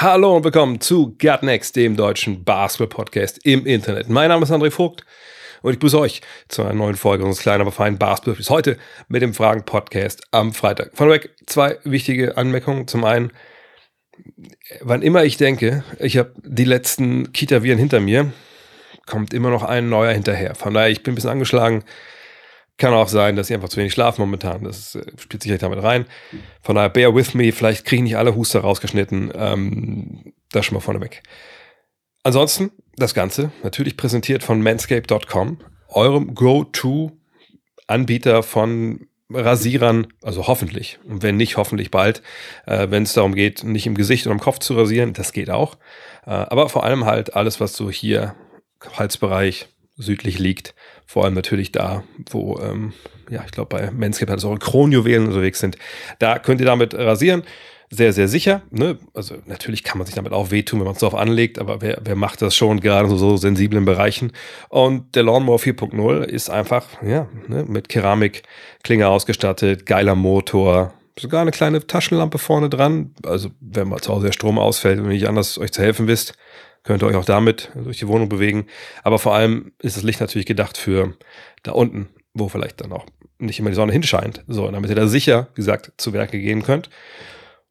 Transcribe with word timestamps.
Hallo 0.00 0.36
und 0.36 0.44
willkommen 0.44 0.80
zu 0.80 1.16
Gut 1.20 1.42
Next, 1.42 1.74
dem 1.74 1.96
deutschen 1.96 2.44
Basketball-Podcast 2.44 3.44
im 3.44 3.66
Internet. 3.66 4.08
Mein 4.08 4.28
Name 4.28 4.44
ist 4.44 4.52
André 4.52 4.70
Vogt 4.70 5.04
und 5.62 5.72
ich 5.72 5.80
begrüße 5.80 5.98
euch 5.98 6.20
zu 6.46 6.62
einer 6.62 6.72
neuen 6.72 6.94
Folge 6.94 7.24
unseres 7.24 7.42
kleinen, 7.42 7.62
aber 7.62 7.72
feinen 7.72 7.98
basketball 7.98 8.36
bis 8.36 8.48
heute 8.48 8.78
mit 9.08 9.22
dem 9.22 9.34
Fragen-Podcast 9.34 10.22
am 10.30 10.54
Freitag. 10.54 10.92
Vorneweg 10.94 11.30
zwei 11.46 11.78
wichtige 11.82 12.36
Anmerkungen. 12.36 12.86
Zum 12.86 13.02
einen, 13.02 13.32
wann 14.82 15.02
immer 15.02 15.24
ich 15.24 15.36
denke, 15.36 15.82
ich 15.98 16.16
habe 16.16 16.32
die 16.44 16.62
letzten 16.62 17.32
Kita-Viren 17.32 17.80
hinter 17.80 17.98
mir, 17.98 18.32
kommt 19.04 19.34
immer 19.34 19.50
noch 19.50 19.64
ein 19.64 19.88
neuer 19.88 20.12
hinterher. 20.12 20.54
Von 20.54 20.74
daher, 20.74 20.90
ich 20.90 21.02
bin 21.02 21.10
ein 21.10 21.16
bisschen 21.16 21.30
angeschlagen. 21.30 21.82
Kann 22.78 22.94
auch 22.94 23.08
sein, 23.08 23.36
dass 23.36 23.50
ich 23.50 23.54
einfach 23.54 23.68
zu 23.68 23.76
wenig 23.76 23.92
schlafe 23.92 24.20
momentan. 24.20 24.64
Das 24.64 24.94
äh, 24.94 25.04
spielt 25.18 25.42
sicherlich 25.42 25.60
damit 25.60 25.82
rein. 25.82 26.06
Von 26.62 26.76
daher, 26.76 26.88
bear 26.88 27.14
with 27.14 27.34
me. 27.34 27.52
Vielleicht 27.52 27.84
kriege 27.84 28.00
ich 28.00 28.04
nicht 28.04 28.16
alle 28.16 28.34
Huster 28.34 28.60
rausgeschnitten. 28.60 29.32
Ähm, 29.34 30.32
das 30.52 30.64
schon 30.64 30.74
mal 30.74 30.80
vorneweg. 30.80 31.22
Ansonsten, 32.22 32.70
das 32.96 33.14
Ganze 33.14 33.52
natürlich 33.62 33.96
präsentiert 33.96 34.42
von 34.42 34.62
manscape.com, 34.62 35.58
eurem 35.88 36.34
Go-To-Anbieter 36.34 38.42
von 38.42 39.06
Rasierern, 39.30 40.08
also 40.22 40.46
hoffentlich. 40.46 40.98
Und 41.04 41.22
wenn 41.22 41.36
nicht, 41.36 41.56
hoffentlich 41.56 41.90
bald, 41.90 42.22
äh, 42.66 42.90
wenn 42.90 43.02
es 43.02 43.12
darum 43.12 43.34
geht, 43.34 43.62
nicht 43.64 43.86
im 43.86 43.94
Gesicht 43.94 44.26
oder 44.26 44.34
im 44.34 44.40
Kopf 44.40 44.58
zu 44.58 44.74
rasieren, 44.74 45.12
das 45.12 45.32
geht 45.32 45.50
auch. 45.50 45.76
Äh, 46.26 46.30
aber 46.30 46.68
vor 46.68 46.84
allem 46.84 47.04
halt 47.04 47.34
alles, 47.34 47.60
was 47.60 47.74
so 47.74 47.90
hier 47.90 48.34
Halsbereich 48.96 49.68
südlich 49.96 50.38
liegt. 50.38 50.74
Vor 51.10 51.24
allem 51.24 51.32
natürlich 51.32 51.72
da, 51.72 52.04
wo, 52.28 52.60
ähm, 52.60 52.92
ja, 53.30 53.42
ich 53.46 53.50
glaube, 53.50 53.74
bei 53.74 53.90
Manscaped 53.90 54.30
hat 54.30 54.40
es 54.40 54.44
auch 54.44 54.58
Kronjuwelen 54.58 55.26
unterwegs 55.26 55.58
sind. 55.58 55.78
Da 56.18 56.38
könnt 56.38 56.60
ihr 56.60 56.66
damit 56.66 56.92
rasieren. 56.92 57.44
Sehr, 57.88 58.12
sehr 58.12 58.28
sicher. 58.28 58.60
Ne? 58.70 58.98
Also 59.14 59.36
natürlich 59.46 59.84
kann 59.84 59.96
man 59.96 60.06
sich 60.06 60.14
damit 60.14 60.34
auch 60.34 60.50
wehtun, 60.50 60.80
wenn 60.80 60.84
man 60.84 60.92
es 60.92 61.00
darauf 61.00 61.18
anlegt, 61.18 61.58
aber 61.58 61.80
wer, 61.80 61.98
wer 62.04 62.14
macht 62.14 62.42
das 62.42 62.54
schon 62.54 62.80
gerade 62.80 63.08
in 63.08 63.16
so 63.16 63.38
sensiblen 63.38 63.86
Bereichen? 63.86 64.32
Und 64.68 65.14
der 65.14 65.22
Lawnmower 65.22 65.58
4.0 65.58 66.24
ist 66.24 66.50
einfach, 66.50 66.84
ja, 67.02 67.26
ne, 67.46 67.64
mit 67.66 67.88
Keramikklinge 67.88 69.08
ausgestattet, 69.08 69.86
geiler 69.86 70.14
Motor, 70.14 70.92
sogar 71.18 71.40
eine 71.40 71.52
kleine 71.52 71.86
Taschenlampe 71.86 72.36
vorne 72.36 72.68
dran. 72.68 73.14
Also 73.24 73.48
wenn 73.60 73.88
mal 73.88 74.00
zu 74.00 74.12
Hause 74.12 74.26
der 74.26 74.32
Strom 74.32 74.58
ausfällt 74.58 75.00
und 75.00 75.08
nicht 75.08 75.26
anders 75.26 75.56
euch 75.56 75.72
zu 75.72 75.80
helfen 75.80 76.06
wisst, 76.06 76.34
könnt 76.84 77.02
ihr 77.02 77.06
euch 77.06 77.16
auch 77.16 77.24
damit 77.24 77.70
durch 77.74 77.98
die 77.98 78.08
Wohnung 78.08 78.28
bewegen. 78.28 78.66
Aber 79.02 79.18
vor 79.18 79.34
allem 79.34 79.72
ist 79.78 79.96
das 79.96 80.04
Licht 80.04 80.20
natürlich 80.20 80.46
gedacht 80.46 80.76
für 80.76 81.14
da 81.62 81.72
unten, 81.72 82.08
wo 82.34 82.48
vielleicht 82.48 82.80
dann 82.80 82.92
auch 82.92 83.06
nicht 83.38 83.58
immer 83.58 83.70
die 83.70 83.76
Sonne 83.76 83.92
hinscheint. 83.92 84.44
So, 84.46 84.70
damit 84.70 84.90
ihr 84.90 84.96
da 84.96 85.06
sicher, 85.06 85.48
wie 85.54 85.60
gesagt, 85.60 85.92
zu 85.96 86.12
Werke 86.12 86.38
gehen 86.38 86.62
könnt. 86.62 86.88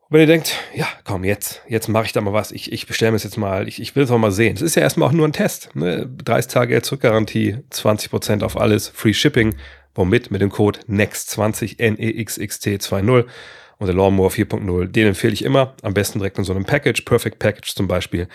Und 0.10 0.14
wenn 0.14 0.22
ihr 0.22 0.28
denkt, 0.28 0.56
ja, 0.74 0.88
komm, 1.04 1.26
jetzt, 1.26 1.62
jetzt 1.68 1.90
mache 1.90 2.06
ich 2.06 2.14
da 2.14 2.22
mal 2.22 2.32
was, 2.32 2.52
ich, 2.54 2.72
ich 2.72 2.88
bestelle 2.88 3.12
mir 3.12 3.18
es 3.18 3.24
jetzt 3.24 3.38
mal, 3.38 3.68
ich, 3.68 3.82
ich 3.82 3.96
will 3.96 4.04
es 4.04 4.12
auch 4.12 4.18
mal 4.18 4.32
sehen. 4.32 4.56
Es 4.56 4.62
ist 4.62 4.76
ja 4.76 4.82
erstmal 4.82 5.10
auch 5.10 5.14
nur 5.14 5.28
ein 5.28 5.34
Test. 5.34 5.76
Ne? 5.76 6.08
30 6.24 6.52
Tage 6.52 6.82
Zurückgarantie, 6.82 7.58
20% 7.72 8.44
auf 8.44 8.58
alles, 8.58 8.88
Free 8.88 9.14
Shipping. 9.14 9.56
Womit? 9.96 10.32
Mit 10.32 10.42
dem 10.42 10.52
Code 10.52 10.80
NEXT20, 10.88 11.80
N-E-X-X-T-2-0 11.80 13.26
und 13.80 13.88
der 13.88 13.96
Lawnmower 13.96 14.30
4.0. 14.30 14.88
Den 14.88 15.08
empfehle 15.08 15.34
ich 15.34 15.44
immer. 15.44 15.76
Am 15.82 15.94
besten 15.94 16.20
direkt 16.20 16.38
in 16.38 16.44
so 16.44 16.54
einem 16.54 16.66
Package, 16.66 17.02
Perfect 17.02 17.40
Package 17.40 17.76
zum 17.76 17.88
Beispiel. 17.88 18.28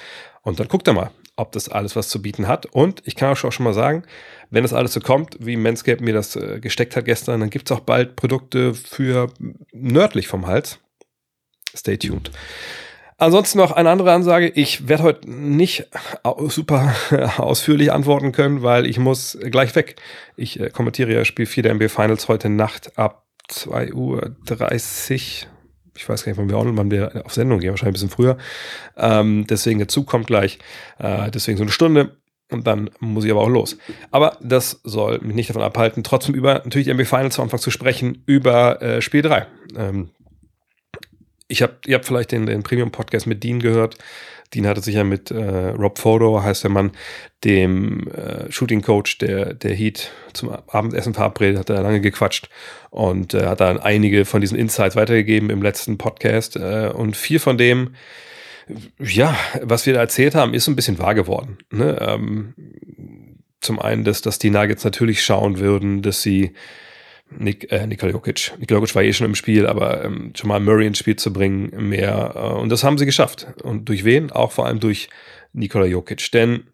Und 0.43 0.61
dann 0.61 0.69
guckt 0.69 0.89
ihr 0.89 0.93
mal, 0.93 1.11
ob 1.37 1.53
das 1.53 1.69
alles 1.69 1.97
was 1.97 2.09
zu 2.09 2.21
bieten 2.21 2.49
hat. 2.49 2.67
Und 2.67 3.03
ich 3.05 3.17
kann 3.17 3.33
auch 3.33 3.37
schon 3.37 3.65
mal 3.65 3.75
sagen, 3.75 4.05
wenn 4.51 4.65
das 4.65 4.73
alles 4.73 4.93
so 4.93 5.01
kommt, 5.01 5.37
wie 5.41 5.57
Manscaped 5.57 6.01
mir 6.01 6.15
das 6.15 6.37
äh, 6.37 6.61
gesteckt 6.61 6.97
hat 6.97 7.05
gestern, 7.05 7.41
dann 7.41 7.51
gibt 7.51 7.71
es 7.71 7.77
auch 7.77 7.81
bald 7.81 8.17
Produkte 8.17 8.75
für 8.75 9.33
nördlich 9.73 10.29
vom 10.29 10.47
Hals. 10.47 10.79
Stay 11.75 11.97
tuned. 11.97 12.31
Ansonsten 13.23 13.59
noch 13.59 13.71
eine 13.71 13.89
andere 13.89 14.13
Ansage. 14.13 14.49
Ich 14.49 14.89
werde 14.89 15.05
heute 15.05 15.31
nicht 15.31 15.87
super 16.49 16.93
ausführlich 17.37 17.93
antworten 17.93 18.33
können, 18.33 18.63
weil 18.63 18.85
ich 18.85 18.99
muss 18.99 19.39
gleich 19.41 19.75
weg. 19.77 19.95
Ich 20.37 20.59
äh, 20.59 20.71
kommentiere 20.71 21.13
ja 21.13 21.25
Spiel 21.25 21.47
4 21.47 21.63
der 21.63 21.75
NBA 21.75 21.89
Finals 21.89 22.27
heute 22.27 22.49
Nacht 22.49 22.99
ab 22.99 23.25
2.30 23.49 23.95
Uhr. 23.95 25.52
Ich 25.97 26.09
weiß 26.09 26.25
gar 26.25 26.33
nicht, 26.33 26.39
wann 26.39 26.49
wir, 26.49 26.77
wann 26.77 26.91
wir 26.91 27.27
auf 27.27 27.35
Sendung 27.35 27.61
gehen, 27.61 27.71
wahrscheinlich 27.71 28.03
ein 28.03 28.09
bisschen 28.09 28.11
früher. 28.11 28.39
Ähm, 28.97 29.47
deswegen 29.49 29.79
der 29.79 29.89
Zug 29.89 30.07
kommt 30.07 30.27
gleich. 30.27 30.59
Äh, 30.99 31.31
deswegen 31.31 31.59
so 31.59 31.65
eine 31.65 31.73
Stunde. 31.73 32.17
Und 32.51 32.67
dann 32.67 32.91
muss 33.01 33.25
ich 33.25 33.31
aber 33.31 33.41
auch 33.41 33.49
los. 33.49 33.79
Aber 34.11 34.37
das 34.43 34.81
soll 34.85 35.19
mich 35.23 35.35
nicht 35.35 35.49
davon 35.49 35.63
abhalten, 35.63 36.05
trotzdem 36.05 36.35
über 36.35 36.55
natürlich 36.55 36.87
die 36.87 36.93
NBA 36.93 37.05
Finals 37.05 37.39
am 37.39 37.45
Anfang 37.45 37.61
zu 37.61 37.71
sprechen, 37.71 38.23
über 38.27 38.83
äh, 38.83 39.01
Spiel 39.01 39.23
3. 39.23 39.47
Ähm, 39.77 40.11
ich 41.49 41.63
habe, 41.63 41.75
ihr 41.87 41.95
habt 41.97 42.05
vielleicht 42.05 42.33
den, 42.33 42.47
den 42.47 42.63
Premium-Podcast 42.63 43.27
mit 43.27 43.43
Dean 43.43 43.59
gehört. 43.61 43.97
Dean 44.55 44.67
hatte 44.67 44.83
sich 44.83 44.95
ja 44.95 45.05
mit 45.05 45.31
äh, 45.31 45.69
Rob 45.71 45.99
Fodor, 45.99 46.43
heißt 46.45 46.65
der 46.65 46.71
Mann, 46.71 46.93
dem 47.45 48.09
äh, 48.09 48.51
Shooting-Coach 48.51 49.19
der, 49.19 49.55
der 49.55 49.75
Heat 49.75 50.11
zum 50.33 50.51
Abendessen 50.51 51.15
verabredet, 51.15 51.59
hat 51.59 51.71
er 51.71 51.83
lange 51.83 52.01
gequatscht 52.01 52.49
und 52.91 53.35
äh, 53.35 53.47
hat 53.47 53.61
dann 53.61 53.79
einige 53.79 54.25
von 54.25 54.41
diesen 54.41 54.59
Insights 54.59 54.97
weitergegeben 54.97 55.51
im 55.51 55.63
letzten 55.63 55.99
Podcast. 55.99 56.57
Äh, 56.57 56.91
und 56.95 57.17
viel 57.17 57.39
von 57.39 57.57
dem, 57.57 57.95
ja, 58.99 59.37
was 59.63 59.87
wir 59.87 59.95
da 59.95 60.01
erzählt 60.01 60.35
haben, 60.35 60.55
ist 60.55 60.69
ein 60.69 60.77
bisschen 60.77 60.99
wahr 60.99 61.15
geworden. 61.15 61.59
Ne? 61.71 61.99
Ähm, 62.01 62.55
zum 63.61 63.79
einen, 63.79 64.05
dass, 64.05 64.23
dass 64.23 64.39
die 64.39 64.51
Nuggets 64.51 64.85
natürlich 64.85 65.23
schauen 65.23 65.59
würden, 65.59 66.03
dass 66.03 66.23
sie 66.23 66.53
Nik, 67.39 67.71
äh, 67.73 67.87
Nikola 67.87 68.13
Jokic. 68.13 68.53
Nikola 68.59 68.81
Jokic 68.81 68.95
war 68.95 69.03
eh 69.03 69.13
schon 69.13 69.27
im 69.27 69.35
Spiel, 69.35 69.67
aber 69.67 70.05
ähm, 70.05 70.33
schon 70.37 70.49
mal 70.49 70.61
Murray 70.61 70.87
ins 70.87 70.99
Spiel 70.99 71.17
zu 71.17 71.33
bringen, 71.33 71.71
mehr. 71.89 72.33
Äh, 72.35 72.61
und 72.61 72.69
das 72.69 72.85
haben 72.85 72.99
sie 72.99 73.07
geschafft. 73.07 73.47
Und 73.63 73.89
durch 73.89 74.05
wen? 74.05 74.31
Auch 74.31 74.53
vor 74.53 74.67
allem 74.67 74.81
durch 74.81 75.09
Nikola 75.53 75.87
Jokic. 75.87 76.31
Denn 76.33 76.65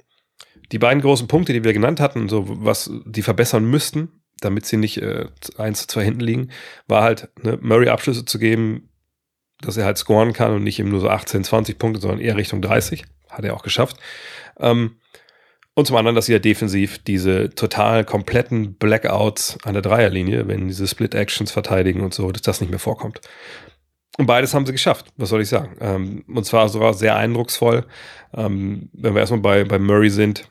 die 0.73 0.79
beiden 0.79 1.03
großen 1.03 1.29
Punkte, 1.29 1.53
die 1.53 1.65
wir 1.65 1.73
genannt 1.73 2.01
hatten, 2.01 2.29
so 2.29 2.45
was 2.47 2.91
die 3.07 3.23
verbessern 3.23 3.65
müssten, 3.65 4.23
damit 4.41 4.67
sie 4.67 4.77
nicht 4.77 5.01
äh, 5.03 5.27
1 5.57 5.83
zu 5.83 5.87
2 5.89 6.05
hinten 6.05 6.21
liegen, 6.21 6.51
war 6.87 7.03
halt, 7.03 7.29
ne, 7.43 7.59
Murray 7.61 7.89
Abschlüsse 7.89 8.25
zu 8.25 8.39
geben, 8.39 8.89
dass 9.61 9.77
er 9.77 9.85
halt 9.85 9.99
scoren 9.99 10.33
kann 10.33 10.53
und 10.53 10.63
nicht 10.63 10.79
eben 10.79 10.91
nur 10.91 11.01
so 11.01 11.09
18, 11.09 11.45
20 11.45 11.79
Punkte, 11.79 12.01
sondern 12.01 12.21
eher 12.21 12.37
Richtung 12.37 12.63
30. 12.63 13.05
Hat 13.29 13.45
er 13.45 13.55
auch 13.55 13.63
geschafft. 13.63 13.97
Ähm, 14.59 14.97
und 15.79 15.85
zum 15.85 15.95
anderen, 15.95 16.17
dass 16.17 16.27
sie 16.27 16.33
ja 16.33 16.41
defensiv 16.41 16.99
diese 16.99 17.51
total 17.51 18.05
kompletten 18.05 18.75
Blackouts 18.75 19.59
an 19.63 19.75
der 19.75 19.83
Dreierlinie, 19.83 20.49
wenn 20.49 20.67
diese 20.67 20.89
Split-Actions 20.89 21.53
verteidigen 21.53 22.01
und 22.01 22.13
so, 22.13 22.33
dass 22.33 22.43
das 22.43 22.61
nicht 22.61 22.71
mehr 22.71 22.81
vorkommt. 22.81 23.21
Und 24.17 24.27
beides 24.27 24.55
haben 24.55 24.67
sie 24.67 24.73
geschafft, 24.73 25.07
was 25.17 25.29
soll 25.29 25.41
ich 25.41 25.49
sagen. 25.49 25.77
Ähm, 25.81 26.25
und 26.27 26.45
zwar 26.45 26.69
sogar 26.69 26.95
sehr 26.95 27.15
eindrucksvoll. 27.15 27.87
Ähm, 28.35 28.89
wenn 28.93 29.15
wir 29.15 29.21
erstmal 29.21 29.39
bei, 29.39 29.63
bei 29.63 29.79
Murray 29.79 30.11
sind, 30.11 30.51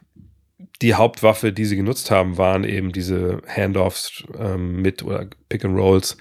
die 0.82 0.94
Hauptwaffe, 0.94 1.52
die 1.52 1.66
sie 1.66 1.76
genutzt 1.76 2.10
haben, 2.10 2.38
waren 2.38 2.64
eben 2.64 2.94
diese 2.94 3.42
Handoffs 3.54 4.24
ähm, 4.40 4.82
mit 4.82 5.04
oder 5.04 5.28
Pick 5.50 5.66
and 5.66 5.78
Rolls 5.78 6.16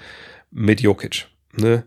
mit 0.50 0.80
Jokic. 0.80 1.28
Ne? 1.52 1.84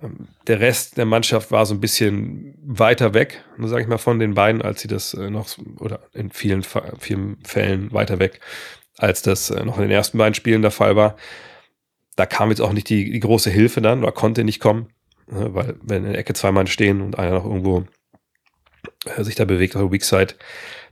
Ähm, 0.00 0.28
der 0.46 0.60
Rest 0.60 0.96
der 0.96 1.04
Mannschaft 1.04 1.50
war 1.50 1.66
so 1.66 1.74
ein 1.74 1.80
bisschen 1.80 2.54
weiter 2.64 3.14
weg, 3.14 3.44
sage 3.58 3.82
ich 3.82 3.88
mal, 3.88 3.98
von 3.98 4.18
den 4.18 4.34
beiden, 4.34 4.62
als 4.62 4.80
sie 4.80 4.88
das 4.88 5.14
äh, 5.14 5.30
noch, 5.30 5.48
oder 5.78 6.00
in 6.12 6.30
vielen, 6.30 6.64
vielen 6.98 7.38
Fällen 7.44 7.92
weiter 7.92 8.18
weg, 8.18 8.40
als 8.98 9.22
das 9.22 9.50
äh, 9.50 9.64
noch 9.64 9.76
in 9.76 9.82
den 9.82 9.90
ersten 9.90 10.18
beiden 10.18 10.34
Spielen 10.34 10.62
der 10.62 10.70
Fall 10.70 10.96
war. 10.96 11.16
Da 12.16 12.26
kam 12.26 12.50
jetzt 12.50 12.60
auch 12.60 12.72
nicht 12.72 12.88
die, 12.88 13.10
die 13.10 13.20
große 13.20 13.50
Hilfe 13.50 13.80
dann, 13.80 14.02
oder 14.02 14.12
konnte 14.12 14.44
nicht 14.44 14.60
kommen, 14.60 14.88
ne, 15.26 15.54
weil 15.54 15.76
wenn 15.82 16.04
in 16.04 16.12
der 16.12 16.20
Ecke 16.20 16.34
zwei 16.34 16.52
Mann 16.52 16.66
stehen 16.66 17.00
und 17.00 17.18
einer 17.18 17.32
noch 17.32 17.44
irgendwo 17.44 17.84
äh, 19.06 19.24
sich 19.24 19.34
da 19.34 19.44
bewegt 19.44 19.76
auf 19.76 19.82
der 19.82 19.92
Weak 19.92 20.04
Side, 20.04 20.34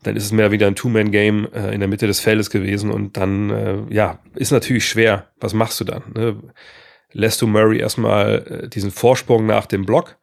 dann 0.03 0.17
ist 0.17 0.25
es 0.25 0.33
mehr 0.33 0.51
wieder 0.51 0.67
ein 0.67 0.77
Two-Man-Game 0.77 1.49
in 1.73 1.81
der 1.81 1.87
Mitte 1.87 2.07
des 2.07 2.21
Feldes 2.21 2.49
gewesen 2.49 2.91
und 2.91 3.19
dann, 3.19 3.87
ja, 3.91 4.19
ist 4.35 4.51
natürlich 4.51 4.89
schwer. 4.89 5.27
Was 5.41 5.53
machst 5.53 5.79
du 5.79 5.85
dann? 5.85 6.03
Ne? 6.15 6.43
Lässt 7.13 7.43
du 7.43 7.47
Murray 7.47 7.79
erstmal 7.79 8.63
äh, 8.65 8.69
diesen 8.69 8.91
Vorsprung 8.91 9.47
nach 9.47 9.67
dem 9.67 9.87
Block. 9.87 10.17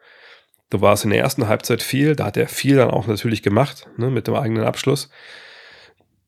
Du 0.69 0.81
warst 0.81 1.05
in 1.05 1.11
der 1.11 1.19
ersten 1.19 1.47
Halbzeit 1.47 1.81
viel, 1.81 2.15
da 2.15 2.25
hat 2.25 2.37
er 2.37 2.47
viel 2.47 2.75
dann 2.75 2.91
auch 2.91 3.07
natürlich 3.07 3.41
gemacht, 3.41 3.87
ne, 3.97 4.09
mit 4.09 4.27
dem 4.27 4.35
eigenen 4.35 4.65
Abschluss. 4.65 5.09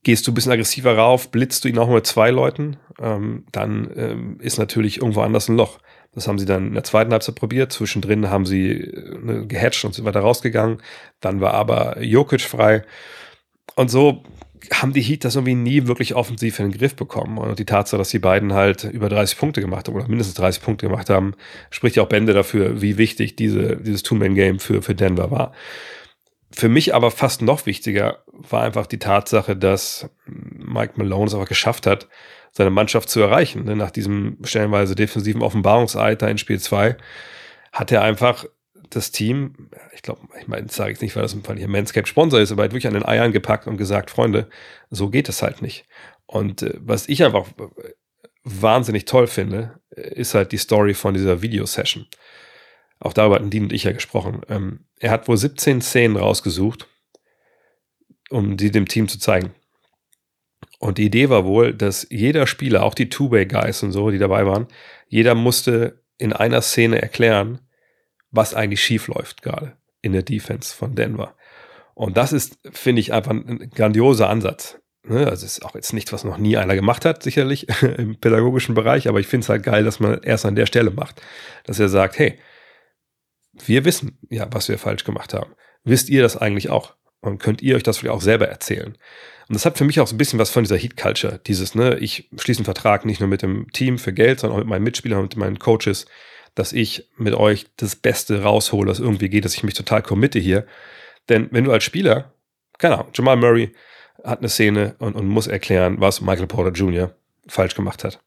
Gehst 0.03 0.25
du 0.25 0.31
ein 0.31 0.33
bisschen 0.33 0.53
aggressiver 0.53 0.95
rauf, 0.95 1.29
blitzt 1.29 1.65
du 1.65 1.67
ihn 1.67 1.77
auch 1.77 1.89
mit 1.89 2.07
zwei 2.07 2.31
Leuten, 2.31 2.77
ähm, 3.01 3.45
dann 3.51 3.91
ähm, 3.95 4.37
ist 4.39 4.57
natürlich 4.57 4.97
irgendwo 4.97 5.21
anders 5.21 5.49
ein 5.49 5.57
Loch. 5.57 5.79
Das 6.13 6.27
haben 6.27 6.39
sie 6.39 6.45
dann 6.45 6.67
in 6.67 6.73
der 6.73 6.83
zweiten 6.83 7.11
Halbzeit 7.11 7.35
probiert. 7.35 7.71
Zwischendrin 7.71 8.29
haben 8.29 8.45
sie 8.45 8.71
äh, 8.71 9.17
ne, 9.19 9.47
gehatcht 9.47 9.83
und 9.83 9.93
sind 9.93 10.05
weiter 10.05 10.21
rausgegangen. 10.21 10.81
Dann 11.19 11.41
war 11.41 11.53
aber 11.53 12.01
Jokic 12.01 12.41
frei. 12.41 12.83
Und 13.75 13.89
so 13.91 14.23
haben 14.71 14.93
die 14.93 15.01
Heat 15.01 15.25
das 15.25 15.35
irgendwie 15.35 15.55
nie 15.55 15.87
wirklich 15.87 16.15
offensiv 16.15 16.59
in 16.59 16.69
den 16.69 16.77
Griff 16.77 16.95
bekommen. 16.95 17.37
Und 17.37 17.59
die 17.59 17.65
Tatsache, 17.65 17.97
dass 17.97 18.09
die 18.09 18.19
beiden 18.19 18.53
halt 18.53 18.83
über 18.83 19.09
30 19.09 19.37
Punkte 19.37 19.61
gemacht 19.61 19.87
haben 19.87 19.95
oder 19.95 20.07
mindestens 20.07 20.35
30 20.35 20.61
Punkte 20.61 20.87
gemacht 20.87 21.09
haben, 21.09 21.33
spricht 21.69 21.95
ja 21.95 22.03
auch 22.03 22.09
Bände 22.09 22.33
dafür, 22.33 22.81
wie 22.81 22.97
wichtig 22.97 23.35
diese, 23.35 23.77
dieses 23.77 24.03
Two-Man-Game 24.03 24.59
für, 24.59 24.81
für 24.81 24.95
Denver 24.95 25.31
war. 25.31 25.53
Für 26.51 26.69
mich 26.69 26.95
aber 26.95 27.11
fast 27.11 27.41
noch 27.41 27.65
wichtiger 27.65 28.23
war 28.33 28.63
einfach 28.63 28.87
die 28.87 28.99
Tatsache, 28.99 29.55
dass 29.55 30.09
Mike 30.25 30.93
Malone 30.95 31.27
es 31.27 31.33
einfach 31.33 31.47
geschafft 31.47 31.85
hat, 31.85 32.07
seine 32.51 32.71
Mannschaft 32.71 33.09
zu 33.09 33.19
erreichen. 33.21 33.65
Nach 33.77 33.91
diesem 33.91 34.37
stellenweise 34.43 34.95
defensiven 34.95 35.43
Offenbarungseiter 35.43 36.29
in 36.29 36.37
Spiel 36.37 36.59
2 36.59 36.97
hat 37.71 37.91
er 37.91 38.01
einfach 38.01 38.45
das 38.95 39.11
Team, 39.11 39.69
ich 39.93 40.01
glaube, 40.01 40.21
ich 40.39 40.47
meine, 40.47 40.67
das 40.67 40.75
sage 40.75 40.91
ich 40.91 41.01
nicht, 41.01 41.15
weil 41.15 41.23
das 41.23 41.35
weil 41.47 41.57
hier 41.57 41.67
Manscaped 41.67 42.07
Sponsor 42.07 42.39
ist, 42.39 42.51
aber 42.51 42.63
halt 42.63 42.71
wirklich 42.71 42.87
an 42.87 42.93
den 42.93 43.05
Eiern 43.05 43.31
gepackt 43.31 43.67
und 43.67 43.77
gesagt, 43.77 44.11
Freunde, 44.11 44.49
so 44.89 45.09
geht 45.09 45.29
es 45.29 45.41
halt 45.41 45.61
nicht. 45.61 45.85
Und 46.25 46.61
äh, 46.61 46.73
was 46.79 47.09
ich 47.09 47.23
einfach 47.23 47.47
wahnsinnig 48.43 49.05
toll 49.05 49.27
finde, 49.27 49.79
ist 49.91 50.33
halt 50.33 50.51
die 50.51 50.57
Story 50.57 50.93
von 50.93 51.13
dieser 51.13 51.41
Videosession. 51.41 52.07
Auch 52.99 53.13
darüber 53.13 53.35
hatten 53.35 53.49
Dean 53.49 53.63
und 53.63 53.73
ich 53.73 53.83
ja 53.83 53.91
gesprochen. 53.91 54.41
Ähm, 54.49 54.85
er 54.99 55.11
hat 55.11 55.27
wohl 55.27 55.37
17 55.37 55.81
Szenen 55.81 56.17
rausgesucht, 56.17 56.87
um 58.29 58.57
die 58.57 58.71
dem 58.71 58.87
Team 58.87 59.07
zu 59.07 59.19
zeigen. 59.19 59.53
Und 60.79 60.97
die 60.97 61.05
Idee 61.05 61.29
war 61.29 61.45
wohl, 61.45 61.73
dass 61.73 62.07
jeder 62.09 62.47
Spieler, 62.47 62.83
auch 62.83 62.93
die 62.93 63.09
Two-Way-Guys 63.09 63.83
und 63.83 63.91
so, 63.91 64.11
die 64.11 64.17
dabei 64.17 64.45
waren, 64.45 64.67
jeder 65.07 65.35
musste 65.35 66.03
in 66.17 66.33
einer 66.33 66.61
Szene 66.61 67.01
erklären, 67.01 67.59
was 68.31 68.53
eigentlich 68.53 68.83
schief 68.83 69.07
läuft 69.07 69.41
gerade 69.41 69.77
in 70.01 70.13
der 70.13 70.23
Defense 70.23 70.75
von 70.75 70.95
Denver. 70.95 71.35
Und 71.93 72.15
das 72.15 72.31
ist, 72.31 72.59
finde 72.71 73.01
ich, 73.01 73.11
einfach 73.11 73.31
ein 73.31 73.69
grandioser 73.71 74.29
Ansatz. 74.29 74.79
Ne? 75.03 75.27
Also 75.27 75.45
ist 75.45 75.65
auch 75.65 75.75
jetzt 75.75 75.93
nichts, 75.93 76.13
was 76.13 76.23
noch 76.23 76.37
nie 76.37 76.57
einer 76.57 76.75
gemacht 76.75 77.05
hat, 77.05 77.23
sicherlich 77.23 77.67
im 77.97 78.19
pädagogischen 78.19 78.75
Bereich, 78.75 79.07
aber 79.07 79.19
ich 79.19 79.27
finde 79.27 79.43
es 79.43 79.49
halt 79.49 79.63
geil, 79.63 79.83
dass 79.83 79.99
man 79.99 80.21
erst 80.23 80.45
an 80.45 80.55
der 80.55 80.65
Stelle 80.65 80.91
macht, 80.91 81.21
dass 81.65 81.79
er 81.79 81.89
sagt, 81.89 82.17
hey, 82.19 82.39
wir 83.65 83.83
wissen 83.85 84.17
ja, 84.29 84.47
was 84.51 84.69
wir 84.69 84.77
falsch 84.77 85.03
gemacht 85.03 85.33
haben. 85.33 85.53
Wisst 85.83 86.09
ihr 86.09 86.21
das 86.21 86.37
eigentlich 86.37 86.69
auch? 86.69 86.95
Und 87.21 87.39
könnt 87.39 87.61
ihr 87.61 87.75
euch 87.75 87.83
das 87.83 87.97
vielleicht 87.97 88.15
auch 88.15 88.21
selber 88.21 88.47
erzählen? 88.47 88.97
Und 89.49 89.55
das 89.55 89.65
hat 89.65 89.77
für 89.77 89.83
mich 89.83 89.99
auch 89.99 90.07
so 90.07 90.15
ein 90.15 90.17
bisschen 90.17 90.39
was 90.39 90.51
von 90.51 90.63
dieser 90.63 90.77
Heat 90.77 90.95
Culture. 90.95 91.41
Dieses, 91.47 91.75
ne, 91.75 91.97
ich 91.97 92.29
schließe 92.37 92.59
einen 92.59 92.65
Vertrag 92.65 93.03
nicht 93.03 93.19
nur 93.19 93.27
mit 93.27 93.41
dem 93.41 93.69
Team 93.71 93.97
für 93.97 94.13
Geld, 94.13 94.39
sondern 94.39 94.55
auch 94.55 94.61
mit 94.61 94.69
meinen 94.69 94.83
Mitspielern 94.83 95.19
und 95.19 95.35
mit 95.35 95.37
meinen 95.37 95.59
Coaches 95.59 96.05
dass 96.55 96.73
ich 96.73 97.09
mit 97.17 97.33
euch 97.33 97.67
das 97.77 97.95
Beste 97.95 98.43
raushole, 98.43 98.87
das 98.87 98.99
irgendwie 98.99 99.29
geht, 99.29 99.45
dass 99.45 99.55
ich 99.55 99.63
mich 99.63 99.73
total 99.73 100.01
committe 100.01 100.39
hier. 100.39 100.65
Denn 101.29 101.47
wenn 101.51 101.63
du 101.63 101.71
als 101.71 101.83
Spieler, 101.83 102.33
keine 102.77 102.95
Ahnung, 102.95 103.11
Jamal 103.13 103.37
Murray 103.37 103.73
hat 104.23 104.39
eine 104.39 104.49
Szene 104.49 104.95
und, 104.99 105.15
und 105.15 105.27
muss 105.27 105.47
erklären, 105.47 105.99
was 105.99 106.21
Michael 106.21 106.47
Porter 106.47 106.71
Jr. 106.71 107.15
falsch 107.47 107.75
gemacht 107.75 108.03
hat, 108.03 108.21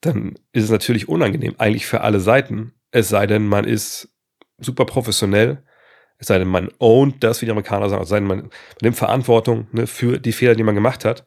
dann 0.00 0.38
ist 0.52 0.64
es 0.64 0.70
natürlich 0.70 1.08
unangenehm, 1.08 1.54
eigentlich 1.58 1.86
für 1.86 2.00
alle 2.00 2.20
Seiten. 2.20 2.74
Es 2.90 3.08
sei 3.08 3.26
denn, 3.26 3.46
man 3.46 3.64
ist 3.64 4.08
super 4.58 4.84
professionell, 4.84 5.62
es 6.18 6.28
sei 6.28 6.38
denn, 6.38 6.48
man 6.48 6.70
ownt 6.78 7.22
das, 7.22 7.40
wie 7.40 7.46
die 7.46 7.52
Amerikaner 7.52 7.88
sagen, 7.88 8.02
es 8.02 8.08
sei 8.08 8.18
denn, 8.18 8.28
man, 8.28 8.50
nimmt 8.80 8.96
Verantwortung 8.96 9.68
ne, 9.72 9.86
für 9.86 10.18
die 10.18 10.32
Fehler, 10.32 10.54
die 10.54 10.62
man 10.62 10.74
gemacht 10.74 11.04
hat. 11.04 11.24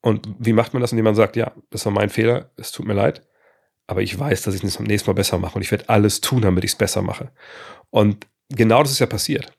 Und 0.00 0.28
wie 0.38 0.52
macht 0.52 0.72
man 0.72 0.80
das, 0.80 0.92
indem 0.92 1.04
man 1.04 1.14
sagt, 1.14 1.36
ja, 1.36 1.52
das 1.70 1.84
war 1.84 1.92
mein 1.92 2.08
Fehler, 2.08 2.50
es 2.56 2.72
tut 2.72 2.86
mir 2.86 2.94
leid 2.94 3.27
aber 3.88 4.02
ich 4.02 4.16
weiß, 4.16 4.42
dass 4.42 4.54
ich 4.54 4.62
es 4.62 4.76
beim 4.76 4.86
nächsten 4.86 5.10
Mal 5.10 5.14
besser 5.14 5.38
mache 5.38 5.56
und 5.56 5.62
ich 5.62 5.70
werde 5.72 5.88
alles 5.88 6.20
tun, 6.20 6.42
damit 6.42 6.62
ich 6.62 6.72
es 6.72 6.76
besser 6.76 7.02
mache. 7.02 7.30
Und 7.90 8.26
genau 8.50 8.82
das 8.82 8.92
ist 8.92 8.98
ja 9.00 9.06
passiert. 9.06 9.50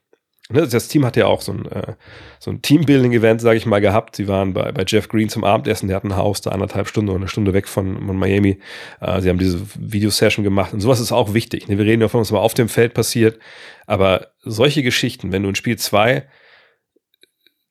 Ne, 0.52 0.68
das 0.68 0.88
Team 0.88 1.06
hat 1.06 1.16
ja 1.16 1.28
auch 1.28 1.42
so 1.42 1.52
ein, 1.52 1.66
äh, 1.66 1.94
so 2.40 2.50
ein 2.50 2.62
Teambuilding-Event, 2.62 3.40
sage 3.42 3.58
ich 3.58 3.68
mal, 3.68 3.82
gehabt. 3.82 4.16
Sie 4.16 4.28
waren 4.28 4.54
bei, 4.54 4.72
bei 4.72 4.84
Jeff 4.88 5.08
Green 5.08 5.30
zum 5.30 5.44
Abendessen, 5.44 5.88
der 5.88 5.96
hat 5.96 6.04
ein 6.04 6.16
Haus 6.16 6.42
da 6.42 6.52
anderthalb 6.52 6.88
Stunden 6.88 7.10
oder 7.10 7.20
eine 7.20 7.28
Stunde 7.28 7.54
weg 7.54 7.68
von, 7.68 8.04
von 8.06 8.18
Miami. 8.18 8.60
Äh, 9.00 9.22
sie 9.22 9.30
haben 9.30 9.38
diese 9.38 9.62
Videosession 9.78 10.44
gemacht 10.44 10.74
und 10.74 10.80
sowas 10.80 11.00
ist 11.00 11.12
auch 11.12 11.34
wichtig. 11.34 11.68
Ne? 11.68 11.78
Wir 11.78 11.86
reden 11.86 12.02
ja 12.02 12.08
von 12.08 12.22
was 12.22 12.32
auf 12.32 12.54
dem 12.56 12.70
Feld 12.70 12.96
passiert, 12.96 13.40
aber 13.86 14.28
solche 14.42 14.82
Geschichten, 14.82 15.32
wenn 15.32 15.44
du 15.44 15.50
in 15.50 15.56
Spiel 15.56 15.78
zwei 15.78 16.28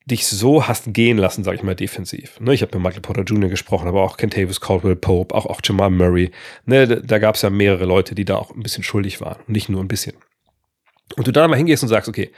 dich 0.09 0.27
so 0.27 0.67
hast 0.67 0.93
gehen 0.93 1.17
lassen, 1.17 1.43
sage 1.43 1.57
ich 1.57 1.63
mal, 1.63 1.75
defensiv. 1.75 2.39
Ne, 2.39 2.53
ich 2.53 2.61
habe 2.61 2.77
mit 2.77 2.83
Michael 2.83 3.01
Porter 3.01 3.23
Jr. 3.23 3.49
gesprochen, 3.49 3.87
aber 3.87 4.03
auch 4.03 4.17
Kentavious 4.17 4.61
Caldwell 4.61 4.95
Pope, 4.95 5.33
auch, 5.33 5.45
auch 5.45 5.61
Jamal 5.63 5.89
Murray. 5.89 6.31
Ne, 6.65 6.87
da 6.87 7.19
gab 7.19 7.35
es 7.35 7.41
ja 7.41 7.49
mehrere 7.49 7.85
Leute, 7.85 8.15
die 8.15 8.25
da 8.25 8.35
auch 8.35 8.51
ein 8.51 8.63
bisschen 8.63 8.83
schuldig 8.83 9.21
waren. 9.21 9.39
nicht 9.47 9.69
nur 9.69 9.81
ein 9.81 9.87
bisschen. 9.87 10.15
Und 11.15 11.27
du 11.27 11.31
dann 11.31 11.49
mal 11.49 11.57
hingehst 11.57 11.83
und 11.83 11.89
sagst, 11.89 12.09
okay, 12.09 12.31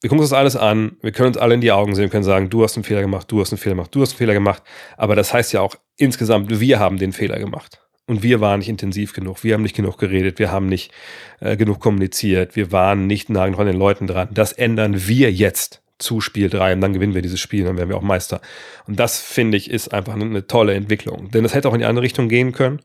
wir 0.00 0.10
gucken 0.10 0.20
uns 0.20 0.30
das 0.30 0.38
alles 0.38 0.56
an, 0.56 0.96
wir 1.00 1.12
können 1.12 1.28
uns 1.28 1.38
alle 1.38 1.54
in 1.54 1.60
die 1.60 1.72
Augen 1.72 1.94
sehen, 1.94 2.04
wir 2.04 2.10
können 2.10 2.24
sagen, 2.24 2.50
du 2.50 2.62
hast 2.62 2.76
einen 2.76 2.84
Fehler 2.84 3.00
gemacht, 3.00 3.30
du 3.30 3.40
hast 3.40 3.52
einen 3.52 3.58
Fehler 3.58 3.74
gemacht, 3.74 3.94
du 3.94 4.02
hast 4.02 4.12
einen 4.12 4.18
Fehler 4.18 4.34
gemacht. 4.34 4.62
Aber 4.96 5.16
das 5.16 5.32
heißt 5.32 5.52
ja 5.52 5.60
auch 5.60 5.76
insgesamt, 5.96 6.60
wir 6.60 6.78
haben 6.78 6.98
den 6.98 7.12
Fehler 7.12 7.38
gemacht. 7.38 7.80
Und 8.08 8.22
wir 8.22 8.40
waren 8.40 8.60
nicht 8.60 8.68
intensiv 8.68 9.14
genug, 9.14 9.42
wir 9.42 9.54
haben 9.54 9.62
nicht 9.62 9.74
genug 9.74 9.98
geredet, 9.98 10.38
wir 10.38 10.52
haben 10.52 10.66
nicht 10.66 10.92
äh, 11.40 11.56
genug 11.56 11.80
kommuniziert, 11.80 12.54
wir 12.54 12.70
waren 12.70 13.08
nicht 13.08 13.30
nah 13.30 13.44
an 13.44 13.66
den 13.66 13.76
Leuten 13.76 14.06
dran. 14.06 14.28
Das 14.32 14.52
ändern 14.52 15.08
wir 15.08 15.32
jetzt 15.32 15.82
zu 15.98 16.20
Spiel 16.20 16.50
3 16.50 16.74
und 16.74 16.80
dann 16.80 16.92
gewinnen 16.92 17.14
wir 17.14 17.22
dieses 17.22 17.40
Spiel, 17.40 17.64
dann 17.64 17.76
werden 17.76 17.88
wir 17.88 17.96
auch 17.96 18.02
Meister. 18.02 18.40
Und 18.86 18.98
das, 18.98 19.20
finde 19.20 19.56
ich, 19.56 19.70
ist 19.70 19.92
einfach 19.92 20.14
eine, 20.14 20.46
tolle 20.46 20.74
Entwicklung. 20.74 21.30
Denn 21.30 21.42
das 21.42 21.54
hätte 21.54 21.68
auch 21.68 21.74
in 21.74 21.80
die 21.80 21.86
andere 21.86 22.04
Richtung 22.04 22.28
gehen 22.28 22.52
können. 22.52 22.80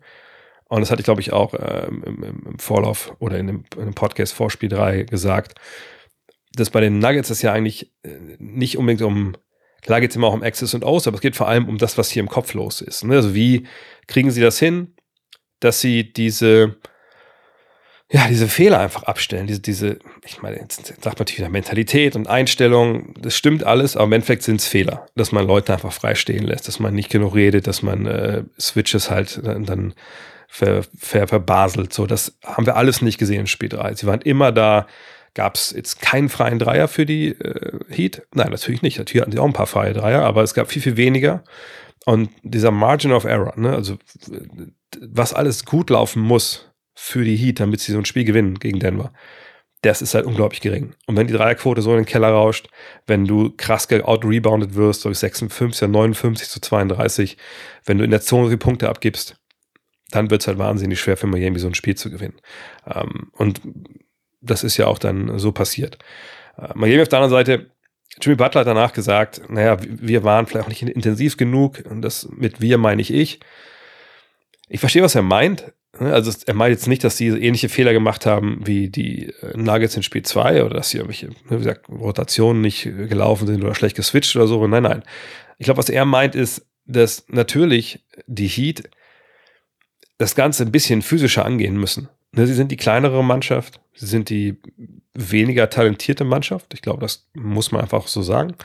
Und 0.69 0.79
das 0.81 0.91
hatte 0.91 1.01
ich, 1.01 1.05
glaube 1.05 1.21
ich, 1.21 1.33
auch 1.33 1.53
ähm, 1.53 2.03
im, 2.05 2.23
im, 2.23 2.59
Vorlauf 2.59 3.13
oder 3.19 3.37
in 3.37 3.47
dem, 3.47 3.63
in 3.75 3.85
dem 3.85 3.93
Podcast 3.93 4.33
vor 4.33 4.49
Spiel 4.49 4.69
3 4.69 5.03
gesagt, 5.03 5.59
dass 6.53 6.69
bei 6.69 6.79
den 6.79 6.99
Nuggets 6.99 7.29
es 7.29 7.41
ja 7.41 7.51
eigentlich 7.51 7.91
äh, 8.03 8.09
nicht 8.39 8.77
unbedingt 8.77 9.01
um, 9.01 9.35
klar 9.81 9.99
geht 9.99 10.11
es 10.11 10.15
immer 10.15 10.27
auch 10.27 10.33
um 10.33 10.43
Access 10.43 10.73
und 10.73 10.85
Aus, 10.85 11.07
aber 11.07 11.15
es 11.15 11.21
geht 11.21 11.35
vor 11.35 11.49
allem 11.49 11.67
um 11.67 11.77
das, 11.77 11.97
was 11.97 12.09
hier 12.09 12.21
im 12.21 12.29
Kopf 12.29 12.53
los 12.53 12.79
ist. 12.79 13.03
Ne? 13.03 13.15
Also 13.15 13.35
wie 13.35 13.67
kriegen 14.07 14.31
sie 14.31 14.41
das 14.41 14.59
hin, 14.59 14.95
dass 15.59 15.81
sie 15.81 16.13
diese 16.13 16.77
ja, 18.13 18.27
diese 18.27 18.49
Fehler 18.49 18.79
einfach 18.79 19.03
abstellen, 19.03 19.47
diese, 19.47 19.61
diese, 19.61 19.99
ich 20.25 20.41
meine, 20.41 20.57
jetzt 20.57 20.85
sagt 20.85 21.05
man 21.05 21.15
natürlich 21.19 21.49
Mentalität 21.49 22.17
und 22.17 22.27
Einstellung, 22.27 23.13
das 23.17 23.37
stimmt 23.37 23.63
alles, 23.63 23.95
aber 23.95 24.05
im 24.05 24.13
Endeffekt 24.13 24.43
sind 24.43 24.59
es 24.59 24.67
Fehler, 24.67 25.05
dass 25.15 25.31
man 25.31 25.47
Leute 25.47 25.71
einfach 25.71 25.93
frei 25.93 26.13
stehen 26.15 26.43
lässt, 26.43 26.67
dass 26.67 26.79
man 26.79 26.93
nicht 26.93 27.09
genug 27.09 27.35
redet, 27.35 27.67
dass 27.67 27.81
man 27.81 28.05
äh, 28.05 28.43
Switches 28.59 29.09
halt 29.09 29.39
dann, 29.45 29.65
dann 29.65 29.93
ver, 30.49 30.83
ver, 30.97 31.29
verbaselt, 31.29 31.93
so, 31.93 32.05
das 32.05 32.37
haben 32.43 32.65
wir 32.65 32.75
alles 32.75 33.01
nicht 33.01 33.17
gesehen 33.17 33.39
im 33.39 33.47
Spiel 33.47 33.69
3. 33.69 33.93
Sie 33.93 34.07
waren 34.07 34.21
immer 34.21 34.51
da, 34.51 34.87
gab 35.33 35.55
es 35.55 35.71
jetzt 35.71 36.01
keinen 36.01 36.27
freien 36.27 36.59
Dreier 36.59 36.89
für 36.89 37.05
die 37.05 37.29
äh, 37.29 37.79
Heat? 37.87 38.23
Nein, 38.33 38.49
natürlich 38.51 38.81
nicht, 38.81 38.97
natürlich 38.97 39.21
hatten 39.21 39.31
sie 39.31 39.39
auch 39.39 39.45
ein 39.45 39.53
paar 39.53 39.67
freie 39.67 39.93
Dreier, 39.93 40.23
aber 40.23 40.43
es 40.43 40.53
gab 40.53 40.69
viel, 40.69 40.81
viel 40.81 40.97
weniger 40.97 41.45
und 42.05 42.29
dieser 42.43 42.71
Margin 42.71 43.13
of 43.13 43.23
Error, 43.23 43.53
ne, 43.55 43.73
also 43.73 43.97
was 44.99 45.33
alles 45.33 45.63
gut 45.63 45.89
laufen 45.89 46.21
muss, 46.21 46.70
für 47.01 47.25
die 47.25 47.35
Heat, 47.35 47.59
damit 47.59 47.79
sie 47.79 47.93
so 47.93 47.97
ein 47.97 48.05
Spiel 48.05 48.25
gewinnen 48.25 48.59
gegen 48.59 48.79
Denver. 48.79 49.11
Das 49.81 50.03
ist 50.03 50.13
halt 50.13 50.27
unglaublich 50.27 50.61
gering. 50.61 50.93
Und 51.07 51.17
wenn 51.17 51.25
die 51.25 51.33
Dreierquote 51.33 51.81
so 51.81 51.89
in 51.91 51.97
den 51.97 52.05
Keller 52.05 52.29
rauscht, 52.29 52.69
wenn 53.07 53.25
du 53.25 53.51
krass 53.57 53.91
out-rebounded 53.91 54.75
wirst, 54.75 55.03
durch 55.03 55.17
56, 55.17 55.87
59 55.87 56.47
zu 56.47 56.61
32, 56.61 57.37
wenn 57.85 57.97
du 57.97 58.03
in 58.03 58.11
der 58.11 58.21
Zone 58.21 58.51
die 58.51 58.57
Punkte 58.57 58.87
abgibst, 58.87 59.35
dann 60.11 60.29
wird 60.29 60.41
es 60.41 60.47
halt 60.47 60.59
wahnsinnig 60.59 60.99
schwer 60.99 61.17
für 61.17 61.25
Miami 61.25 61.57
so 61.57 61.67
ein 61.67 61.73
Spiel 61.73 61.95
zu 61.95 62.11
gewinnen. 62.11 62.39
Ähm, 62.85 63.31
und 63.31 63.61
das 64.39 64.63
ist 64.63 64.77
ja 64.77 64.85
auch 64.85 64.99
dann 64.99 65.39
so 65.39 65.51
passiert. 65.51 65.97
Äh, 66.55 66.69
Miami 66.75 67.01
auf 67.01 67.09
der 67.09 67.19
anderen 67.19 67.45
Seite, 67.45 67.71
Jimmy 68.21 68.35
Butler 68.35 68.61
hat 68.61 68.67
danach 68.67 68.93
gesagt, 68.93 69.41
naja, 69.49 69.77
wir 69.81 70.23
waren 70.23 70.45
vielleicht 70.45 70.65
auch 70.65 70.69
nicht 70.69 70.83
intensiv 70.83 71.35
genug 71.35 71.83
und 71.89 72.03
das 72.03 72.29
mit 72.29 72.61
wir 72.61 72.77
meine 72.77 73.01
ich 73.01 73.11
ich. 73.11 73.39
Ich 74.69 74.79
verstehe, 74.79 75.01
was 75.01 75.15
er 75.15 75.23
meint. 75.23 75.73
Ne, 75.99 76.13
also 76.13 76.31
er 76.45 76.53
meint 76.53 76.71
jetzt 76.71 76.87
nicht, 76.87 77.03
dass 77.03 77.17
sie 77.17 77.27
ähnliche 77.27 77.67
Fehler 77.67 77.91
gemacht 77.91 78.25
haben 78.25 78.61
wie 78.65 78.89
die 78.89 79.27
äh, 79.41 79.57
Nuggets 79.57 79.95
in 79.97 80.03
Spiel 80.03 80.23
2 80.23 80.63
oder 80.63 80.75
dass 80.75 80.89
sie 80.89 80.97
irgendwelche, 80.97 81.27
ne, 81.27 81.35
wie 81.49 81.57
gesagt, 81.57 81.89
Rotationen 81.89 82.61
nicht 82.61 82.83
gelaufen 82.83 83.47
sind 83.47 83.63
oder 83.63 83.75
schlecht 83.75 83.97
geswitcht 83.97 84.35
oder 84.35 84.47
so. 84.47 84.65
Nein, 84.67 84.83
nein. 84.83 85.03
Ich 85.57 85.65
glaube, 85.65 85.79
was 85.79 85.89
er 85.89 86.05
meint, 86.05 86.33
ist, 86.35 86.65
dass 86.85 87.25
natürlich 87.27 88.05
die 88.25 88.47
Heat 88.47 88.89
das 90.17 90.35
Ganze 90.35 90.63
ein 90.63 90.71
bisschen 90.71 91.01
physischer 91.01 91.45
angehen 91.45 91.77
müssen. 91.77 92.07
Ne, 92.31 92.47
sie 92.47 92.53
sind 92.53 92.71
die 92.71 92.77
kleinere 92.77 93.23
Mannschaft, 93.23 93.81
sie 93.93 94.05
sind 94.05 94.29
die 94.29 94.57
weniger 95.13 95.69
talentierte 95.69 96.23
Mannschaft. 96.23 96.73
Ich 96.73 96.81
glaube, 96.81 97.01
das 97.01 97.27
muss 97.33 97.73
man 97.73 97.81
einfach 97.81 98.07
so 98.07 98.21
sagen. 98.21 98.55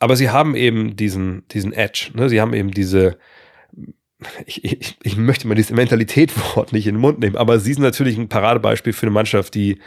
Aber 0.00 0.16
sie 0.16 0.30
haben 0.30 0.56
eben 0.56 0.96
diesen, 0.96 1.46
diesen 1.48 1.72
Edge. 1.72 2.10
Sie 2.28 2.40
haben 2.40 2.54
eben 2.54 2.72
diese, 2.72 3.18
ich, 4.46 4.64
ich, 4.64 4.96
ich 5.02 5.16
möchte 5.16 5.48
mal 5.48 5.54
dieses 5.54 5.72
Mentalität-Wort 5.72 6.72
nicht 6.72 6.86
in 6.86 6.96
den 6.96 7.00
Mund 7.00 7.20
nehmen, 7.20 7.36
aber 7.36 7.58
sie 7.58 7.72
sind 7.72 7.82
natürlich 7.82 8.18
ein 8.18 8.28
Paradebeispiel 8.28 8.92
für 8.92 9.06
eine 9.06 9.12
Mannschaft, 9.12 9.54
die 9.54 9.78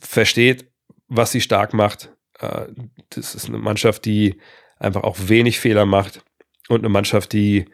versteht, 0.00 0.66
was 1.08 1.32
sie 1.32 1.40
stark 1.40 1.74
macht. 1.74 2.10
Äh, 2.40 2.66
das 3.10 3.34
ist 3.34 3.48
eine 3.48 3.58
Mannschaft, 3.58 4.04
die 4.04 4.40
einfach 4.78 5.02
auch 5.02 5.16
wenig 5.26 5.58
Fehler 5.58 5.86
macht 5.86 6.22
und 6.68 6.80
eine 6.80 6.88
Mannschaft, 6.88 7.32
die 7.32 7.66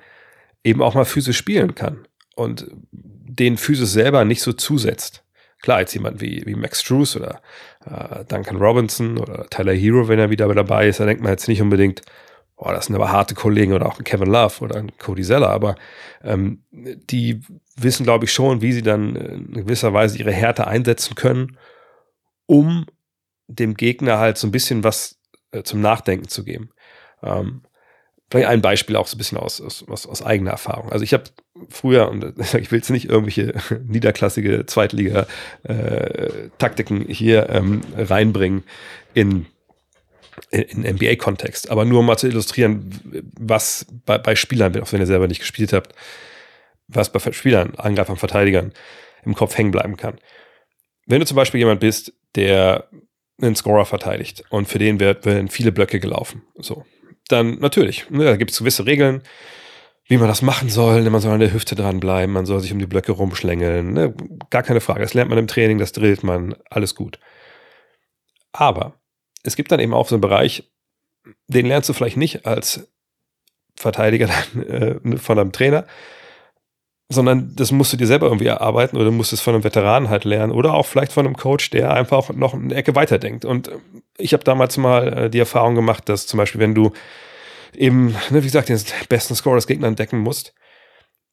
eben 0.64 0.82
auch 0.82 0.94
mal 0.94 1.04
physisch 1.04 1.36
spielen 1.36 1.74
kann 1.74 2.06
und 2.34 2.66
den 2.90 3.56
Physis 3.56 3.92
selber 3.92 4.24
nicht 4.24 4.42
so 4.42 4.52
zusetzt. 4.52 5.24
Klar, 5.60 5.80
jetzt 5.80 5.94
jemand 5.94 6.20
wie, 6.20 6.42
wie 6.44 6.54
Max 6.54 6.80
Struess 6.80 7.16
oder 7.16 7.40
äh, 7.86 8.24
Duncan 8.24 8.56
Robinson 8.56 9.18
oder 9.18 9.46
Tyler 9.48 9.74
Hero, 9.74 10.08
wenn 10.08 10.18
er 10.18 10.30
wieder 10.30 10.52
dabei 10.52 10.88
ist, 10.88 11.00
da 11.00 11.06
denkt 11.06 11.22
man 11.22 11.32
jetzt 11.32 11.48
nicht 11.48 11.62
unbedingt, 11.62 12.02
boah, 12.62 12.72
das 12.72 12.86
sind 12.86 12.94
aber 12.94 13.10
harte 13.10 13.34
Kollegen 13.34 13.72
oder 13.72 13.86
auch 13.86 13.98
ein 13.98 14.04
Kevin 14.04 14.30
Love 14.30 14.60
oder 14.60 14.76
ein 14.76 14.96
Cody 14.96 15.24
Zeller, 15.24 15.50
aber 15.50 15.74
ähm, 16.22 16.62
die 16.70 17.40
wissen, 17.76 18.04
glaube 18.04 18.26
ich, 18.26 18.32
schon, 18.32 18.62
wie 18.62 18.72
sie 18.72 18.82
dann 18.82 19.16
in 19.16 19.52
gewisser 19.52 19.92
Weise 19.92 20.16
ihre 20.18 20.30
Härte 20.30 20.68
einsetzen 20.68 21.16
können, 21.16 21.58
um 22.46 22.86
dem 23.48 23.74
Gegner 23.74 24.18
halt 24.18 24.38
so 24.38 24.46
ein 24.46 24.52
bisschen 24.52 24.84
was 24.84 25.18
äh, 25.50 25.64
zum 25.64 25.80
Nachdenken 25.80 26.28
zu 26.28 26.44
geben. 26.44 26.70
Ähm, 27.24 27.62
vielleicht 28.30 28.48
ein 28.48 28.62
Beispiel 28.62 28.94
auch 28.94 29.08
so 29.08 29.16
ein 29.16 29.18
bisschen 29.18 29.38
aus, 29.38 29.60
aus, 29.60 29.84
aus, 29.88 30.06
aus 30.06 30.22
eigener 30.22 30.52
Erfahrung. 30.52 30.92
Also 30.92 31.02
ich 31.02 31.14
habe 31.14 31.24
früher, 31.68 32.08
und 32.08 32.38
ich 32.54 32.70
will 32.70 32.78
jetzt 32.78 32.90
nicht 32.90 33.10
irgendwelche 33.10 33.54
niederklassige 33.86 34.66
Zweitliga-Taktiken 34.66 37.10
äh, 37.10 37.14
hier 37.14 37.50
ähm, 37.50 37.80
reinbringen 37.96 38.62
in 39.14 39.46
in 40.50 40.82
NBA-Kontext, 40.82 41.70
aber 41.70 41.84
nur 41.84 42.00
um 42.00 42.06
mal 42.06 42.16
zu 42.16 42.28
illustrieren, 42.28 42.90
was 43.38 43.86
bei, 44.06 44.18
bei 44.18 44.34
Spielern, 44.34 44.80
auch 44.80 44.92
wenn 44.92 45.00
ihr 45.00 45.06
selber 45.06 45.28
nicht 45.28 45.40
gespielt 45.40 45.72
habt, 45.72 45.94
was 46.88 47.10
bei 47.10 47.20
Spielern, 47.32 47.74
Angreifern, 47.76 48.16
Verteidigern 48.16 48.72
im 49.24 49.34
Kopf 49.34 49.56
hängen 49.56 49.70
bleiben 49.70 49.96
kann. 49.96 50.18
Wenn 51.06 51.20
du 51.20 51.26
zum 51.26 51.36
Beispiel 51.36 51.58
jemand 51.58 51.80
bist, 51.80 52.12
der 52.34 52.88
einen 53.40 53.56
Scorer 53.56 53.86
verteidigt 53.86 54.44
und 54.50 54.68
für 54.68 54.78
den 54.78 55.00
werden 55.00 55.48
viele 55.48 55.72
Blöcke 55.72 56.00
gelaufen, 56.00 56.42
so, 56.56 56.84
dann 57.28 57.58
natürlich, 57.58 58.08
ne, 58.10 58.24
da 58.24 58.36
gibt 58.36 58.50
es 58.50 58.58
gewisse 58.58 58.86
Regeln, 58.86 59.22
wie 60.06 60.18
man 60.18 60.28
das 60.28 60.42
machen 60.42 60.68
soll. 60.68 61.02
Ne, 61.02 61.10
man 61.10 61.20
soll 61.20 61.32
an 61.32 61.40
der 61.40 61.52
Hüfte 61.52 61.74
dranbleiben, 61.74 62.32
man 62.32 62.46
soll 62.46 62.60
sich 62.60 62.72
um 62.72 62.78
die 62.78 62.86
Blöcke 62.86 63.12
rumschlängeln. 63.12 63.92
Ne, 63.92 64.14
gar 64.50 64.62
keine 64.62 64.80
Frage. 64.80 65.00
Das 65.00 65.14
lernt 65.14 65.30
man 65.30 65.38
im 65.38 65.46
Training, 65.46 65.78
das 65.78 65.92
drillt 65.92 66.22
man, 66.22 66.54
alles 66.70 66.94
gut. 66.94 67.18
Aber 68.52 69.00
es 69.42 69.56
gibt 69.56 69.72
dann 69.72 69.80
eben 69.80 69.94
auch 69.94 70.08
so 70.08 70.14
einen 70.14 70.20
Bereich, 70.20 70.70
den 71.48 71.66
lernst 71.66 71.88
du 71.88 71.92
vielleicht 71.92 72.16
nicht 72.16 72.46
als 72.46 72.88
Verteidiger 73.76 74.28
dann, 74.54 74.62
äh, 74.66 75.18
von 75.18 75.38
einem 75.38 75.52
Trainer, 75.52 75.86
sondern 77.08 77.54
das 77.54 77.72
musst 77.72 77.92
du 77.92 77.96
dir 77.96 78.06
selber 78.06 78.26
irgendwie 78.26 78.46
erarbeiten 78.46 78.96
oder 78.96 79.10
musst 79.10 79.32
es 79.32 79.40
von 79.40 79.54
einem 79.54 79.64
Veteranen 79.64 80.08
halt 80.08 80.24
lernen 80.24 80.52
oder 80.52 80.74
auch 80.74 80.86
vielleicht 80.86 81.12
von 81.12 81.26
einem 81.26 81.36
Coach, 81.36 81.70
der 81.70 81.92
einfach 81.92 82.30
noch 82.30 82.54
eine 82.54 82.74
Ecke 82.74 82.94
weiterdenkt. 82.94 83.44
Und 83.44 83.70
ich 84.16 84.32
habe 84.32 84.44
damals 84.44 84.76
mal 84.76 85.24
äh, 85.24 85.30
die 85.30 85.38
Erfahrung 85.38 85.74
gemacht, 85.74 86.08
dass 86.08 86.26
zum 86.26 86.38
Beispiel, 86.38 86.60
wenn 86.60 86.74
du 86.74 86.92
eben, 87.74 88.08
ne, 88.30 88.42
wie 88.42 88.42
gesagt, 88.42 88.68
den 88.68 88.80
besten 89.08 89.34
Score 89.34 89.56
des 89.56 89.66
Gegners 89.66 89.88
entdecken 89.88 90.18
musst 90.18 90.54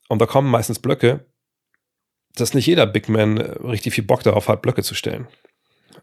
und 0.09 0.21
da 0.21 0.25
kommen 0.25 0.49
meistens 0.49 0.79
Blöcke, 0.79 1.25
dass 2.35 2.53
nicht 2.53 2.67
jeder 2.67 2.85
Big 2.85 3.09
Man 3.09 3.37
äh, 3.37 3.43
richtig 3.65 3.93
viel 3.93 4.03
Bock 4.03 4.23
darauf 4.23 4.47
hat, 4.47 4.61
Blöcke 4.61 4.83
zu 4.83 4.95
stellen. 4.95 5.27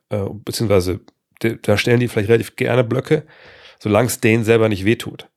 Äh, 0.09 0.27
beziehungsweise 0.45 1.01
da 1.41 1.77
stellen 1.77 2.01
die 2.01 2.09
vielleicht 2.09 2.29
relativ 2.29 2.57
gerne 2.57 2.85
Blöcke, 2.85 3.27
solange 3.79 4.07
es 4.07 4.21
denen 4.21 4.45
selber 4.45 4.69
nicht 4.69 4.85
wehtut. 4.85 5.29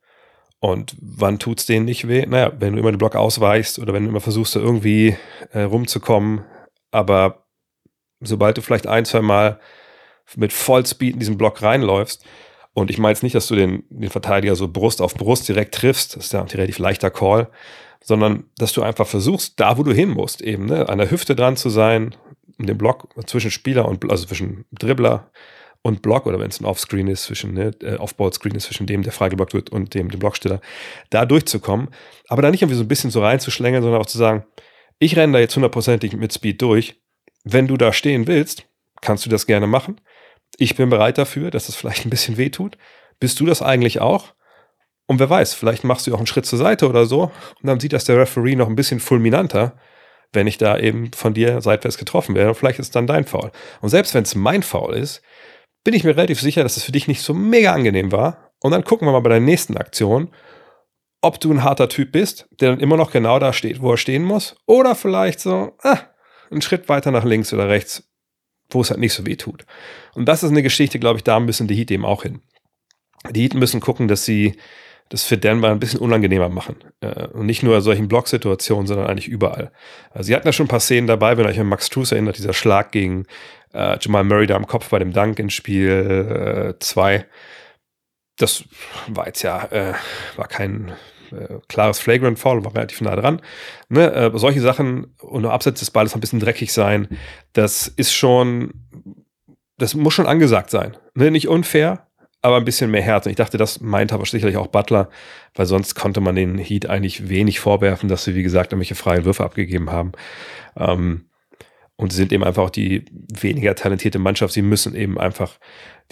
Und 0.60 0.94
wann 1.00 1.38
tut 1.38 1.60
es 1.60 1.66
denen 1.66 1.86
nicht 1.86 2.06
weh? 2.06 2.26
Naja, 2.26 2.52
wenn 2.58 2.74
du 2.74 2.80
immer 2.80 2.92
den 2.92 2.98
Block 2.98 3.16
ausweichst 3.16 3.78
oder 3.78 3.94
wenn 3.94 4.04
du 4.04 4.10
immer 4.10 4.20
versuchst, 4.20 4.56
da 4.56 4.60
irgendwie 4.60 5.16
äh, 5.52 5.62
rumzukommen, 5.62 6.44
aber 6.90 7.46
sobald 8.20 8.58
du 8.58 8.62
vielleicht 8.62 8.86
ein, 8.86 9.06
zwei 9.06 9.22
Mal 9.22 9.58
mit 10.36 10.52
Vollspeed 10.52 11.14
in 11.14 11.18
diesen 11.18 11.38
Block 11.38 11.62
reinläufst, 11.62 12.24
und 12.72 12.90
ich 12.90 12.98
meine 12.98 13.12
jetzt 13.12 13.22
nicht, 13.22 13.34
dass 13.34 13.48
du 13.48 13.56
den, 13.56 13.82
den 13.90 14.10
Verteidiger 14.10 14.54
so 14.54 14.68
Brust 14.68 15.02
auf 15.02 15.14
Brust 15.14 15.48
direkt 15.48 15.74
triffst, 15.74 16.16
das 16.16 16.26
ist 16.26 16.32
ja 16.32 16.40
ein 16.40 16.48
relativ 16.48 16.78
leichter 16.78 17.10
Call, 17.10 17.48
sondern 18.02 18.44
dass 18.58 18.72
du 18.72 18.82
einfach 18.82 19.06
versuchst, 19.06 19.58
da 19.58 19.76
wo 19.76 19.82
du 19.82 19.92
hin 19.92 20.10
musst, 20.10 20.40
eben 20.40 20.66
ne, 20.66 20.88
an 20.88 20.98
der 20.98 21.10
Hüfte 21.10 21.34
dran 21.34 21.56
zu 21.56 21.68
sein, 21.68 22.14
in 22.58 22.66
dem 22.66 22.78
Block 22.78 23.08
zwischen 23.26 23.50
Spieler 23.50 23.88
und 23.88 24.08
also 24.10 24.26
zwischen 24.26 24.66
Dribbler 24.70 25.30
und 25.82 26.02
Block 26.02 26.26
oder 26.26 26.38
wenn 26.38 26.50
es 26.50 26.60
ein 26.60 26.66
Offscreen 26.66 27.08
ist 27.08 27.24
zwischen, 27.24 27.54
ne, 27.54 27.70
äh, 27.82 27.96
Offball-Screen 27.96 28.54
ist 28.54 28.64
zwischen 28.64 28.86
dem, 28.86 29.02
der 29.02 29.12
freigeblockt 29.12 29.54
wird 29.54 29.70
und 29.70 29.94
dem, 29.94 30.10
dem 30.10 30.20
Blocksteller, 30.20 30.60
da 31.08 31.24
durchzukommen. 31.24 31.88
Aber 32.28 32.42
da 32.42 32.50
nicht 32.50 32.62
irgendwie 32.62 32.76
so 32.76 32.84
ein 32.84 32.88
bisschen 32.88 33.10
so 33.10 33.22
reinzuschlängeln, 33.22 33.82
sondern 33.82 34.00
auch 34.00 34.06
zu 34.06 34.18
sagen, 34.18 34.44
ich 34.98 35.16
renne 35.16 35.32
da 35.32 35.38
jetzt 35.38 35.56
hundertprozentig 35.56 36.14
mit 36.16 36.32
Speed 36.32 36.60
durch. 36.60 37.00
Wenn 37.44 37.66
du 37.66 37.78
da 37.78 37.92
stehen 37.92 38.26
willst, 38.26 38.66
kannst 39.00 39.24
du 39.24 39.30
das 39.30 39.46
gerne 39.46 39.66
machen. 39.66 40.00
Ich 40.58 40.76
bin 40.76 40.90
bereit 40.90 41.16
dafür, 41.16 41.50
dass 41.50 41.70
es 41.70 41.76
vielleicht 41.76 42.04
ein 42.04 42.10
bisschen 42.10 42.36
weh 42.36 42.50
tut. 42.50 42.76
Bist 43.18 43.40
du 43.40 43.46
das 43.46 43.62
eigentlich 43.62 44.00
auch? 44.00 44.34
Und 45.06 45.18
wer 45.18 45.30
weiß, 45.30 45.54
vielleicht 45.54 45.84
machst 45.84 46.06
du 46.06 46.14
auch 46.14 46.18
einen 46.18 46.26
Schritt 46.26 46.46
zur 46.46 46.58
Seite 46.58 46.88
oder 46.88 47.06
so 47.06 47.22
und 47.22 47.66
dann 47.66 47.80
sieht 47.80 47.92
das 47.92 48.04
der 48.04 48.18
Referee 48.18 48.54
noch 48.54 48.68
ein 48.68 48.76
bisschen 48.76 49.00
fulminanter, 49.00 49.76
wenn 50.32 50.46
ich 50.46 50.58
da 50.58 50.78
eben 50.78 51.12
von 51.12 51.34
dir 51.34 51.60
seitwärts 51.60 51.98
getroffen 51.98 52.34
werde. 52.34 52.50
Und 52.50 52.54
vielleicht 52.54 52.78
ist 52.78 52.86
es 52.86 52.92
dann 52.92 53.06
dein 53.06 53.24
Foul. 53.24 53.50
Und 53.80 53.88
selbst 53.88 54.14
wenn 54.14 54.22
es 54.22 54.34
mein 54.34 54.62
Foul 54.62 54.94
ist, 54.94 55.22
bin 55.84 55.94
ich 55.94 56.04
mir 56.04 56.16
relativ 56.16 56.40
sicher, 56.40 56.62
dass 56.62 56.76
es 56.76 56.84
für 56.84 56.92
dich 56.92 57.08
nicht 57.08 57.22
so 57.22 57.34
mega 57.34 57.72
angenehm 57.72 58.12
war. 58.12 58.52
Und 58.60 58.72
dann 58.72 58.84
gucken 58.84 59.06
wir 59.08 59.12
mal 59.12 59.20
bei 59.20 59.30
der 59.30 59.40
nächsten 59.40 59.76
Aktion, 59.76 60.30
ob 61.22 61.40
du 61.40 61.50
ein 61.50 61.64
harter 61.64 61.88
Typ 61.88 62.12
bist, 62.12 62.48
der 62.60 62.70
dann 62.70 62.80
immer 62.80 62.96
noch 62.96 63.10
genau 63.10 63.38
da 63.38 63.52
steht, 63.52 63.80
wo 63.80 63.92
er 63.92 63.96
stehen 63.96 64.24
muss. 64.24 64.56
Oder 64.66 64.94
vielleicht 64.94 65.40
so, 65.40 65.72
ah, 65.82 65.98
einen 66.50 66.62
Schritt 66.62 66.88
weiter 66.88 67.10
nach 67.10 67.24
links 67.24 67.52
oder 67.52 67.68
rechts, 67.68 68.08
wo 68.70 68.80
es 68.80 68.90
halt 68.90 69.00
nicht 69.00 69.14
so 69.14 69.26
weh 69.26 69.36
tut. 69.36 69.64
Und 70.14 70.26
das 70.26 70.42
ist 70.42 70.50
eine 70.50 70.62
Geschichte, 70.62 70.98
glaube 70.98 71.18
ich, 71.18 71.24
da 71.24 71.40
müssen 71.40 71.68
die 71.68 71.74
Heat 71.74 71.90
eben 71.90 72.04
auch 72.04 72.22
hin. 72.22 72.40
Die 73.30 73.42
Heat 73.42 73.54
müssen 73.54 73.80
gucken, 73.80 74.08
dass 74.08 74.24
sie 74.24 74.56
das 75.10 75.24
für 75.24 75.36
Denver 75.36 75.70
ein 75.70 75.80
bisschen 75.80 76.00
unangenehmer 76.00 76.48
machen. 76.48 76.76
Äh, 77.00 77.26
und 77.28 77.46
nicht 77.46 77.62
nur 77.62 77.76
in 77.76 77.82
solchen 77.82 78.08
Blocksituationen, 78.08 78.86
sondern 78.86 79.08
eigentlich 79.08 79.28
überall. 79.28 79.72
Also 80.10 80.28
sie 80.28 80.36
hatten 80.36 80.46
ja 80.46 80.52
schon 80.52 80.66
ein 80.66 80.70
paar 80.70 80.80
Szenen 80.80 81.08
dabei, 81.08 81.36
wenn 81.36 81.44
ihr 81.44 81.50
euch 81.50 81.60
an 81.60 81.66
Max 81.66 81.88
Truss 81.88 82.12
erinnert, 82.12 82.38
dieser 82.38 82.52
Schlag 82.52 82.92
gegen 82.92 83.26
äh, 83.72 83.98
Jamal 84.00 84.24
Murray 84.24 84.46
da 84.46 84.56
am 84.56 84.66
Kopf 84.66 84.88
bei 84.88 84.98
dem 84.98 85.12
Dank 85.12 85.38
in 85.38 85.50
Spiel 85.50 86.76
2. 86.78 87.14
Äh, 87.14 87.24
das 88.36 88.64
war 89.08 89.26
jetzt 89.26 89.42
ja, 89.42 89.64
äh, 89.66 89.94
war 90.36 90.48
kein 90.48 90.92
äh, 91.32 91.58
klares 91.68 91.98
Flagrant 91.98 92.38
Foul, 92.38 92.64
war 92.64 92.74
relativ 92.74 93.00
nah 93.00 93.14
dran. 93.14 93.40
Ne? 93.88 94.12
Äh, 94.12 94.30
solche 94.38 94.60
Sachen 94.60 95.14
und 95.20 95.42
nur 95.42 95.52
abseits 95.52 95.80
des 95.80 95.90
Balles 95.90 96.14
ein 96.14 96.20
bisschen 96.20 96.40
dreckig 96.40 96.72
sein, 96.72 97.08
das 97.52 97.86
ist 97.88 98.12
schon, 98.12 98.72
das 99.76 99.94
muss 99.94 100.14
schon 100.14 100.26
angesagt 100.26 100.70
sein. 100.70 100.96
Ne? 101.14 101.30
Nicht 101.30 101.48
unfair, 101.48 102.06
aber 102.42 102.56
ein 102.56 102.64
bisschen 102.64 102.90
mehr 102.90 103.02
Herz. 103.02 103.26
Und 103.26 103.30
ich 103.30 103.36
dachte, 103.36 103.58
das 103.58 103.80
meint 103.80 104.12
aber 104.12 104.24
sicherlich 104.24 104.56
auch 104.56 104.68
Butler, 104.68 105.10
weil 105.54 105.66
sonst 105.66 105.94
konnte 105.94 106.20
man 106.20 106.34
den 106.34 106.58
Heat 106.58 106.86
eigentlich 106.86 107.28
wenig 107.28 107.60
vorwerfen, 107.60 108.08
dass 108.08 108.24
sie, 108.24 108.34
wie 108.34 108.42
gesagt, 108.42 108.72
irgendwelche 108.72 108.94
freien 108.94 109.24
Würfe 109.24 109.44
abgegeben 109.44 109.90
haben. 109.90 110.12
Ähm, 110.76 111.29
und 112.00 112.12
sie 112.12 112.16
sind 112.16 112.32
eben 112.32 112.44
einfach 112.44 112.62
auch 112.62 112.70
die 112.70 113.04
weniger 113.40 113.74
talentierte 113.74 114.18
Mannschaft. 114.18 114.54
Sie 114.54 114.62
müssen 114.62 114.94
eben 114.94 115.18
einfach 115.18 115.58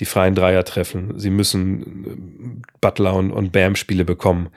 die 0.00 0.04
freien 0.04 0.34
Dreier 0.34 0.62
treffen. 0.64 1.18
Sie 1.18 1.30
müssen 1.30 2.04
äh, 2.04 2.68
Butler 2.82 3.14
und, 3.14 3.32
und 3.32 3.52
Bam 3.52 3.74
Spiele 3.74 4.04
bekommen. 4.04 4.50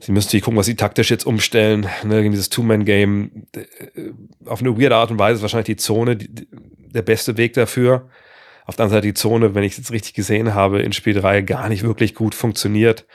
Sie 0.00 0.10
müssen 0.10 0.28
sich 0.28 0.42
gucken, 0.42 0.58
was 0.58 0.66
sie 0.66 0.74
taktisch 0.74 1.08
jetzt 1.08 1.24
umstellen. 1.24 1.86
Ne, 2.02 2.20
gegen 2.20 2.32
dieses 2.32 2.50
Two-Man-Game. 2.50 3.46
Äh, 3.54 3.62
auf 4.44 4.60
eine 4.60 4.76
weirde 4.76 4.96
Art 4.96 5.12
und 5.12 5.20
Weise 5.20 5.36
ist 5.36 5.42
wahrscheinlich 5.42 5.66
die 5.66 5.76
Zone 5.76 6.16
die, 6.16 6.48
der 6.50 7.02
beste 7.02 7.36
Weg 7.36 7.52
dafür. 7.52 8.08
Auf 8.64 8.74
der 8.74 8.86
anderen 8.86 8.98
Seite 8.98 9.06
die 9.06 9.14
Zone, 9.14 9.54
wenn 9.54 9.62
ich 9.62 9.72
es 9.72 9.78
jetzt 9.78 9.92
richtig 9.92 10.14
gesehen 10.14 10.52
habe, 10.52 10.82
in 10.82 10.92
Spiel 10.92 11.14
3 11.14 11.42
gar 11.42 11.68
nicht 11.68 11.84
wirklich 11.84 12.16
gut 12.16 12.34
funktioniert. 12.34 13.06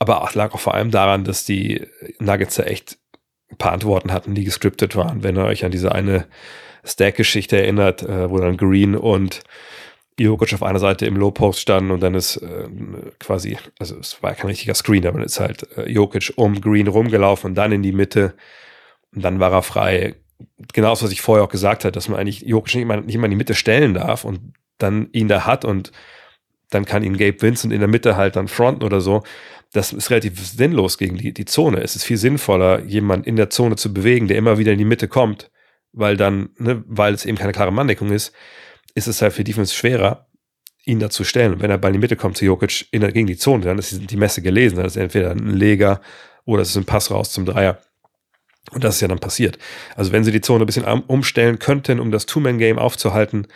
Aber 0.00 0.26
es 0.28 0.34
lag 0.34 0.52
auch 0.54 0.60
vor 0.60 0.74
allem 0.74 0.90
daran, 0.90 1.22
dass 1.22 1.44
die 1.44 1.86
Nuggets 2.18 2.56
da 2.56 2.64
echt 2.64 2.98
ein 3.48 3.58
paar 3.58 3.72
Antworten 3.72 4.12
hatten, 4.12 4.34
die 4.34 4.44
gescriptet 4.44 4.96
waren. 4.96 5.22
Wenn 5.22 5.36
ihr 5.36 5.44
euch 5.44 5.64
an 5.64 5.70
diese 5.70 5.92
eine 5.92 6.26
Stack-Geschichte 6.84 7.56
erinnert, 7.56 8.02
äh, 8.02 8.30
wo 8.30 8.38
dann 8.38 8.56
Green 8.56 8.96
und 8.96 9.42
Jokic 10.18 10.52
auf 10.52 10.62
einer 10.62 10.78
Seite 10.78 11.06
im 11.06 11.16
Low-Post 11.16 11.60
standen 11.60 11.90
und 11.90 12.00
dann 12.00 12.14
ist 12.14 12.36
äh, 12.36 12.68
quasi, 13.18 13.56
also 13.78 13.96
es 13.98 14.22
war 14.22 14.34
kein 14.34 14.48
richtiger 14.48 14.74
Screen, 14.74 15.06
aber 15.06 15.22
ist 15.24 15.40
halt 15.40 15.66
äh, 15.76 15.90
Jokic 15.90 16.32
um 16.36 16.60
Green 16.60 16.88
rumgelaufen 16.88 17.50
und 17.50 17.54
dann 17.54 17.72
in 17.72 17.82
die 17.82 17.92
Mitte 17.92 18.34
und 19.14 19.22
dann 19.22 19.40
war 19.40 19.52
er 19.52 19.62
frei. 19.62 20.16
Genau 20.72 20.90
das, 20.90 21.02
was 21.02 21.12
ich 21.12 21.22
vorher 21.22 21.44
auch 21.44 21.50
gesagt 21.50 21.84
habe, 21.84 21.92
dass 21.92 22.08
man 22.08 22.18
eigentlich 22.18 22.42
Jokic 22.42 22.74
nicht 22.74 22.86
mal, 22.86 23.00
nicht 23.00 23.16
mal 23.16 23.26
in 23.26 23.30
die 23.30 23.36
Mitte 23.36 23.54
stellen 23.54 23.94
darf 23.94 24.24
und 24.24 24.52
dann 24.78 25.08
ihn 25.12 25.28
da 25.28 25.46
hat 25.46 25.64
und 25.64 25.90
dann 26.68 26.84
kann 26.84 27.02
ihn 27.02 27.16
Gabe 27.16 27.40
Vincent 27.40 27.72
in 27.72 27.80
der 27.80 27.88
Mitte 27.88 28.16
halt 28.16 28.36
dann 28.36 28.48
fronten 28.48 28.84
oder 28.84 29.00
so. 29.00 29.22
Das 29.72 29.92
ist 29.92 30.10
relativ 30.10 30.38
sinnlos 30.38 30.98
gegen 30.98 31.16
die, 31.16 31.32
die 31.32 31.44
Zone. 31.44 31.80
Es 31.80 31.96
ist 31.96 32.04
viel 32.04 32.16
sinnvoller, 32.16 32.84
jemanden 32.84 33.26
in 33.26 33.36
der 33.36 33.50
Zone 33.50 33.76
zu 33.76 33.92
bewegen, 33.92 34.28
der 34.28 34.36
immer 34.36 34.58
wieder 34.58 34.72
in 34.72 34.78
die 34.78 34.84
Mitte 34.84 35.08
kommt 35.08 35.50
weil 35.92 36.16
dann, 36.16 36.50
ne, 36.58 36.82
weil 36.86 37.14
es 37.14 37.24
eben 37.24 37.38
keine 37.38 37.52
klare 37.52 37.72
Manndeckung 37.72 38.10
ist, 38.10 38.32
ist 38.94 39.06
es 39.06 39.22
halt 39.22 39.32
für 39.32 39.44
Defense 39.44 39.74
schwerer, 39.74 40.26
ihn 40.84 40.98
da 40.98 41.10
zu 41.10 41.24
stellen. 41.24 41.54
Und 41.54 41.62
wenn 41.62 41.70
er 41.70 41.78
bei 41.78 41.88
in 41.88 41.94
die 41.94 41.98
Mitte 41.98 42.16
kommt 42.16 42.36
zu 42.36 42.44
Jokic 42.44 42.86
in 42.90 43.00
der, 43.00 43.12
gegen 43.12 43.26
die 43.26 43.36
Zone, 43.36 43.64
dann 43.64 43.78
ist 43.78 44.10
die 44.10 44.16
Messe 44.16 44.42
gelesen. 44.42 44.76
Dann 44.76 44.86
ist 44.86 44.96
entweder 44.96 45.30
ein 45.30 45.54
Leger 45.54 46.00
oder 46.44 46.62
es 46.62 46.70
ist 46.70 46.76
ein 46.76 46.84
Pass 46.84 47.10
raus 47.10 47.32
zum 47.32 47.44
Dreier. 47.44 47.78
Und 48.72 48.84
das 48.84 48.96
ist 48.96 49.00
ja 49.00 49.08
dann 49.08 49.18
passiert. 49.18 49.58
Also 49.96 50.12
wenn 50.12 50.24
sie 50.24 50.32
die 50.32 50.40
Zone 50.40 50.64
ein 50.64 50.66
bisschen 50.66 50.84
umstellen 50.84 51.58
könnten, 51.58 52.00
um 52.00 52.10
das 52.10 52.26
Two-Man-Game 52.26 52.78
aufzuhalten 52.78 53.46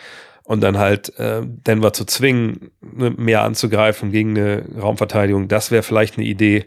und 0.45 0.61
dann 0.61 0.79
halt 0.79 1.17
äh, 1.19 1.43
Denver 1.45 1.93
zu 1.93 2.05
zwingen, 2.05 2.71
ne, 2.81 3.11
mehr 3.11 3.43
anzugreifen 3.43 4.11
gegen 4.11 4.37
eine 4.37 4.65
Raumverteidigung, 4.81 5.49
das 5.49 5.71
wäre 5.71 5.83
vielleicht 5.83 6.17
eine 6.17 6.27
Idee 6.27 6.67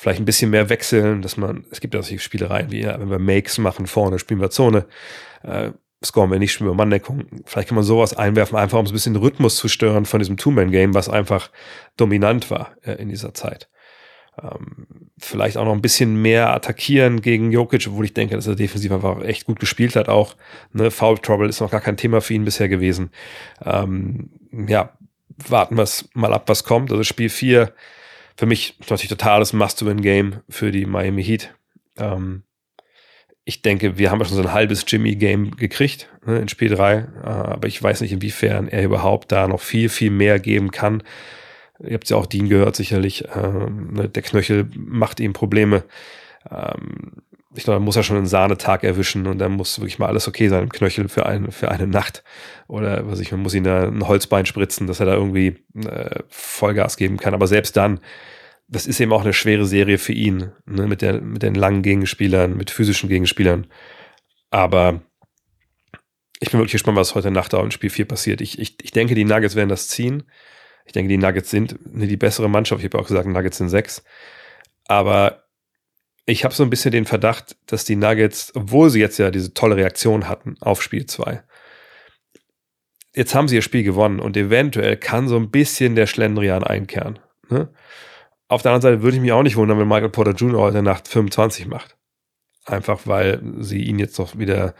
vielleicht 0.00 0.18
ein 0.18 0.24
bisschen 0.24 0.50
mehr 0.50 0.70
wechseln, 0.70 1.20
dass 1.20 1.36
man, 1.36 1.66
es 1.70 1.80
gibt 1.80 1.92
ja 1.92 2.00
solche 2.00 2.20
Spielereien 2.20 2.70
wie, 2.70 2.80
ja, 2.80 2.98
wenn 2.98 3.10
wir 3.10 3.18
Makes 3.18 3.58
machen 3.58 3.86
vorne, 3.86 4.18
spielen 4.18 4.40
wir 4.40 4.48
Zone. 4.48 4.86
Äh, 5.42 5.72
scoren 6.02 6.30
wir 6.30 6.38
nicht 6.38 6.54
schon 6.54 6.66
über 6.66 6.74
Manndeckung. 6.74 7.26
Vielleicht 7.44 7.68
kann 7.68 7.74
man 7.74 7.84
sowas 7.84 8.16
einwerfen, 8.16 8.56
einfach 8.56 8.78
um 8.78 8.86
so 8.86 8.92
ein 8.92 8.94
bisschen 8.94 9.16
Rhythmus 9.16 9.56
zu 9.56 9.68
stören 9.68 10.06
von 10.06 10.18
diesem 10.18 10.38
Two-Man-Game, 10.38 10.94
was 10.94 11.10
einfach 11.10 11.50
dominant 11.98 12.50
war 12.50 12.70
äh, 12.80 12.92
in 12.92 13.10
dieser 13.10 13.34
Zeit. 13.34 13.68
Ähm, 14.42 14.86
vielleicht 15.18 15.58
auch 15.58 15.66
noch 15.66 15.74
ein 15.74 15.82
bisschen 15.82 16.22
mehr 16.22 16.54
attackieren 16.54 17.20
gegen 17.20 17.52
Jokic, 17.52 17.86
obwohl 17.88 18.06
ich 18.06 18.14
denke, 18.14 18.36
dass 18.36 18.46
er 18.46 18.56
defensiv 18.56 18.92
einfach 18.92 19.22
echt 19.22 19.44
gut 19.44 19.60
gespielt 19.60 19.96
hat 19.96 20.08
auch. 20.08 20.34
Ne, 20.72 20.90
Foul 20.90 21.18
Trouble 21.18 21.46
ist 21.50 21.60
noch 21.60 21.70
gar 21.70 21.82
kein 21.82 21.98
Thema 21.98 22.22
für 22.22 22.32
ihn 22.32 22.46
bisher 22.46 22.70
gewesen. 22.70 23.10
Ähm, 23.62 24.30
ja, 24.66 24.94
warten 25.46 25.76
wir 25.76 25.86
mal 26.14 26.32
ab, 26.32 26.44
was 26.46 26.64
kommt. 26.64 26.90
Also 26.90 27.02
Spiel 27.02 27.28
4 27.28 27.74
für 28.40 28.46
mich 28.46 28.78
natürlich 28.88 29.10
totales 29.10 29.52
Must-to-Win-Game 29.52 30.40
für 30.48 30.72
die 30.72 30.86
Miami 30.86 31.22
Heat. 31.22 31.54
Ähm, 31.98 32.44
ich 33.44 33.60
denke, 33.60 33.98
wir 33.98 34.10
haben 34.10 34.24
schon 34.24 34.34
so 34.34 34.40
ein 34.40 34.54
halbes 34.54 34.86
Jimmy-Game 34.88 35.56
gekriegt 35.56 36.08
ne, 36.24 36.38
in 36.38 36.48
Spiel 36.48 36.70
3, 36.70 36.94
äh, 36.94 37.26
aber 37.26 37.68
ich 37.68 37.82
weiß 37.82 38.00
nicht, 38.00 38.12
inwiefern 38.12 38.68
er 38.68 38.82
überhaupt 38.82 39.30
da 39.30 39.46
noch 39.46 39.60
viel, 39.60 39.90
viel 39.90 40.10
mehr 40.10 40.38
geben 40.38 40.70
kann. 40.70 41.02
Ihr 41.80 41.92
habt 41.92 42.08
ja 42.08 42.16
auch 42.16 42.24
Dean 42.24 42.48
gehört, 42.48 42.76
sicherlich. 42.76 43.24
Ähm, 43.36 43.92
ne, 43.92 44.08
der 44.08 44.22
Knöchel 44.22 44.70
macht 44.74 45.20
ihm 45.20 45.34
Probleme. 45.34 45.84
Ähm, 46.50 47.20
ich 47.54 47.64
glaube, 47.64 47.78
da 47.78 47.84
muss 47.84 47.96
er 47.96 48.04
schon 48.04 48.16
einen 48.16 48.24
Sahnetag 48.24 48.84
erwischen 48.84 49.26
und 49.26 49.38
dann 49.38 49.52
muss 49.52 49.80
wirklich 49.80 49.98
mal 49.98 50.06
alles 50.06 50.26
okay 50.28 50.48
sein 50.48 50.62
im 50.62 50.70
Knöchel 50.70 51.10
für 51.10 51.26
eine, 51.26 51.52
für 51.52 51.70
eine 51.70 51.86
Nacht. 51.86 52.24
Oder 52.68 53.06
was 53.06 53.20
ich, 53.20 53.32
man 53.32 53.42
muss 53.42 53.52
ihn 53.52 53.64
da 53.64 53.86
ein 53.88 54.08
Holzbein 54.08 54.46
spritzen, 54.46 54.86
dass 54.86 55.00
er 55.00 55.06
da 55.06 55.14
irgendwie 55.14 55.58
äh, 55.84 56.20
Vollgas 56.30 56.96
geben 56.96 57.18
kann. 57.18 57.34
Aber 57.34 57.46
selbst 57.46 57.76
dann, 57.76 58.00
das 58.70 58.86
ist 58.86 59.00
eben 59.00 59.12
auch 59.12 59.22
eine 59.22 59.32
schwere 59.32 59.66
Serie 59.66 59.98
für 59.98 60.12
ihn, 60.12 60.52
ne, 60.64 60.86
mit, 60.86 61.02
der, 61.02 61.20
mit 61.20 61.42
den 61.42 61.56
langen 61.56 61.82
Gegenspielern, 61.82 62.56
mit 62.56 62.70
physischen 62.70 63.08
Gegenspielern. 63.08 63.66
Aber 64.50 65.02
ich 66.38 66.50
bin 66.50 66.60
wirklich 66.60 66.72
gespannt, 66.72 66.96
was 66.96 67.16
heute 67.16 67.32
Nacht 67.32 67.52
auch 67.52 67.64
in 67.64 67.72
Spiel 67.72 67.90
4 67.90 68.06
passiert. 68.06 68.40
Ich, 68.40 68.58
ich, 68.60 68.76
ich 68.80 68.92
denke, 68.92 69.16
die 69.16 69.24
Nuggets 69.24 69.56
werden 69.56 69.68
das 69.68 69.88
ziehen. 69.88 70.22
Ich 70.86 70.92
denke, 70.92 71.08
die 71.08 71.18
Nuggets 71.18 71.50
sind 71.50 71.94
ne, 71.94 72.06
die 72.06 72.16
bessere 72.16 72.48
Mannschaft. 72.48 72.80
Ich 72.80 72.90
habe 72.90 72.98
auch 73.00 73.08
gesagt, 73.08 73.26
Nuggets 73.26 73.58
sind 73.58 73.70
sechs. 73.70 74.04
Aber 74.86 75.44
ich 76.24 76.44
habe 76.44 76.54
so 76.54 76.62
ein 76.62 76.70
bisschen 76.70 76.92
den 76.92 77.06
Verdacht, 77.06 77.56
dass 77.66 77.84
die 77.84 77.96
Nuggets, 77.96 78.52
obwohl 78.54 78.88
sie 78.88 79.00
jetzt 79.00 79.18
ja 79.18 79.32
diese 79.32 79.52
tolle 79.52 79.76
Reaktion 79.76 80.28
hatten 80.28 80.54
auf 80.60 80.80
Spiel 80.80 81.06
2, 81.06 81.42
jetzt 83.16 83.34
haben 83.34 83.48
sie 83.48 83.56
ihr 83.56 83.62
Spiel 83.62 83.82
gewonnen 83.82 84.20
und 84.20 84.36
eventuell 84.36 84.96
kann 84.96 85.26
so 85.26 85.36
ein 85.36 85.50
bisschen 85.50 85.96
der 85.96 86.06
Schlendrian 86.06 86.62
einkehren. 86.62 87.18
Ne? 87.48 87.68
Auf 88.50 88.62
der 88.62 88.72
anderen 88.72 88.94
Seite 88.94 89.02
würde 89.02 89.16
ich 89.16 89.22
mich 89.22 89.30
auch 89.30 89.44
nicht 89.44 89.54
wundern, 89.54 89.78
wenn 89.78 89.86
Michael 89.86 90.08
Porter 90.08 90.32
Jr. 90.32 90.60
heute 90.60 90.82
Nacht 90.82 91.06
25 91.06 91.68
macht. 91.68 91.96
Einfach 92.66 93.06
weil 93.06 93.40
sie 93.60 93.84
ihn 93.84 94.00
jetzt 94.00 94.18
noch 94.18 94.38
wieder, 94.38 94.74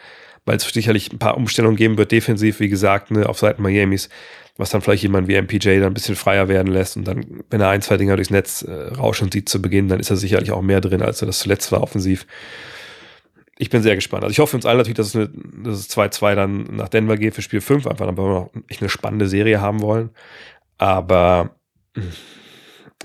weil 0.44 0.56
es 0.56 0.64
sicherlich 0.64 1.12
ein 1.12 1.20
paar 1.20 1.36
Umstellungen 1.36 1.76
geben 1.76 1.96
wird, 1.96 2.10
defensiv, 2.10 2.58
wie 2.58 2.68
gesagt, 2.68 3.12
ne, 3.12 3.28
auf 3.28 3.38
Seiten 3.38 3.62
Miamis, 3.62 4.08
was 4.56 4.70
dann 4.70 4.80
vielleicht 4.80 5.04
jemand 5.04 5.28
wie 5.28 5.40
MPJ 5.40 5.78
dann 5.78 5.84
ein 5.84 5.94
bisschen 5.94 6.16
freier 6.16 6.48
werden 6.48 6.72
lässt 6.72 6.96
und 6.96 7.06
dann, 7.06 7.44
wenn 7.48 7.60
er 7.60 7.68
ein, 7.68 7.80
zwei 7.80 7.96
Dinger 7.96 8.16
durchs 8.16 8.30
Netz 8.30 8.62
äh, 8.62 8.72
rauschen 8.72 9.30
sieht 9.30 9.48
zu 9.48 9.62
Beginn, 9.62 9.86
dann 9.86 10.00
ist 10.00 10.10
er 10.10 10.16
sicherlich 10.16 10.50
auch 10.50 10.62
mehr 10.62 10.80
drin, 10.80 11.00
als 11.00 11.22
er 11.22 11.26
das 11.26 11.38
zuletzt 11.38 11.70
war 11.70 11.80
offensiv. 11.80 12.26
Ich 13.56 13.70
bin 13.70 13.84
sehr 13.84 13.94
gespannt. 13.94 14.24
Also 14.24 14.32
ich 14.32 14.40
hoffe 14.40 14.56
uns 14.56 14.66
alle 14.66 14.78
natürlich, 14.78 14.96
dass 14.96 15.14
es, 15.14 15.14
eine, 15.14 15.30
dass 15.62 15.78
es 15.78 15.96
2-2 15.96 16.34
dann 16.34 16.64
nach 16.72 16.88
Denver 16.88 17.16
geht 17.16 17.36
für 17.36 17.42
Spiel 17.42 17.60
5, 17.60 17.86
einfach 17.86 18.08
weil 18.08 18.16
wir 18.16 18.28
noch 18.28 18.50
echt 18.68 18.80
eine 18.80 18.88
spannende 18.88 19.28
Serie 19.28 19.60
haben 19.60 19.80
wollen. 19.80 20.10
Aber 20.76 21.54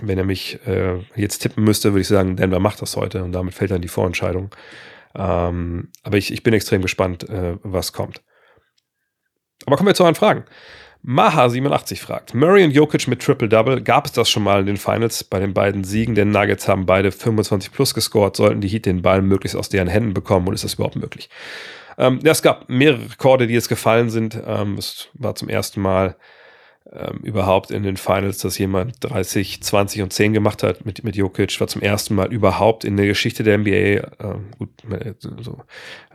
wenn 0.01 0.17
er 0.17 0.25
mich 0.25 0.59
äh, 0.67 0.99
jetzt 1.15 1.39
tippen 1.39 1.63
müsste, 1.63 1.93
würde 1.93 2.01
ich 2.01 2.07
sagen, 2.07 2.35
Denver 2.35 2.59
macht 2.59 2.81
das 2.81 2.95
heute 2.95 3.23
und 3.23 3.31
damit 3.31 3.53
fällt 3.53 3.71
dann 3.71 3.81
die 3.81 3.87
Vorentscheidung. 3.87 4.49
Ähm, 5.15 5.89
aber 6.03 6.17
ich, 6.17 6.33
ich 6.33 6.43
bin 6.43 6.53
extrem 6.53 6.81
gespannt, 6.81 7.29
äh, 7.29 7.57
was 7.63 7.93
kommt. 7.93 8.21
Aber 9.65 9.77
kommen 9.77 9.87
wir 9.87 9.95
zu 9.95 10.03
euren 10.03 10.15
Fragen. 10.15 10.43
Maha87 11.05 11.99
fragt, 11.99 12.33
Murray 12.33 12.63
und 12.63 12.71
Jokic 12.71 13.07
mit 13.07 13.21
Triple-Double, 13.21 13.81
gab 13.81 14.07
es 14.07 14.11
das 14.11 14.27
schon 14.27 14.41
mal 14.41 14.61
in 14.61 14.65
den 14.65 14.77
Finals 14.77 15.24
bei 15.24 15.39
den 15.39 15.53
beiden 15.53 15.83
Siegen? 15.83 16.15
Denn 16.15 16.31
Nuggets 16.31 16.67
haben 16.67 16.87
beide 16.87 17.11
25 17.11 17.72
plus 17.72 17.93
gescored, 17.93 18.35
sollten 18.35 18.59
die 18.59 18.67
Heat 18.67 18.87
den 18.87 19.03
Ball 19.03 19.22
möglichst 19.22 19.55
aus 19.55 19.70
deren 19.70 19.87
Händen 19.87 20.15
bekommen 20.15 20.48
und 20.48 20.55
ist 20.55 20.63
das 20.63 20.74
überhaupt 20.74 20.96
möglich? 20.96 21.29
Ähm, 22.00 22.20
ja, 22.24 22.31
es 22.31 22.41
gab 22.41 22.70
mehrere 22.70 23.11
Rekorde, 23.11 23.46
die 23.46 23.53
jetzt 23.53 23.70
gefallen 23.70 24.09
sind. 24.09 24.39
Ähm, 24.46 24.77
es 24.79 25.09
war 25.13 25.35
zum 25.35 25.48
ersten 25.48 25.79
Mal 25.79 26.15
ähm, 26.91 27.19
überhaupt 27.24 27.71
in 27.71 27.83
den 27.83 27.98
Finals, 27.98 28.37
dass 28.37 28.57
jemand 28.57 28.98
30, 29.00 29.61
20 29.63 30.03
und 30.03 30.13
10 30.13 30.33
gemacht 30.33 30.61
hat 30.61 30.85
mit, 30.85 31.03
mit 31.03 31.15
Jokic, 31.15 31.59
war 31.59 31.67
zum 31.67 31.81
ersten 31.81 32.13
Mal 32.13 32.31
überhaupt 32.31 32.83
in 32.85 32.95
der 32.95 33.07
Geschichte 33.07 33.43
der 33.43 33.57
NBA. 33.57 34.07
Ähm, 34.19 34.51
gut, 34.57 34.69
so, 35.19 35.61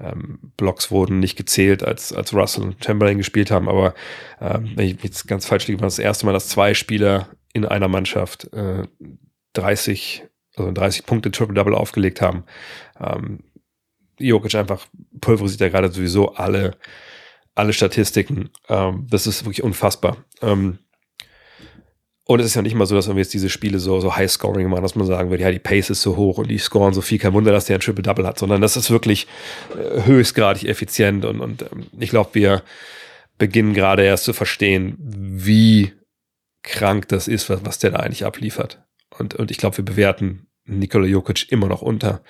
ähm, 0.00 0.38
Blocks 0.56 0.90
wurden 0.90 1.18
nicht 1.18 1.37
gezählt, 1.37 1.83
als, 1.83 2.12
als 2.12 2.33
Russell 2.33 2.64
und 2.64 2.85
Chamberlain 2.85 3.18
gespielt 3.18 3.50
haben, 3.50 3.68
aber 3.68 3.94
ähm, 4.40 4.72
wenn 4.76 4.87
ich 4.87 5.02
jetzt 5.02 5.26
ganz 5.26 5.44
falsch 5.44 5.66
liege, 5.66 5.80
war 5.80 5.87
das 5.87 5.98
erste 5.98 6.26
Mal, 6.26 6.33
dass 6.33 6.48
zwei 6.48 6.72
Spieler 6.74 7.28
in 7.52 7.64
einer 7.64 7.88
Mannschaft 7.88 8.52
äh, 8.52 8.87
30, 9.54 10.24
also 10.56 10.70
30 10.70 11.04
Punkte 11.04 11.33
Triple-Double 11.33 11.74
aufgelegt 11.74 12.20
haben. 12.20 12.44
Ähm, 13.00 13.40
Jokic 14.18 14.54
einfach 14.54 14.87
pulverisiert 15.20 15.61
ja 15.61 15.68
gerade 15.68 15.90
sowieso 15.90 16.35
alle 16.35 16.76
alle 17.61 17.73
Statistiken. 17.73 18.51
Ähm, 18.68 19.07
das 19.09 19.27
ist 19.27 19.44
wirklich 19.44 19.62
unfassbar. 19.62 20.16
Ähm, 20.42 20.79
und 22.25 22.38
es 22.38 22.46
ist 22.46 22.55
ja 22.55 22.62
nicht 22.62 22.77
mal 22.77 22.87
so, 22.87 22.94
dass 22.94 23.09
wir 23.09 23.16
jetzt 23.16 23.35
diese 23.35 23.49
Spiele 23.49 23.81
so, 23.81 23.99
so 24.01 24.14
High-Scoring 24.14 24.68
machen, 24.68 24.83
dass 24.83 24.94
man 24.94 25.07
sagen 25.07 25.31
würde, 25.31 25.42
ja, 25.42 25.51
die 25.51 25.59
Pace 25.59 25.90
ist 25.90 26.03
so 26.03 26.16
hoch 26.16 26.38
und 26.38 26.49
die 26.49 26.59
scoren 26.59 26.94
so 26.94 27.01
viel, 27.01 27.18
kein 27.18 27.33
Wunder, 27.33 27.51
dass 27.51 27.64
der 27.64 27.77
ein 27.77 27.81
Triple-Double 27.81 28.27
hat, 28.27 28.38
sondern 28.38 28.61
das 28.61 28.77
ist 28.77 28.90
wirklich 28.90 29.27
äh, 29.77 30.05
höchstgradig 30.05 30.64
effizient 30.64 31.25
und, 31.25 31.40
und 31.40 31.62
ähm, 31.62 31.87
ich 31.99 32.11
glaube, 32.11 32.31
wir 32.35 32.62
beginnen 33.37 33.75
gerade 33.75 34.05
erst 34.05 34.25
zu 34.25 34.33
verstehen, 34.33 34.96
wie 35.01 35.92
krank 36.62 37.09
das 37.09 37.27
ist, 37.27 37.51
was, 37.51 37.64
was 37.64 37.79
der 37.81 37.90
da 37.90 37.99
eigentlich 37.99 38.25
abliefert. 38.25 38.81
Und, 39.18 39.35
und 39.35 39.51
ich 39.51 39.59
glaube, 39.59 39.79
wir 39.79 39.85
bewerten 39.85 40.46
Nikola 40.66 41.07
Jokic 41.07 41.51
immer 41.51 41.66
noch 41.66 41.83
unter. 41.83 42.23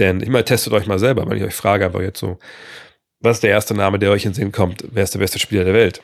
Denn 0.00 0.20
ich 0.22 0.28
meine, 0.28 0.44
testet 0.44 0.72
euch 0.72 0.86
mal 0.86 0.98
selber, 0.98 1.28
wenn 1.28 1.36
ich 1.36 1.44
euch 1.44 1.54
frage, 1.54 1.84
aber 1.84 2.02
jetzt 2.02 2.18
so, 2.18 2.38
was 3.20 3.36
ist 3.36 3.42
der 3.42 3.50
erste 3.50 3.74
Name, 3.74 3.98
der 3.98 4.10
euch 4.10 4.24
in 4.24 4.30
den 4.30 4.34
Sinn 4.34 4.52
kommt? 4.52 4.84
Wer 4.90 5.04
ist 5.04 5.14
der 5.14 5.18
beste 5.18 5.38
Spieler 5.38 5.64
der 5.64 5.74
Welt? 5.74 6.02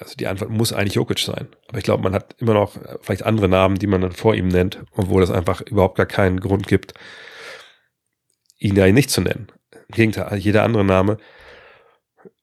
Also 0.00 0.14
die 0.14 0.26
Antwort 0.26 0.50
muss 0.50 0.72
eigentlich 0.72 0.94
Jokic 0.94 1.18
sein. 1.18 1.48
Aber 1.68 1.78
ich 1.78 1.84
glaube, 1.84 2.02
man 2.02 2.14
hat 2.14 2.36
immer 2.38 2.54
noch 2.54 2.76
äh, 2.76 2.96
vielleicht 3.02 3.24
andere 3.24 3.48
Namen, 3.48 3.76
die 3.76 3.86
man 3.86 4.00
dann 4.00 4.12
vor 4.12 4.34
ihm 4.34 4.48
nennt, 4.48 4.82
obwohl 4.92 5.22
es 5.22 5.30
einfach 5.30 5.60
überhaupt 5.60 5.96
gar 5.96 6.06
keinen 6.06 6.40
Grund 6.40 6.66
gibt, 6.66 6.94
ihn 8.58 8.74
da 8.74 8.86
nicht 8.86 9.10
zu 9.10 9.20
nennen. 9.20 9.48
Im 9.72 9.94
Gegenteil, 9.94 10.38
jeder 10.38 10.62
andere 10.62 10.84
Name 10.84 11.18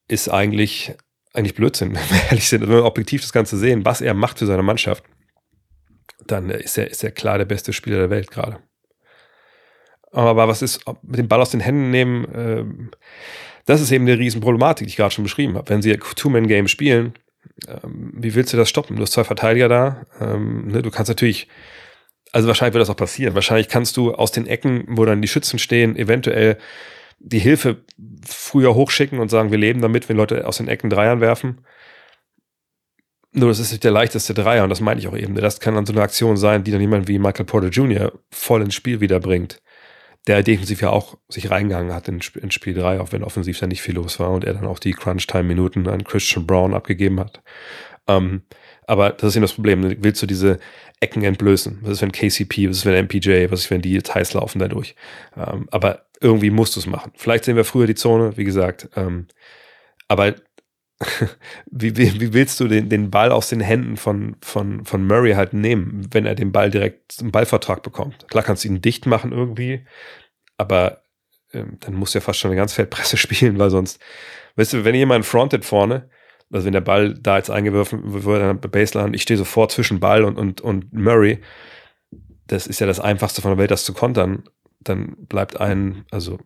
ist 0.07 0.29
eigentlich, 0.29 0.93
eigentlich 1.33 1.55
Blödsinn, 1.55 1.95
wenn 1.95 2.09
wir 2.09 2.23
ehrlich 2.29 2.47
sind. 2.47 2.61
Wenn 2.61 2.69
wir 2.69 2.85
objektiv 2.85 3.21
das 3.21 3.33
Ganze 3.33 3.57
sehen, 3.57 3.85
was 3.85 4.01
er 4.01 4.13
macht 4.13 4.39
für 4.39 4.45
seine 4.45 4.63
Mannschaft, 4.63 5.03
dann 6.27 6.49
ist 6.49 6.77
er, 6.77 6.89
ist 6.89 7.03
er 7.03 7.11
klar 7.11 7.37
der 7.37 7.45
beste 7.45 7.73
Spieler 7.73 7.97
der 7.97 8.09
Welt 8.09 8.31
gerade. 8.31 8.59
Aber 10.15 10.47
was 10.47 10.61
ist 10.61 10.85
mit 11.03 11.19
dem 11.19 11.27
Ball 11.27 11.41
aus 11.41 11.49
den 11.49 11.59
Händen 11.59 11.91
nehmen? 11.91 12.25
Ähm, 12.33 12.91
das 13.65 13.81
ist 13.81 13.91
eben 13.91 14.07
eine 14.07 14.17
Riesenproblematik, 14.17 14.87
die 14.87 14.91
ich 14.91 14.97
gerade 14.97 15.13
schon 15.13 15.25
beschrieben 15.25 15.55
habe. 15.55 15.69
Wenn 15.69 15.81
sie 15.81 15.97
Two-Man-Game 15.97 16.69
spielen, 16.69 17.13
ähm, 17.67 18.13
wie 18.15 18.33
willst 18.33 18.53
du 18.53 18.57
das 18.57 18.69
stoppen? 18.69 18.95
Du 18.95 19.01
hast 19.01 19.11
zwei 19.11 19.25
Verteidiger 19.25 19.67
da. 19.67 20.05
Ähm, 20.21 20.67
ne, 20.67 20.81
du 20.81 20.89
kannst 20.89 21.09
natürlich, 21.09 21.49
also 22.31 22.47
wahrscheinlich 22.47 22.73
wird 22.73 22.81
das 22.81 22.89
auch 22.89 22.95
passieren. 22.95 23.35
Wahrscheinlich 23.35 23.67
kannst 23.67 23.97
du 23.97 24.13
aus 24.13 24.31
den 24.31 24.47
Ecken, 24.47 24.85
wo 24.87 25.03
dann 25.03 25.21
die 25.21 25.27
Schützen 25.27 25.59
stehen, 25.59 25.97
eventuell 25.97 26.57
die 27.19 27.39
Hilfe 27.39 27.83
früher 28.25 28.73
hochschicken 28.73 29.19
und 29.19 29.29
sagen, 29.29 29.51
wir 29.51 29.57
leben 29.57 29.81
damit, 29.81 30.07
wenn 30.07 30.15
Leute 30.15 30.47
aus 30.47 30.57
den 30.57 30.69
Ecken 30.69 30.89
Dreiern 30.89 31.19
werfen. 31.19 31.65
Nur 33.33 33.49
das 33.49 33.59
ist 33.59 33.71
nicht 33.71 33.83
der 33.83 33.91
leichteste 33.91 34.33
Dreier 34.33 34.63
und 34.63 34.69
das 34.69 34.79
meine 34.79 34.99
ich 34.99 35.09
auch 35.09 35.17
eben. 35.17 35.35
Das 35.35 35.59
kann 35.59 35.75
dann 35.75 35.85
so 35.85 35.91
eine 35.91 36.03
Aktion 36.03 36.37
sein, 36.37 36.63
die 36.63 36.71
dann 36.71 36.79
jemand 36.79 37.09
wie 37.09 37.19
Michael 37.19 37.45
Porter 37.45 37.67
Jr. 37.67 38.13
voll 38.31 38.61
ins 38.61 38.75
Spiel 38.75 39.01
wiederbringt 39.01 39.59
der 40.27 40.43
defensiv 40.43 40.81
ja 40.81 40.89
auch 40.89 41.17
sich 41.29 41.51
reingegangen 41.51 41.93
hat 41.93 42.07
in, 42.07 42.19
in 42.41 42.51
Spiel 42.51 42.73
3, 42.73 42.99
auch 42.99 43.11
wenn 43.11 43.23
offensiv 43.23 43.59
da 43.59 43.67
nicht 43.67 43.81
viel 43.81 43.95
los 43.95 44.19
war 44.19 44.31
und 44.31 44.43
er 44.43 44.53
dann 44.53 44.65
auch 44.65 44.79
die 44.79 44.93
Crunch-Time-Minuten 44.93 45.87
an 45.87 46.03
Christian 46.03 46.47
Brown 46.47 46.73
abgegeben 46.73 47.19
hat. 47.19 47.41
Ähm, 48.07 48.43
aber 48.87 49.11
das 49.11 49.29
ist 49.29 49.35
eben 49.35 49.43
das 49.43 49.53
Problem. 49.53 50.03
Willst 50.03 50.21
du 50.21 50.27
diese 50.27 50.59
Ecken 50.99 51.23
entblößen? 51.23 51.79
Was 51.81 51.93
ist, 51.93 52.01
wenn 52.01 52.11
KCP, 52.11 52.69
was 52.69 52.77
ist, 52.77 52.85
wenn 52.85 53.05
MPJ, 53.05 53.51
was 53.51 53.61
ist, 53.61 53.71
wenn 53.71 53.81
die 53.81 53.99
heiß 53.99 54.33
laufen 54.33 54.59
dadurch? 54.59 54.95
Ähm, 55.35 55.67
aber 55.71 56.05
irgendwie 56.21 56.49
musst 56.49 56.75
du 56.75 56.79
es 56.79 56.87
machen. 56.87 57.11
Vielleicht 57.15 57.45
sehen 57.45 57.55
wir 57.55 57.65
früher 57.65 57.87
die 57.87 57.95
Zone, 57.95 58.37
wie 58.37 58.43
gesagt. 58.43 58.89
Ähm, 58.95 59.27
aber 60.07 60.35
wie, 61.65 61.97
wie, 61.97 62.21
wie, 62.21 62.33
willst 62.33 62.59
du 62.59 62.67
den, 62.67 62.89
den 62.89 63.11
Ball 63.11 63.31
aus 63.31 63.49
den 63.49 63.59
Händen 63.59 63.97
von, 63.97 64.37
von, 64.41 64.85
von 64.85 65.05
Murray 65.05 65.33
halt 65.33 65.53
nehmen, 65.53 66.07
wenn 66.11 66.25
er 66.25 66.35
den 66.35 66.51
Ball 66.51 66.71
direkt 66.71 67.19
einen 67.19 67.31
Ballvertrag 67.31 67.83
bekommt? 67.83 68.27
Klar 68.29 68.43
kannst 68.43 68.63
du 68.63 68.69
ihn 68.69 68.81
dicht 68.81 69.05
machen 69.05 69.31
irgendwie, 69.31 69.85
aber 70.57 71.01
ähm, 71.53 71.77
dann 71.81 71.95
musst 71.95 72.13
du 72.13 72.19
ja 72.19 72.21
fast 72.21 72.39
schon 72.39 72.51
eine 72.51 72.59
ganz 72.59 72.73
Feldpresse 72.73 73.17
spielen, 73.17 73.59
weil 73.59 73.69
sonst, 73.69 74.01
weißt 74.55 74.73
du, 74.73 74.85
wenn 74.85 74.95
jemand 74.95 75.25
frontet 75.25 75.65
vorne, 75.65 76.09
also 76.51 76.65
wenn 76.65 76.73
der 76.73 76.81
Ball 76.81 77.13
da 77.13 77.37
jetzt 77.37 77.49
eingeworfen 77.49 78.23
wird, 78.23 78.41
dann 78.41 78.61
bei 78.61 78.69
Baseline, 78.69 79.15
ich 79.15 79.23
stehe 79.23 79.37
sofort 79.37 79.71
zwischen 79.71 79.99
Ball 79.99 80.23
und, 80.23 80.37
und, 80.37 80.61
und 80.61 80.93
Murray, 80.93 81.41
das 82.47 82.67
ist 82.67 82.79
ja 82.79 82.87
das 82.87 82.99
Einfachste 82.99 83.41
von 83.41 83.51
der 83.51 83.57
Welt, 83.57 83.71
das 83.71 83.83
zu 83.83 83.93
kontern, 83.93 84.43
dann 84.79 85.15
bleibt 85.27 85.59
ein, 85.59 86.05
also 86.11 86.39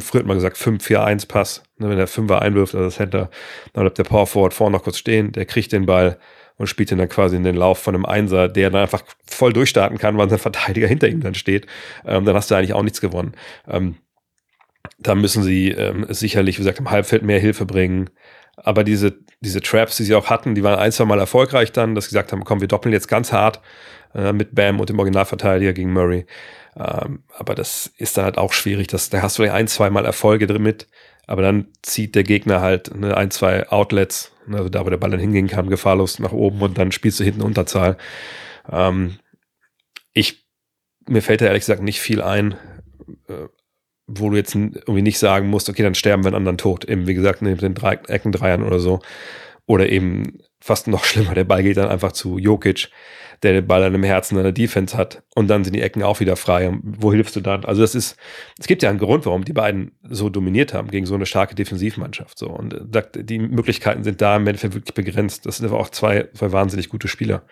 früher 0.00 0.20
hat 0.20 0.26
man 0.26 0.36
gesagt 0.36 0.56
5-4-1-Pass, 0.56 1.62
ne, 1.78 1.88
wenn 1.88 1.96
der 1.96 2.06
Fünfer 2.06 2.42
einwirft, 2.42 2.74
also 2.74 2.86
das 2.86 2.96
Center, 2.96 3.30
dann 3.72 3.84
bleibt 3.84 3.98
der 3.98 4.04
Power 4.04 4.26
Forward 4.26 4.54
vorne 4.54 4.76
noch 4.76 4.84
kurz 4.84 4.98
stehen, 4.98 5.32
der 5.32 5.44
kriegt 5.44 5.72
den 5.72 5.86
Ball 5.86 6.18
und 6.56 6.66
spielt 6.66 6.90
ihn 6.90 6.98
dann 6.98 7.08
quasi 7.08 7.36
in 7.36 7.44
den 7.44 7.56
Lauf 7.56 7.78
von 7.78 7.94
einem 7.94 8.06
Einser, 8.06 8.48
der 8.48 8.70
dann 8.70 8.82
einfach 8.82 9.02
voll 9.26 9.52
durchstarten 9.52 9.98
kann, 9.98 10.16
weil 10.16 10.30
sein 10.30 10.38
Verteidiger 10.40 10.88
hinter 10.88 11.08
ihm 11.08 11.20
dann 11.20 11.34
steht. 11.34 11.66
Ähm, 12.06 12.24
dann 12.24 12.34
hast 12.34 12.50
du 12.50 12.54
eigentlich 12.54 12.72
auch 12.72 12.82
nichts 12.82 13.00
gewonnen. 13.00 13.32
Ähm, 13.68 13.96
da 14.98 15.14
müssen 15.14 15.42
sie 15.42 15.70
ähm, 15.70 16.06
sicherlich, 16.08 16.56
wie 16.56 16.62
gesagt, 16.62 16.78
im 16.78 16.90
Halbfeld 16.90 17.22
mehr 17.22 17.40
Hilfe 17.40 17.66
bringen. 17.66 18.08
Aber 18.56 18.84
diese, 18.84 19.18
diese 19.40 19.60
Traps, 19.60 19.96
die 19.98 20.04
sie 20.04 20.14
auch 20.14 20.30
hatten, 20.30 20.54
die 20.54 20.62
waren 20.62 20.78
ein, 20.78 20.92
zwei 20.92 21.04
Mal 21.04 21.18
erfolgreich 21.18 21.72
dann, 21.72 21.94
dass 21.94 22.04
sie 22.04 22.10
gesagt 22.10 22.32
haben, 22.32 22.44
komm, 22.44 22.60
wir 22.60 22.68
doppeln 22.68 22.92
jetzt 22.92 23.08
ganz 23.08 23.32
hart 23.32 23.60
äh, 24.14 24.32
mit 24.32 24.54
Bam 24.54 24.80
und 24.80 24.88
dem 24.88 24.98
Originalverteidiger 24.98 25.74
gegen 25.74 25.92
Murray. 25.92 26.24
Ähm, 26.78 27.22
aber 27.34 27.54
das 27.54 27.92
ist 27.96 28.16
dann 28.16 28.24
halt 28.24 28.38
auch 28.38 28.52
schwierig. 28.52 28.88
Das, 28.88 29.08
da 29.08 29.22
hast 29.22 29.38
du 29.38 29.50
ein, 29.50 29.68
zwei 29.68 29.90
Mal 29.90 30.04
Erfolge 30.04 30.46
drin 30.46 30.62
mit, 30.62 30.86
aber 31.26 31.42
dann 31.42 31.68
zieht 31.82 32.14
der 32.14 32.22
Gegner 32.22 32.60
halt 32.60 32.94
ne, 32.94 33.16
ein, 33.16 33.30
zwei 33.30 33.68
Outlets, 33.70 34.32
ne, 34.46 34.58
also 34.58 34.68
da, 34.68 34.84
wo 34.84 34.90
der 34.90 34.98
Ball 34.98 35.10
dann 35.10 35.20
hingehen 35.20 35.48
kann, 35.48 35.70
gefahrlos 35.70 36.18
nach 36.18 36.32
oben 36.32 36.60
und 36.60 36.78
dann 36.78 36.92
spielst 36.92 37.18
du 37.18 37.24
hinten 37.24 37.42
Unterzahl. 37.42 37.96
Ähm, 38.70 39.18
ich, 40.12 40.46
mir 41.06 41.22
fällt 41.22 41.40
da 41.40 41.46
ehrlich 41.46 41.62
gesagt 41.62 41.82
nicht 41.82 42.00
viel 42.00 42.20
ein, 42.20 42.52
äh, 43.28 43.48
wo 44.06 44.30
du 44.30 44.36
jetzt 44.36 44.54
irgendwie 44.54 45.02
nicht 45.02 45.18
sagen 45.18 45.48
musst, 45.48 45.68
okay, 45.68 45.82
dann 45.82 45.94
sterben 45.94 46.22
wir 46.22 46.28
einen 46.28 46.36
anderen 46.36 46.58
tot. 46.58 46.84
Eben, 46.84 47.06
wie 47.06 47.14
gesagt, 47.14 47.42
neben 47.42 47.58
den 47.58 47.74
drei 47.74 47.94
Eckendreiern 47.94 48.62
oder 48.62 48.78
so. 48.78 49.00
Oder 49.66 49.88
eben 49.88 50.38
fast 50.60 50.86
noch 50.88 51.04
schlimmer, 51.06 51.34
der 51.34 51.44
Ball 51.44 51.62
geht 51.62 51.78
dann 51.78 51.88
einfach 51.88 52.12
zu 52.12 52.38
Jokic 52.38 52.90
der 53.42 53.52
den 53.52 53.66
Ball 53.66 53.80
dann 53.80 53.94
im 53.94 54.02
Herzen 54.02 54.38
einer 54.38 54.52
Defense 54.52 54.96
hat 54.96 55.22
und 55.34 55.48
dann 55.48 55.64
sind 55.64 55.74
die 55.74 55.82
Ecken 55.82 56.02
auch 56.02 56.20
wieder 56.20 56.36
frei. 56.36 56.68
Und 56.68 56.82
wo 57.02 57.12
hilfst 57.12 57.36
du 57.36 57.40
dann? 57.40 57.64
Also 57.64 57.82
das 57.82 57.94
ist, 57.94 58.16
es 58.58 58.66
gibt 58.66 58.82
ja 58.82 58.90
einen 58.90 58.98
Grund, 58.98 59.26
warum 59.26 59.44
die 59.44 59.52
beiden 59.52 59.92
so 60.02 60.28
dominiert 60.28 60.74
haben 60.74 60.88
gegen 60.88 61.06
so 61.06 61.14
eine 61.14 61.26
starke 61.26 61.54
Defensivmannschaft. 61.54 62.38
So 62.38 62.48
und 62.48 62.74
die 63.14 63.38
Möglichkeiten 63.38 64.04
sind 64.04 64.20
da 64.20 64.36
im 64.36 64.46
Endeffekt 64.46 64.74
wirklich 64.74 64.94
begrenzt. 64.94 65.46
Das 65.46 65.58
sind 65.58 65.66
aber 65.66 65.78
auch 65.78 65.90
zwei, 65.90 66.28
zwei 66.34 66.52
wahnsinnig 66.52 66.88
gute 66.88 67.08
Spieler. 67.08 67.42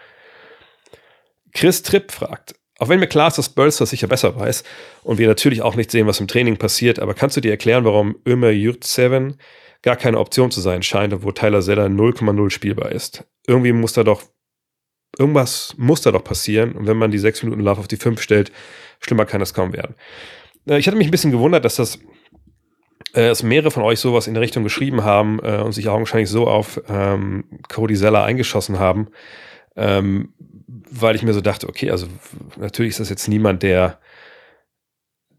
Chris 1.52 1.82
Tripp 1.82 2.10
fragt, 2.10 2.56
auch 2.78 2.88
wenn 2.88 2.98
mir 2.98 3.06
klar 3.06 3.28
ist, 3.28 3.38
dass 3.38 3.48
Burns 3.48 3.76
das 3.76 3.90
sicher 3.90 4.08
besser 4.08 4.38
weiß 4.38 4.64
und 5.04 5.18
wir 5.18 5.28
natürlich 5.28 5.62
auch 5.62 5.76
nicht 5.76 5.90
sehen, 5.90 6.06
was 6.06 6.20
im 6.20 6.26
Training 6.26 6.56
passiert, 6.56 6.98
aber 6.98 7.14
kannst 7.14 7.36
du 7.36 7.40
dir 7.40 7.50
erklären, 7.50 7.84
warum 7.84 8.16
Ömer 8.26 8.48
Yurt7 8.48 9.36
gar 9.82 9.96
keine 9.96 10.18
Option 10.18 10.50
zu 10.50 10.60
sein 10.60 10.82
scheint, 10.82 11.12
obwohl 11.12 11.34
Tyler 11.34 11.60
Zeller 11.60 11.86
0,0 11.86 12.50
spielbar 12.50 12.90
ist? 12.90 13.24
Irgendwie 13.46 13.72
muss 13.72 13.92
da 13.92 14.02
doch 14.02 14.22
irgendwas 15.18 15.74
muss 15.76 16.02
da 16.02 16.12
doch 16.12 16.24
passieren. 16.24 16.72
Und 16.72 16.86
wenn 16.86 16.96
man 16.96 17.10
die 17.10 17.18
sechs 17.18 17.42
Minuten 17.42 17.62
Love 17.62 17.80
auf 17.80 17.88
die 17.88 17.96
fünf 17.96 18.20
stellt, 18.20 18.52
schlimmer 19.00 19.26
kann 19.26 19.40
das 19.40 19.54
kaum 19.54 19.72
werden. 19.72 19.94
Äh, 20.68 20.78
ich 20.78 20.86
hatte 20.86 20.96
mich 20.96 21.08
ein 21.08 21.12
bisschen 21.12 21.32
gewundert, 21.32 21.64
dass 21.64 21.76
das 21.76 21.98
äh, 23.14 23.28
dass 23.28 23.42
mehrere 23.42 23.70
von 23.70 23.82
euch 23.82 24.00
sowas 24.00 24.26
in 24.26 24.34
der 24.34 24.42
Richtung 24.42 24.64
geschrieben 24.64 25.04
haben 25.04 25.38
äh, 25.42 25.58
und 25.58 25.72
sich 25.72 25.88
augenscheinlich 25.88 26.28
so 26.28 26.46
auf 26.46 26.80
ähm, 26.88 27.44
Cody 27.68 27.94
Zeller 27.94 28.24
eingeschossen 28.24 28.78
haben, 28.78 29.08
ähm, 29.76 30.34
weil 30.66 31.14
ich 31.14 31.22
mir 31.22 31.32
so 31.32 31.40
dachte, 31.40 31.68
okay, 31.68 31.90
also 31.90 32.06
natürlich 32.56 32.90
ist 32.90 33.00
das 33.00 33.10
jetzt 33.10 33.28
niemand, 33.28 33.62
der, 33.62 34.00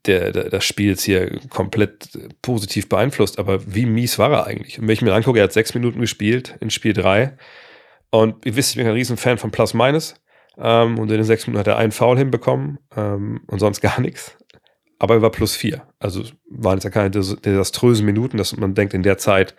der, 0.06 0.32
der 0.32 0.50
das 0.50 0.64
Spiel 0.64 0.92
jetzt 0.92 1.04
hier 1.04 1.40
komplett 1.50 2.10
positiv 2.42 2.88
beeinflusst, 2.88 3.40
aber 3.40 3.60
wie 3.74 3.86
mies 3.86 4.20
war 4.20 4.32
er 4.32 4.46
eigentlich? 4.46 4.80
Und 4.80 4.88
wenn 4.88 4.94
ich 4.94 5.02
mir 5.02 5.14
angucke, 5.14 5.40
er 5.40 5.46
hat 5.46 5.54
sechs 5.54 5.74
Minuten 5.74 6.00
gespielt 6.00 6.56
in 6.62 6.70
Spiel 6.70 6.94
drei 6.94 7.38
und 8.10 8.46
ihr 8.46 8.56
wisst, 8.56 8.72
ich 8.72 8.78
bin 8.78 8.88
ein 8.88 8.94
riesen 8.94 9.18
Fan 9.18 9.38
von 9.38 9.52
Plus 9.52 9.74
Minus. 9.74 10.16
Ähm, 10.58 10.98
und 11.00 11.12
in 11.12 11.18
den 11.18 11.24
sechs 11.24 11.48
Minuten 11.48 11.60
hat 11.60 11.68
er 11.68 11.78
einen 11.78 11.92
Foul 11.92 12.18
hinbekommen 12.18 12.80
ähm, 12.96 13.42
und 13.48 13.60
sonst 13.60 13.82
gar 13.82 14.00
nichts. 14.00 14.38
Aber 15.00 15.16
er 15.16 15.22
war 15.22 15.32
plus 15.32 15.56
vier. 15.56 15.86
Also 16.00 16.24
waren 16.50 16.78
es 16.78 16.84
ja 16.84 16.90
keine 16.90 17.10
desaströsen 17.10 18.06
Minuten, 18.06 18.38
dass 18.38 18.56
man 18.56 18.74
denkt, 18.74 18.94
in 18.94 19.04
der 19.04 19.18
Zeit 19.18 19.56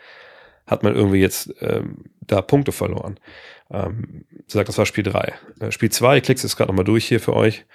hat 0.66 0.82
man 0.82 0.94
irgendwie 0.94 1.20
jetzt 1.20 1.54
ähm, 1.60 2.04
da 2.20 2.40
Punkte 2.40 2.72
verloren. 2.72 3.20
Ähm, 3.70 4.24
sagt, 4.46 4.68
das 4.68 4.78
war 4.78 4.86
Spiel 4.86 5.04
3. 5.04 5.34
Äh, 5.60 5.70
Spiel 5.70 5.90
2, 5.90 6.18
ich 6.18 6.22
klicke 6.22 6.44
es 6.44 6.56
gerade 6.56 6.70
nochmal 6.70 6.84
durch 6.84 7.06
hier 7.06 7.20
für 7.20 7.34
euch. 7.34 7.66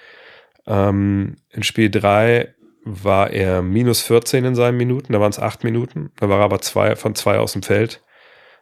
Ähm, 0.66 1.36
in 1.50 1.62
Spiel 1.62 1.90
3 1.90 2.54
war 2.84 3.30
er 3.30 3.62
minus 3.62 4.02
14 4.02 4.44
in 4.44 4.54
seinen 4.54 4.76
Minuten, 4.76 5.12
da 5.12 5.20
waren 5.20 5.30
es 5.30 5.38
acht 5.38 5.62
Minuten. 5.64 6.10
Da 6.16 6.28
war 6.28 6.38
er 6.40 6.44
aber 6.44 6.60
zwei, 6.60 6.96
von 6.96 7.14
zwei 7.14 7.38
aus 7.38 7.52
dem 7.52 7.62
Feld 7.62 8.02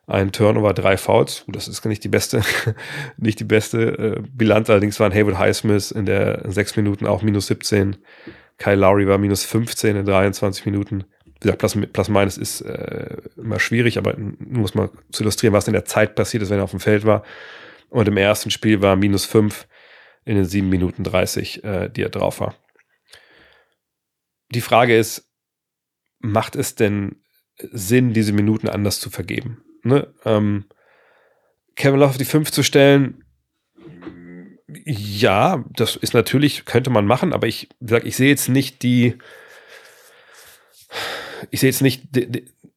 ein 0.06 0.32
Turnover, 0.32 0.74
drei 0.74 0.96
Fouls. 0.96 1.44
Das 1.48 1.68
ist 1.68 1.84
nicht 1.84 2.02
die 2.04 2.08
beste, 2.08 2.42
nicht 3.16 3.40
die 3.40 3.44
beste 3.44 3.80
äh, 3.98 4.22
Bilanz. 4.32 4.68
Allerdings 4.70 4.98
waren 4.98 5.12
Haywood 5.12 5.38
Highsmith 5.38 5.90
in 5.90 6.06
der 6.06 6.42
sechs 6.50 6.76
Minuten 6.76 7.06
auch 7.06 7.22
minus 7.22 7.46
17. 7.46 7.96
Kyle 8.58 8.76
Lowry 8.76 9.06
war 9.06 9.18
minus 9.18 9.44
15 9.44 9.96
in 9.96 10.04
23 10.04 10.66
Minuten. 10.66 11.04
Wie 11.24 11.48
gesagt, 11.48 11.58
Plus, 11.58 11.78
Plus 11.92 12.08
Minus 12.08 12.36
ist 12.36 12.60
äh, 12.60 13.16
immer 13.36 13.58
schwierig, 13.58 13.96
aber 13.96 14.14
muss 14.18 14.74
man 14.74 14.90
zu 15.10 15.22
illustrieren, 15.22 15.54
was 15.54 15.66
in 15.66 15.72
der 15.72 15.86
Zeit 15.86 16.14
passiert 16.14 16.42
ist, 16.42 16.50
wenn 16.50 16.58
er 16.58 16.64
auf 16.64 16.72
dem 16.72 16.80
Feld 16.80 17.06
war. 17.06 17.24
Und 17.88 18.06
im 18.08 18.16
ersten 18.16 18.50
Spiel 18.50 18.82
war 18.82 18.96
minus 18.96 19.24
5 19.24 19.66
in 20.24 20.36
den 20.36 20.44
7 20.44 20.68
Minuten 20.68 21.02
30, 21.04 21.64
äh, 21.64 21.88
die 21.88 22.02
er 22.02 22.10
drauf 22.10 22.40
war. 22.40 22.54
Die 24.50 24.60
Frage 24.60 24.96
ist, 24.96 25.30
macht 26.18 26.56
es 26.56 26.74
denn 26.74 27.22
Sinn, 27.56 28.12
diese 28.12 28.32
Minuten 28.32 28.68
anders 28.68 29.00
zu 29.00 29.10
vergeben? 29.10 29.62
Ne, 29.82 30.12
ähm, 30.24 30.66
Kevin 31.76 32.00
Love 32.00 32.10
auf 32.10 32.18
die 32.18 32.24
5 32.24 32.50
zu 32.50 32.62
stellen, 32.62 33.24
ja, 34.84 35.64
das 35.70 35.96
ist 35.96 36.14
natürlich, 36.14 36.64
könnte 36.64 36.90
man 36.90 37.06
machen, 37.06 37.32
aber 37.32 37.46
ich 37.46 37.68
sag, 37.80 38.04
ich 38.04 38.16
sehe 38.16 38.28
jetzt 38.28 38.48
nicht 38.48 38.82
die, 38.82 39.16
ich 41.50 41.60
sehe 41.60 41.70
jetzt 41.70 41.82
nicht 41.82 42.08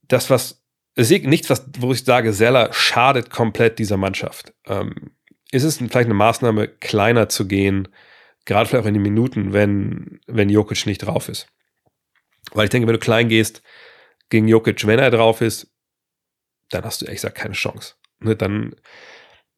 das, 0.07 0.29
was, 0.29 0.63
ich 0.95 1.07
sehe 1.07 1.27
nichts, 1.27 1.49
was, 1.49 1.65
wo 1.79 1.91
ich 1.91 2.03
sage, 2.03 2.33
Seller 2.33 2.71
schadet 2.73 3.29
komplett 3.29 3.79
dieser 3.79 3.97
Mannschaft. 3.97 4.53
Ähm, 4.65 5.11
ist 5.51 5.63
es 5.63 5.77
vielleicht 5.77 5.95
eine 5.95 6.13
Maßnahme, 6.13 6.67
kleiner 6.67 7.29
zu 7.29 7.47
gehen, 7.47 7.87
gerade 8.45 8.67
vielleicht 8.67 8.83
auch 8.83 8.87
in 8.87 8.95
den 8.95 9.03
Minuten, 9.03 9.53
wenn, 9.53 10.19
wenn 10.27 10.49
Jokic 10.49 10.85
nicht 10.85 10.99
drauf 10.99 11.29
ist? 11.29 11.47
Weil 12.53 12.65
ich 12.65 12.69
denke, 12.69 12.87
wenn 12.87 12.93
du 12.93 12.99
klein 12.99 13.29
gehst 13.29 13.61
gegen 14.29 14.47
Jokic, 14.47 14.85
wenn 14.87 14.99
er 14.99 15.11
drauf 15.11 15.41
ist, 15.41 15.72
dann 16.73 16.83
hast 16.83 17.01
du 17.01 17.05
ehrlich 17.05 17.21
gesagt 17.21 17.38
keine 17.38 17.53
Chance. 17.53 17.95
Ne, 18.19 18.36
dann 18.36 18.75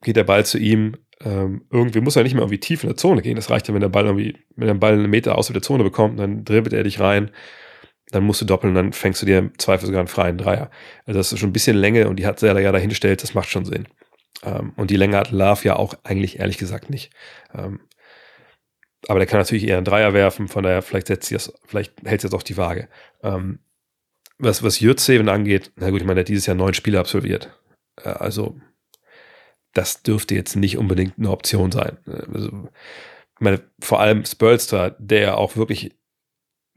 geht 0.02 0.16
der 0.16 0.24
Ball 0.24 0.46
zu 0.46 0.58
ihm. 0.58 0.98
Ähm, 1.24 1.66
irgendwie 1.72 2.02
muss 2.02 2.16
er 2.16 2.24
nicht 2.24 2.34
mehr 2.34 2.44
irgendwie 2.44 2.60
tief 2.60 2.84
in 2.84 2.90
der 2.90 2.98
Zone 2.98 3.22
gehen. 3.22 3.36
Das 3.36 3.50
reicht 3.50 3.68
ja, 3.68 3.74
wenn 3.74 3.82
der 3.82 3.90
Ball 3.90 4.06
irgendwie, 4.06 4.38
wenn 4.56 4.68
der 4.68 4.74
Ball 4.76 4.94
einen 4.94 5.10
Meter 5.10 5.38
aus 5.38 5.48
der 5.48 5.62
Zone 5.62 5.84
bekommt, 5.84 6.20
dann 6.20 6.44
dribbelt 6.44 6.74
er 6.74 6.84
dich 6.84 7.00
rein. 7.00 7.32
Dann 8.12 8.24
musst 8.24 8.42
du 8.42 8.46
doppeln, 8.46 8.76
dann 8.76 8.94
fängst 8.94 9.22
du 9.22 9.26
dir 9.26 9.40
im 9.40 9.58
Zweifel 9.58 9.88
sogar 9.88 10.00
einen 10.00 10.08
freien 10.08 10.38
Dreier. 10.38 10.70
Also 11.06 11.20
das 11.20 11.32
ist 11.32 11.40
schon 11.40 11.50
ein 11.50 11.54
bisschen 11.54 11.78
Länge 11.78 12.08
und 12.08 12.18
die 12.18 12.26
hat 12.28 12.40
Serda 12.40 12.60
ja 12.60 12.72
dahingestellt, 12.72 13.24
das 13.24 13.34
macht 13.34 13.50
schon 13.50 13.66
Sinn. 13.66 13.88
Ähm, 14.44 14.74
und 14.76 14.92
die 14.92 14.98
Länge 14.98 15.18
hat 15.18 15.32
Love 15.32 15.64
ja 15.64 15.76
auch 15.76 15.96
eigentlich 16.04 16.40
ehrlich 16.40 16.58
gesagt 16.58 16.90
nicht. 16.90 17.12
Ähm, 17.54 17.80
aber 19.08 19.20
der 19.20 19.28
kann 19.28 19.40
natürlich 19.40 19.68
eher 19.68 19.78
einen 19.78 19.86
Dreier 19.86 20.14
werfen, 20.14 20.48
von 20.48 20.64
daher 20.64 20.82
vielleicht 20.82 21.08
setzt 21.08 21.28
sie 21.28 21.36
das, 21.36 21.54
vielleicht 21.66 21.94
hält 22.06 22.22
sie 22.22 22.28
jetzt 22.28 22.34
auch 22.34 22.44
die 22.44 22.58
Waage. 22.58 22.90
Ähm, 23.24 23.60
was, 24.38 24.64
was 24.64 24.80
Jürzeven 24.80 25.30
angeht, 25.30 25.72
na 25.76 25.90
gut, 25.90 26.02
ich 26.02 26.08
meine, 26.08 26.20
er 26.20 26.24
hat 26.24 26.30
dieses 26.30 26.46
Jahr 26.46 26.56
neun 26.56 26.74
Spiele 26.74 27.00
absolviert. 27.00 27.58
Äh, 28.04 28.10
also, 28.10 28.60
das 29.74 30.04
dürfte 30.04 30.36
jetzt 30.36 30.56
nicht 30.56 30.78
unbedingt 30.78 31.18
eine 31.18 31.32
Option 31.32 31.72
sein. 31.72 31.98
Äh, 32.08 32.24
also, 32.34 32.70
ich 33.36 33.42
meine, 33.42 33.62
vor 33.80 34.00
allem 34.00 34.26
Spurlster, 34.26 34.96
der 35.00 35.22
ja 35.22 35.34
auch 35.36 35.56
wirklich 35.56 35.96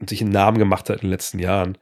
sich 0.07 0.21
einen 0.21 0.31
Namen 0.31 0.57
gemacht 0.57 0.89
hat 0.89 0.97
in 0.97 1.07
den 1.07 1.11
letzten 1.11 1.39
Jahren, 1.39 1.77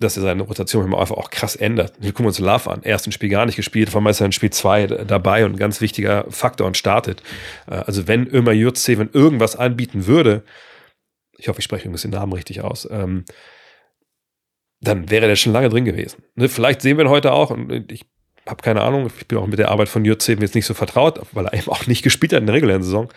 dass 0.00 0.16
er 0.16 0.22
seine 0.22 0.42
Rotation 0.42 0.94
einfach 0.94 1.16
auch 1.16 1.30
krass 1.30 1.56
ändert. 1.56 1.94
Wir 2.00 2.12
gucken 2.12 2.26
uns 2.26 2.38
Love 2.38 2.70
an. 2.70 2.82
Ersten 2.82 3.12
Spiel 3.12 3.28
gar 3.28 3.46
nicht 3.46 3.56
gespielt, 3.56 3.90
vor 3.90 4.00
allem 4.00 4.08
ist 4.08 4.20
er 4.20 4.26
in 4.26 4.32
Spiel 4.32 4.50
2 4.50 4.86
dabei 4.86 5.44
und 5.44 5.52
ein 5.52 5.58
ganz 5.58 5.80
wichtiger 5.80 6.24
Faktor 6.30 6.66
und 6.66 6.76
startet. 6.76 7.22
Äh, 7.68 7.74
also 7.74 8.08
wenn 8.08 8.26
Ömer 8.26 8.52
Jürzeven 8.52 9.10
irgendwas 9.12 9.56
anbieten 9.56 10.06
würde, 10.06 10.42
ich 11.36 11.48
hoffe, 11.48 11.60
ich 11.60 11.64
spreche 11.64 11.84
übrigens 11.84 12.02
den 12.02 12.10
Namen 12.10 12.32
richtig 12.32 12.62
aus, 12.62 12.88
ähm, 12.90 13.24
dann 14.80 15.10
wäre 15.10 15.26
der 15.26 15.36
schon 15.36 15.52
lange 15.52 15.68
drin 15.68 15.84
gewesen. 15.84 16.22
Ne, 16.34 16.48
vielleicht 16.48 16.82
sehen 16.82 16.96
wir 16.96 17.04
ihn 17.04 17.10
heute 17.10 17.32
auch 17.32 17.50
und 17.50 17.92
ich 17.92 18.06
habe 18.48 18.62
keine 18.62 18.82
Ahnung, 18.82 19.10
ich 19.18 19.28
bin 19.28 19.38
auch 19.38 19.46
mit 19.46 19.58
der 19.58 19.70
Arbeit 19.70 19.88
von 19.88 20.04
Jürzen 20.04 20.40
jetzt 20.40 20.54
nicht 20.54 20.66
so 20.66 20.74
vertraut, 20.74 21.20
weil 21.32 21.46
er 21.46 21.54
eben 21.58 21.68
auch 21.68 21.86
nicht 21.86 22.02
gespielt 22.02 22.32
hat 22.32 22.40
in 22.40 22.46
der 22.46 22.54
regulären 22.54 22.82
Saison, 22.82 23.08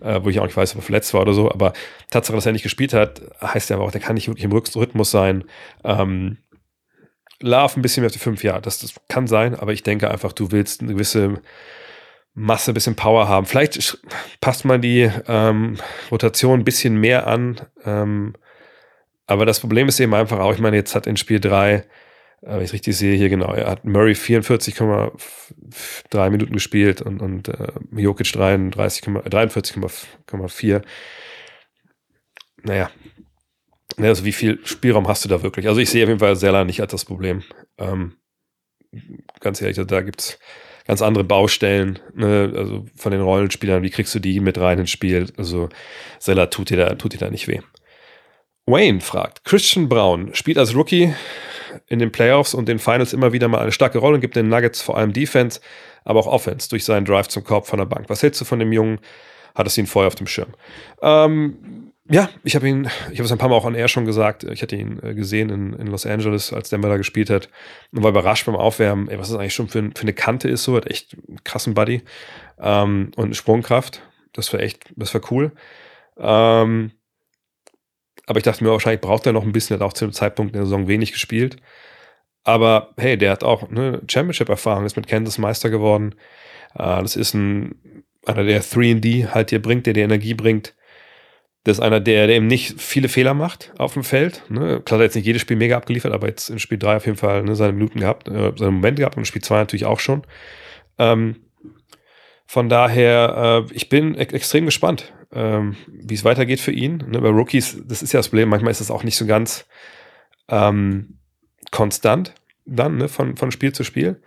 äh, 0.00 0.20
wo 0.22 0.30
ich 0.30 0.40
auch 0.40 0.44
nicht 0.44 0.56
weiß, 0.56 0.74
ob 0.74 0.80
er 0.80 0.84
verletzt 0.84 1.14
war 1.14 1.22
oder 1.22 1.34
so, 1.34 1.50
aber 1.50 1.72
Tatsache, 2.10 2.36
dass 2.36 2.46
er 2.46 2.52
nicht 2.52 2.62
gespielt 2.62 2.94
hat, 2.94 3.22
heißt 3.42 3.70
ja 3.70 3.76
aber 3.76 3.84
auch, 3.84 3.92
der 3.92 4.00
kann 4.00 4.14
nicht 4.14 4.28
wirklich 4.28 4.44
im 4.44 4.52
Rhythmus 4.52 5.10
sein. 5.10 5.44
Ähm, 5.84 6.38
Love 7.40 7.76
ein 7.76 7.82
bisschen 7.82 8.02
mehr 8.02 8.06
auf 8.06 8.12
die 8.12 8.18
fünf 8.18 8.44
Jahre, 8.44 8.62
das, 8.62 8.78
das 8.78 8.94
kann 9.08 9.26
sein, 9.26 9.54
aber 9.54 9.72
ich 9.72 9.82
denke 9.82 10.10
einfach, 10.10 10.32
du 10.32 10.52
willst 10.52 10.80
eine 10.80 10.92
gewisse 10.92 11.40
Masse, 12.34 12.70
ein 12.70 12.74
bisschen 12.74 12.94
Power 12.94 13.28
haben. 13.28 13.46
Vielleicht 13.46 13.98
passt 14.40 14.64
man 14.64 14.80
die 14.80 15.10
ähm, 15.26 15.76
Rotation 16.10 16.60
ein 16.60 16.64
bisschen 16.64 16.96
mehr 16.96 17.26
an, 17.26 17.60
ähm, 17.84 18.34
aber 19.32 19.46
das 19.46 19.60
Problem 19.60 19.88
ist 19.88 20.00
eben 20.00 20.14
einfach 20.14 20.38
auch, 20.38 20.52
ich 20.54 20.60
meine, 20.60 20.76
jetzt 20.76 20.94
hat 20.94 21.06
in 21.06 21.16
Spiel 21.16 21.40
3, 21.40 21.74
äh, 21.74 21.82
wenn 22.42 22.58
ich 22.58 22.64
es 22.66 22.72
richtig 22.74 22.96
sehe, 22.96 23.16
hier 23.16 23.28
genau, 23.28 23.52
er 23.52 23.70
hat 23.70 23.84
Murray 23.84 24.12
44,3 24.12 26.30
Minuten 26.30 26.52
gespielt 26.54 27.02
und, 27.02 27.20
und 27.22 27.48
äh, 27.48 27.72
Jokic 27.96 28.28
43,4. 28.28 30.82
Naja, 32.64 32.90
Ja, 33.98 34.08
also 34.08 34.24
wie 34.24 34.32
viel 34.32 34.58
Spielraum 34.64 35.08
hast 35.08 35.24
du 35.24 35.28
da 35.28 35.42
wirklich? 35.42 35.68
Also 35.68 35.80
ich 35.80 35.90
sehe 35.90 36.04
auf 36.04 36.08
jeden 36.08 36.20
Fall 36.20 36.36
Seller 36.36 36.64
nicht 36.64 36.80
als 36.80 36.92
das 36.92 37.04
Problem. 37.04 37.42
Ähm, 37.78 38.16
ganz 39.40 39.60
ehrlich, 39.62 39.78
da 39.86 40.00
gibt's 40.02 40.38
ganz 40.86 41.02
andere 41.02 41.24
Baustellen, 41.24 41.98
ne? 42.14 42.52
also 42.56 42.86
von 42.96 43.12
den 43.12 43.20
Rollenspielern, 43.20 43.82
wie 43.82 43.90
kriegst 43.90 44.14
du 44.14 44.18
die 44.20 44.40
mit 44.40 44.58
rein 44.58 44.78
ins 44.78 44.90
Spiel? 44.90 45.30
Also 45.36 45.68
Seller 46.18 46.50
tut 46.50 46.70
dir 46.70 46.76
da, 46.78 46.94
tut 46.94 47.12
dir 47.14 47.18
da 47.18 47.30
nicht 47.30 47.48
weh. 47.48 47.60
Wayne 48.66 49.00
fragt, 49.00 49.44
Christian 49.44 49.88
Brown 49.88 50.34
spielt 50.34 50.58
als 50.58 50.74
Rookie 50.74 51.12
in 51.88 51.98
den 51.98 52.12
Playoffs 52.12 52.54
und 52.54 52.68
den 52.68 52.78
Finals 52.78 53.12
immer 53.12 53.32
wieder 53.32 53.48
mal 53.48 53.60
eine 53.60 53.72
starke 53.72 53.98
Rolle 53.98 54.16
und 54.16 54.20
gibt 54.20 54.36
den 54.36 54.48
Nuggets 54.48 54.80
vor 54.82 54.96
allem 54.96 55.12
Defense, 55.12 55.60
aber 56.04 56.20
auch 56.20 56.26
Offense 56.26 56.68
durch 56.68 56.84
seinen 56.84 57.04
Drive 57.04 57.28
zum 57.28 57.44
Korb 57.44 57.66
von 57.66 57.78
der 57.78 57.86
Bank. 57.86 58.08
Was 58.08 58.22
hältst 58.22 58.40
du 58.40 58.44
von 58.44 58.58
dem 58.58 58.72
Jungen? 58.72 58.98
Hattest 59.54 59.78
ihn 59.78 59.86
vorher 59.86 60.06
auf 60.06 60.14
dem 60.14 60.26
Schirm? 60.26 60.54
Ähm, 61.02 61.92
ja, 62.08 62.30
ich 62.42 62.54
habe 62.56 62.68
ihn, 62.68 62.88
ich 63.10 63.18
habe 63.18 63.24
es 63.24 63.32
ein 63.32 63.38
paar 63.38 63.48
Mal 63.48 63.56
auch 63.56 63.64
an 63.64 63.74
Air 63.74 63.88
schon 63.88 64.06
gesagt, 64.06 64.44
ich 64.44 64.62
hatte 64.62 64.76
ihn 64.76 64.98
äh, 65.02 65.14
gesehen 65.14 65.50
in, 65.50 65.72
in 65.74 65.86
Los 65.86 66.06
Angeles, 66.06 66.52
als 66.52 66.68
Denver 66.68 66.88
da 66.88 66.96
gespielt 66.96 67.30
hat 67.30 67.48
und 67.92 68.02
war 68.02 68.10
überrascht 68.10 68.46
beim 68.46 68.56
Aufwärmen, 68.56 69.08
ey, 69.08 69.18
was 69.18 69.28
das 69.28 69.38
eigentlich 69.38 69.54
schon 69.54 69.68
für, 69.68 69.82
für 69.94 70.02
eine 70.02 70.12
Kante 70.12 70.48
ist, 70.48 70.64
so, 70.64 70.76
hat 70.76 70.90
echt 70.90 71.14
einen 71.28 71.42
krassen 71.44 71.74
Buddy 71.74 72.02
ähm, 72.60 73.12
und 73.16 73.36
Sprungkraft. 73.36 74.02
Das 74.32 74.52
war 74.52 74.60
echt, 74.60 74.84
das 74.96 75.12
war 75.14 75.20
cool. 75.30 75.52
Ähm, 76.18 76.92
aber 78.26 78.38
ich 78.38 78.44
dachte 78.44 78.62
mir, 78.62 78.70
wahrscheinlich 78.70 79.00
braucht 79.00 79.26
er 79.26 79.32
noch 79.32 79.42
ein 79.42 79.52
bisschen, 79.52 79.74
hat 79.74 79.82
auch 79.86 79.92
zu 79.92 80.06
dem 80.06 80.12
Zeitpunkt 80.12 80.54
in 80.54 80.60
der 80.60 80.66
Saison 80.66 80.88
wenig 80.88 81.12
gespielt. 81.12 81.56
Aber 82.44 82.92
hey, 82.96 83.16
der 83.16 83.32
hat 83.32 83.44
auch 83.44 83.68
eine 83.68 84.02
Championship-Erfahrung, 84.08 84.84
ist 84.84 84.96
mit 84.96 85.06
Kansas 85.06 85.38
Meister 85.38 85.70
geworden. 85.70 86.14
Äh, 86.74 87.02
das 87.02 87.16
ist 87.16 87.34
ein, 87.34 88.04
einer, 88.26 88.44
der 88.44 88.62
3D 88.62 89.28
halt 89.28 89.50
dir 89.50 89.62
bringt, 89.62 89.86
der 89.86 89.94
dir 89.94 90.04
Energie 90.04 90.34
bringt. 90.34 90.74
Das 91.64 91.78
ist 91.78 91.82
einer, 91.82 92.00
der, 92.00 92.26
der 92.26 92.36
eben 92.36 92.48
nicht 92.48 92.80
viele 92.80 93.08
Fehler 93.08 93.34
macht 93.34 93.72
auf 93.78 93.94
dem 93.94 94.02
Feld. 94.02 94.42
Ne? 94.48 94.80
Klar, 94.84 94.98
hat 94.98 95.04
jetzt 95.04 95.14
nicht 95.14 95.26
jedes 95.26 95.42
Spiel 95.42 95.56
mega 95.56 95.76
abgeliefert, 95.76 96.12
aber 96.12 96.26
jetzt 96.26 96.50
in 96.50 96.58
Spiel 96.58 96.78
3 96.78 96.96
auf 96.96 97.06
jeden 97.06 97.18
Fall 97.18 97.44
ne, 97.44 97.54
seine 97.54 97.72
Minuten 97.72 98.00
gehabt, 98.00 98.28
äh, 98.28 98.52
seine 98.56 98.72
Momente 98.72 99.02
gehabt 99.02 99.16
und 99.16 99.26
Spiel 99.26 99.42
2 99.42 99.58
natürlich 99.58 99.84
auch 99.84 100.00
schon. 100.00 100.22
Ähm, 100.98 101.36
von 102.46 102.68
daher, 102.68 103.66
äh, 103.70 103.74
ich 103.74 103.88
bin 103.88 104.14
e 104.14 104.18
extrem 104.18 104.64
gespannt, 104.66 105.12
ähm, 105.32 105.76
wie 105.88 106.14
es 106.14 106.24
weitergeht 106.24 106.60
für 106.60 106.72
ihn. 106.72 107.04
Ne, 107.08 107.20
bei 107.20 107.28
Rookies, 107.28 107.82
das 107.86 108.02
ist 108.02 108.12
ja 108.12 108.18
das 108.18 108.28
Problem, 108.28 108.48
manchmal 108.48 108.70
ist 108.70 108.80
das 108.80 108.90
auch 108.90 109.04
nicht 109.04 109.16
so 109.16 109.26
ganz 109.26 109.66
ähm, 110.48 111.18
konstant 111.70 112.34
dann, 112.64 112.98
ne, 112.98 113.08
von, 113.08 113.36
von 113.36 113.50
Spiel 113.50 113.72
zu 113.72 113.84
Spiel. 113.84 114.22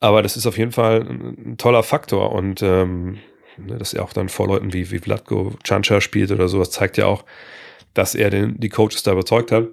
Aber 0.00 0.22
das 0.22 0.36
ist 0.36 0.46
auf 0.46 0.58
jeden 0.58 0.72
Fall 0.72 1.00
ein, 1.00 1.52
ein 1.52 1.56
toller 1.58 1.82
Faktor 1.82 2.32
und 2.32 2.62
ähm, 2.62 3.18
ne, 3.56 3.78
dass 3.78 3.94
er 3.94 4.04
auch 4.04 4.12
dann 4.12 4.28
vor 4.28 4.48
Leuten 4.48 4.72
wie, 4.72 4.90
wie 4.90 4.98
Vladko 4.98 5.54
Chancha 5.64 6.00
spielt 6.00 6.30
oder 6.30 6.48
sowas, 6.48 6.70
zeigt 6.70 6.96
ja 6.96 7.06
auch, 7.06 7.24
dass 7.94 8.14
er 8.14 8.30
den, 8.30 8.58
die 8.58 8.68
Coaches 8.68 9.02
da 9.02 9.12
überzeugt 9.12 9.52
hat. 9.52 9.68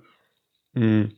Mhm. 0.74 1.14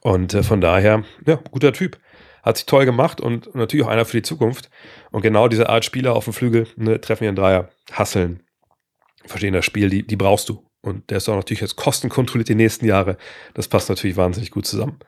Und 0.00 0.34
äh, 0.34 0.42
von 0.42 0.60
daher, 0.60 1.04
ja, 1.26 1.36
guter 1.50 1.72
Typ. 1.72 1.98
Hat 2.42 2.56
sich 2.56 2.66
toll 2.66 2.84
gemacht 2.84 3.20
und 3.20 3.54
natürlich 3.54 3.86
auch 3.86 3.90
einer 3.90 4.04
für 4.04 4.16
die 4.16 4.22
Zukunft. 4.22 4.70
Und 5.10 5.22
genau 5.22 5.48
diese 5.48 5.68
Art 5.68 5.84
Spieler 5.84 6.14
auf 6.14 6.24
dem 6.24 6.32
Flügel, 6.32 6.66
ne, 6.76 7.00
treffen 7.00 7.24
ihren 7.24 7.36
Dreier, 7.36 7.68
hasseln, 7.92 8.42
verstehen 9.24 9.54
das 9.54 9.64
Spiel, 9.64 9.88
die, 9.88 10.06
die 10.06 10.16
brauchst 10.16 10.48
du. 10.48 10.64
Und 10.80 11.10
der 11.10 11.18
ist 11.18 11.28
auch 11.28 11.36
natürlich 11.36 11.60
jetzt 11.60 11.76
kostenkontrolliert 11.76 12.48
die 12.48 12.56
nächsten 12.56 12.86
Jahre. 12.86 13.16
Das 13.54 13.68
passt 13.68 13.88
natürlich 13.88 14.16
wahnsinnig 14.16 14.50
gut 14.50 14.66
zusammen. 14.66 14.98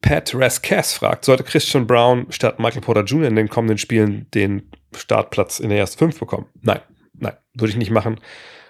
Pat 0.00 0.34
Rascass 0.34 0.94
fragt, 0.94 1.26
sollte 1.26 1.44
Christian 1.44 1.86
Brown 1.86 2.26
statt 2.30 2.58
Michael 2.58 2.80
Porter 2.80 3.04
Jr. 3.04 3.28
in 3.28 3.36
den 3.36 3.50
kommenden 3.50 3.76
Spielen 3.76 4.26
den 4.32 4.70
Startplatz 4.96 5.60
in 5.60 5.68
der 5.68 5.78
ersten 5.78 5.98
fünf 5.98 6.18
bekommen? 6.18 6.46
Nein, 6.62 6.80
nein, 7.12 7.36
würde 7.52 7.70
ich 7.70 7.76
nicht 7.76 7.90
machen. 7.90 8.18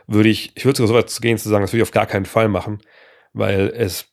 Würde 0.09 0.29
ich, 0.29 0.57
ich 0.57 0.65
würde 0.65 0.79
sogar 0.79 0.89
so 0.89 0.95
weit 0.95 1.23
gehen 1.23 1.39
zu 1.39 1.49
sagen, 1.49 1.63
das 1.63 1.73
würde 1.73 1.83
ich 1.83 1.89
auf 1.89 1.93
gar 1.93 2.07
keinen 2.07 2.27
Fall 2.27 2.49
machen, 2.49 2.81
weil 3.33 3.69
es 3.69 4.11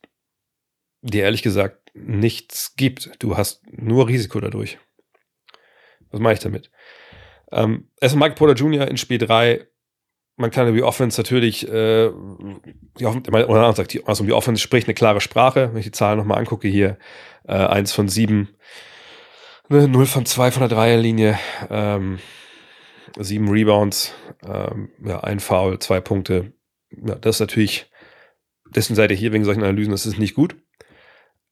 dir 1.02 1.24
ehrlich 1.24 1.42
gesagt 1.42 1.77
nichts 2.04 2.74
gibt. 2.76 3.10
Du 3.18 3.36
hast 3.36 3.62
nur 3.70 4.08
Risiko 4.08 4.40
dadurch. 4.40 4.78
Was 6.10 6.20
mache 6.20 6.34
ich 6.34 6.40
damit? 6.40 6.70
Ähm, 7.52 7.90
es 8.00 8.12
ist 8.12 8.16
Michael 8.16 8.34
Porter 8.34 8.54
Jr. 8.54 8.88
in 8.88 8.96
Spiel 8.96 9.18
3 9.18 9.66
man 10.38 10.52
kann 10.52 10.68
über 10.68 10.76
die 10.76 10.84
Offense 10.84 11.20
natürlich, 11.20 11.68
äh, 11.68 12.10
die 12.98 13.06
Offense, 13.06 13.30
oder 13.48 13.72
sagt, 13.74 13.92
die, 13.92 14.06
also 14.06 14.24
die 14.24 14.32
Offense 14.32 14.62
spricht 14.62 14.86
eine 14.86 14.94
klare 14.94 15.20
Sprache. 15.20 15.70
Wenn 15.72 15.80
ich 15.80 15.86
die 15.86 15.92
Zahlen 15.92 16.16
nochmal 16.16 16.38
angucke 16.38 16.68
hier, 16.68 16.96
äh, 17.46 17.54
eins 17.54 17.92
von 17.92 18.08
sieben, 18.08 18.48
ne, 19.68 19.88
0 19.88 20.06
von 20.06 20.26
zwei 20.26 20.52
von 20.52 20.60
der 20.60 20.68
Dreierlinie, 20.68 21.38
ähm, 21.70 22.20
sieben 23.18 23.48
Rebounds, 23.48 24.14
ähm, 24.46 24.90
ja, 25.04 25.20
ein 25.20 25.40
Foul, 25.40 25.80
zwei 25.80 26.00
Punkte. 26.00 26.52
Ja, 26.90 27.16
das 27.16 27.36
ist 27.36 27.40
natürlich, 27.40 27.90
dessen 28.70 28.94
seid 28.94 29.10
ihr 29.10 29.16
hier 29.16 29.32
wegen 29.32 29.44
solchen 29.44 29.64
Analysen, 29.64 29.90
das 29.90 30.06
ist 30.06 30.18
nicht 30.18 30.36
gut. 30.36 30.56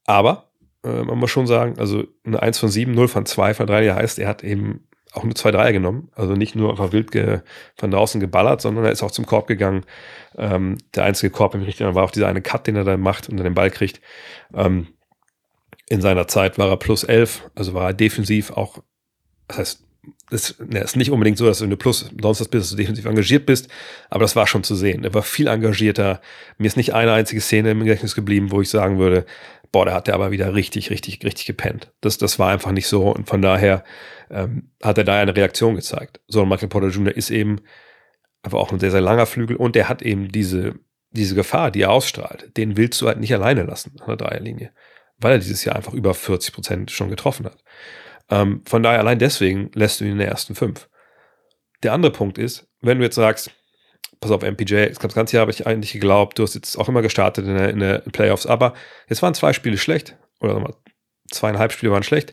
Aber 0.07 0.51
äh, 0.85 1.03
man 1.03 1.19
muss 1.19 1.31
schon 1.31 1.47
sagen, 1.47 1.79
also 1.79 2.05
eine 2.25 2.41
1 2.43 2.59
von 2.59 2.69
7, 2.69 2.93
0 2.93 3.09
von 3.09 3.27
2 3.27 3.55
von 3.55 3.67
3 3.67 3.93
heißt, 3.93 4.19
er 4.19 4.29
hat 4.29 4.45
eben 4.45 4.87
auch 5.17 5.25
nur 5.25 5.35
zwei 5.35 5.51
Dreier 5.51 5.73
genommen. 5.73 6.11
Also 6.15 6.35
nicht 6.35 6.55
nur 6.55 6.71
einfach 6.71 6.93
wild 6.93 7.11
von 7.77 7.91
draußen 7.91 8.21
geballert, 8.21 8.61
sondern 8.61 8.85
er 8.85 8.93
ist 8.93 9.03
auch 9.03 9.11
zum 9.11 9.27
Korb 9.27 9.47
gegangen. 9.47 9.85
Ähm, 10.37 10.77
der 10.95 11.05
einzige 11.05 11.31
Korb 11.31 11.55
im 11.55 11.63
Richtigen 11.63 11.95
war 11.95 12.05
auch 12.05 12.11
dieser 12.11 12.29
eine 12.29 12.43
Cut, 12.43 12.67
den 12.67 12.77
er 12.77 12.85
dann 12.85 13.01
macht 13.01 13.29
und 13.29 13.37
dann 13.39 13.45
den 13.45 13.55
Ball 13.55 13.71
kriegt. 13.71 14.01
Ähm, 14.55 14.89
in 15.89 16.01
seiner 16.01 16.29
Zeit 16.29 16.59
war 16.59 16.69
er 16.69 16.77
plus 16.77 17.05
elf, 17.05 17.49
also 17.55 17.73
war 17.73 17.89
er 17.89 17.95
defensiv 17.95 18.51
auch, 18.51 18.83
das 19.49 19.59
heißt, 19.59 19.87
es 20.31 20.57
ne, 20.59 20.81
ist 20.81 20.97
nicht 20.97 21.11
unbedingt 21.11 21.39
so, 21.39 21.47
dass 21.47 21.59
du 21.59 21.77
plus 21.77 22.11
sonst 22.21 22.49
bist, 22.51 22.65
dass 22.65 22.71
du 22.71 22.77
defensiv 22.77 23.05
engagiert 23.07 23.47
bist, 23.47 23.69
aber 24.11 24.23
das 24.23 24.37
war 24.37 24.47
schon 24.47 24.65
zu 24.65 24.75
sehen. 24.75 25.05
Er 25.05 25.15
war 25.15 25.23
viel 25.23 25.47
engagierter. 25.47 26.21
Mir 26.59 26.67
ist 26.67 26.77
nicht 26.77 26.95
eine 26.95 27.13
einzige 27.13 27.41
Szene 27.41 27.71
im 27.71 27.81
Gedächtnis 27.81 28.15
geblieben, 28.15 28.51
wo 28.51 28.61
ich 28.61 28.69
sagen 28.69 28.99
würde, 28.99 29.25
boah, 29.73 29.87
da 29.87 29.95
hat 29.95 30.09
er 30.09 30.15
aber 30.15 30.31
wieder 30.31 30.55
richtig, 30.55 30.91
richtig, 30.91 31.25
richtig 31.25 31.47
gepennt. 31.47 31.93
Das, 32.01 32.19
das 32.19 32.39
war 32.39 32.51
einfach 32.51 32.73
nicht 32.73 32.87
so 32.87 33.11
und 33.11 33.29
von 33.29 33.43
daher 33.43 33.85
ähm, 34.31 34.71
hat 34.83 34.99
er 34.99 35.05
da 35.05 35.21
eine 35.21 35.37
Reaktion 35.37 35.75
gezeigt. 35.75 36.21
So, 36.29 36.43
und 36.43 36.49
Michael 36.49 36.69
Porter 36.69 36.89
Jr. 36.89 37.17
ist 37.17 37.31
eben 37.31 37.61
einfach 38.43 38.59
auch 38.59 38.73
ein 38.73 38.81
sehr, 38.81 38.91
sehr 38.91 39.01
langer 39.01 39.27
Flügel 39.27 39.57
und 39.57 39.75
der 39.75 39.89
hat 39.89 40.03
eben 40.03 40.29
diese, 40.31 40.75
diese 41.11 41.35
Gefahr, 41.35 41.71
die 41.71 41.83
er 41.83 41.91
ausstrahlt. 41.91 42.57
Den 42.57 42.77
willst 42.77 43.01
du 43.01 43.07
halt 43.07 43.21
nicht 43.21 43.35
alleine 43.35 43.65
lassen 43.65 43.97
an 44.01 44.07
der 44.07 44.17
Dreierlinie, 44.17 44.73
weil 45.19 45.33
er 45.33 45.39
dieses 45.39 45.65
Jahr 45.65 45.77
einfach 45.77 45.93
über 45.93 46.15
40 46.15 46.55
Prozent 46.55 46.91
schon 46.91 47.11
getroffen 47.11 47.47
hat. 47.47 47.63
Ähm, 48.31 48.63
von 48.67 48.83
daher 48.83 49.01
allein 49.01 49.19
deswegen 49.19 49.71
lässt 49.75 50.01
du 50.01 50.05
ihn 50.05 50.13
in 50.13 50.19
der 50.19 50.29
ersten 50.29 50.55
fünf. 50.55 50.89
Der 51.83 51.93
andere 51.93 52.13
Punkt 52.13 52.39
ist, 52.39 52.69
wenn 52.81 52.99
du 52.99 53.05
jetzt 53.05 53.15
sagst, 53.15 53.51
pass 54.21 54.31
auf, 54.31 54.43
MPJ, 54.43 54.87
das 54.87 55.15
ganze 55.15 55.37
Jahr 55.37 55.43
habe 55.43 55.51
ich 55.51 55.67
eigentlich 55.67 55.93
geglaubt, 55.93 56.39
du 56.39 56.43
hast 56.43 56.55
jetzt 56.55 56.77
auch 56.77 56.89
immer 56.89 57.03
gestartet 57.03 57.47
in 57.47 57.81
der 57.81 57.99
Playoffs, 57.99 58.47
aber 58.47 58.75
jetzt 59.09 59.23
waren 59.23 59.35
zwei 59.35 59.53
Spiele 59.53 59.79
schlecht, 59.79 60.17
oder 60.41 60.59
mal, 60.61 60.75
zweieinhalb 61.31 61.73
Spiele 61.73 61.93
waren 61.93 62.03
schlecht 62.03 62.33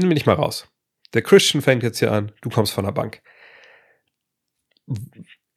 bin 0.00 0.08
mir 0.08 0.14
nicht 0.14 0.26
mal 0.26 0.34
raus. 0.34 0.66
Der 1.12 1.22
Christian 1.22 1.62
fängt 1.62 1.82
jetzt 1.82 1.98
hier 1.98 2.12
an, 2.12 2.32
du 2.40 2.50
kommst 2.50 2.72
von 2.72 2.84
der 2.84 2.92
Bank. 2.92 3.22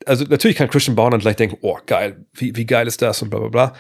Also 0.06 0.26
natürlich 0.26 0.58
kann 0.58 0.70
Christian 0.70 0.96
Bauer 0.96 1.12
dann 1.12 1.20
gleich 1.20 1.36
denken, 1.36 1.58
oh 1.62 1.80
geil, 1.86 2.26
wie, 2.34 2.56
wie 2.56 2.66
geil 2.66 2.88
ist 2.88 3.02
das 3.02 3.22
und 3.22 3.30
bla 3.30 3.40
bla 3.40 3.50
bla. 3.50 3.74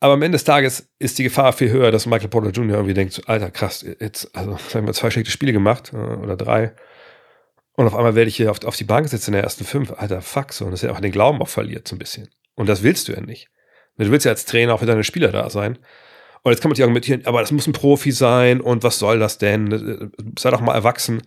Aber 0.00 0.14
am 0.14 0.22
Ende 0.22 0.36
des 0.36 0.44
Tages 0.44 0.88
ist 0.98 1.18
die 1.18 1.24
Gefahr 1.24 1.52
viel 1.52 1.70
höher, 1.70 1.90
dass 1.90 2.06
Michael 2.06 2.28
Porter 2.28 2.50
Jr. 2.50 2.76
irgendwie 2.76 2.94
denkt, 2.94 3.20
Alter, 3.26 3.50
krass, 3.50 3.84
jetzt, 4.00 4.34
also 4.34 4.56
sagen 4.68 4.86
wir 4.86 4.92
zwei 4.94 5.10
schlechte 5.10 5.30
Spiele 5.30 5.52
gemacht 5.52 5.92
äh, 5.92 5.96
oder 5.96 6.36
drei. 6.36 6.74
Und 7.74 7.86
auf 7.86 7.94
einmal 7.94 8.14
werde 8.14 8.28
ich 8.28 8.36
hier 8.36 8.50
auf, 8.50 8.62
auf 8.64 8.76
die 8.76 8.84
Bank 8.84 9.08
sitzen 9.08 9.30
in 9.30 9.34
der 9.34 9.44
ersten 9.44 9.64
fünf. 9.64 9.92
Alter, 9.92 10.20
fuck, 10.20 10.52
so. 10.52 10.66
Und 10.66 10.72
dass 10.72 10.82
er 10.82 10.92
auch 10.92 11.00
den 11.00 11.12
Glauben 11.12 11.40
auch 11.40 11.48
verliert, 11.48 11.88
so 11.88 11.96
ein 11.96 11.98
bisschen. 11.98 12.28
Und 12.54 12.68
das 12.68 12.82
willst 12.82 13.08
du 13.08 13.12
ja 13.12 13.20
nicht. 13.20 13.48
Du 13.98 14.10
willst 14.10 14.26
ja 14.26 14.32
als 14.32 14.44
Trainer 14.44 14.74
auch 14.74 14.80
für 14.80 14.86
deine 14.86 15.04
Spieler 15.04 15.32
da 15.32 15.48
sein. 15.50 15.78
Und 16.42 16.50
jetzt 16.50 16.60
kann 16.60 16.70
man 16.70 16.76
sich 16.76 16.82
argumentieren, 16.82 17.24
aber 17.24 17.40
das 17.40 17.52
muss 17.52 17.66
ein 17.66 17.72
Profi 17.72 18.10
sein 18.10 18.60
und 18.60 18.82
was 18.82 18.98
soll 18.98 19.18
das 19.20 19.38
denn? 19.38 20.10
Sei 20.38 20.50
doch 20.50 20.60
mal 20.60 20.74
erwachsen. 20.74 21.22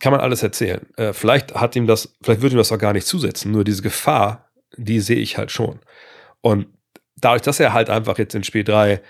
Kann 0.00 0.12
man 0.12 0.20
alles 0.20 0.42
erzählen. 0.42 0.86
Äh, 0.96 1.12
vielleicht 1.12 1.54
hat 1.54 1.74
ihm 1.74 1.86
das, 1.86 2.16
vielleicht 2.22 2.42
würde 2.42 2.54
ihm 2.54 2.58
das 2.58 2.70
auch 2.70 2.78
gar 2.78 2.92
nicht 2.92 3.06
zusetzen. 3.06 3.50
Nur 3.50 3.64
diese 3.64 3.82
Gefahr, 3.82 4.50
die 4.76 5.00
sehe 5.00 5.16
ich 5.16 5.38
halt 5.38 5.50
schon. 5.50 5.80
Und 6.40 6.66
dadurch, 7.16 7.42
dass 7.42 7.60
er 7.60 7.72
halt 7.72 7.90
einfach 7.90 8.18
jetzt 8.18 8.34
in 8.34 8.44
Spiel 8.44 8.62
3 8.62 9.00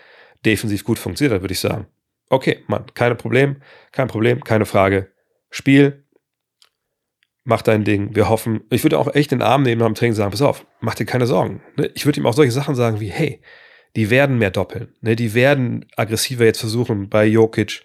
defensiv 0.45 0.85
gut 0.85 0.99
funktioniert 0.99 1.35
hat, 1.35 1.43
würde 1.43 1.53
ich 1.53 1.61
sagen, 1.61 1.89
okay, 2.31 2.65
Mann, 2.69 2.87
keine 2.95 3.17
Problem, 3.17 3.61
kein 3.93 4.09
Problem, 4.09 4.43
keine 4.45 4.65
Frage. 4.65 5.11
Spiel, 5.51 6.05
mach 7.45 7.63
dein 7.63 7.85
Ding, 7.85 8.15
wir 8.15 8.29
hoffen. 8.29 8.61
Ich 8.71 8.83
würde 8.85 8.99
auch 8.99 9.15
echt 9.15 9.31
den 9.31 9.43
Arm 9.43 9.63
nehmen 9.63 9.83
am 9.83 9.95
Training 9.95 10.15
sagen, 10.15 10.31
pass 10.31 10.43
auf, 10.43 10.67
mach 10.81 10.95
dir 10.95 11.07
keine 11.07 11.27
Sorgen. 11.27 11.63
Ne? 11.77 11.91
Ich 11.95 12.05
würde 12.05 12.21
ihm 12.21 12.27
auch 12.27 12.35
solche 12.35 12.53
Sachen 12.53 12.75
sagen 12.75 13.01
wie, 13.01 13.11
hey, 13.11 13.41
die 13.97 14.11
werden 14.11 14.39
mehr 14.39 14.51
doppeln. 14.51 14.95
Ne? 15.01 15.17
Die 15.17 15.35
werden 15.35 15.87
aggressiver 15.97 16.45
jetzt 16.45 16.61
versuchen, 16.61 17.09
bei 17.09 17.25
Jokic 17.27 17.83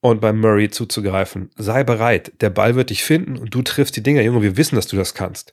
und 0.00 0.20
bei 0.20 0.32
Murray 0.32 0.70
zuzugreifen. 0.70 1.50
Sei 1.56 1.84
bereit, 1.84 2.32
der 2.40 2.50
Ball 2.50 2.74
wird 2.74 2.90
dich 2.90 3.04
finden 3.04 3.36
und 3.36 3.54
du 3.54 3.62
triffst 3.62 3.96
die 3.96 4.02
Dinger. 4.02 4.22
Junge, 4.22 4.42
wir 4.42 4.56
wissen, 4.56 4.76
dass 4.76 4.86
du 4.86 4.96
das 4.96 5.14
kannst. 5.14 5.52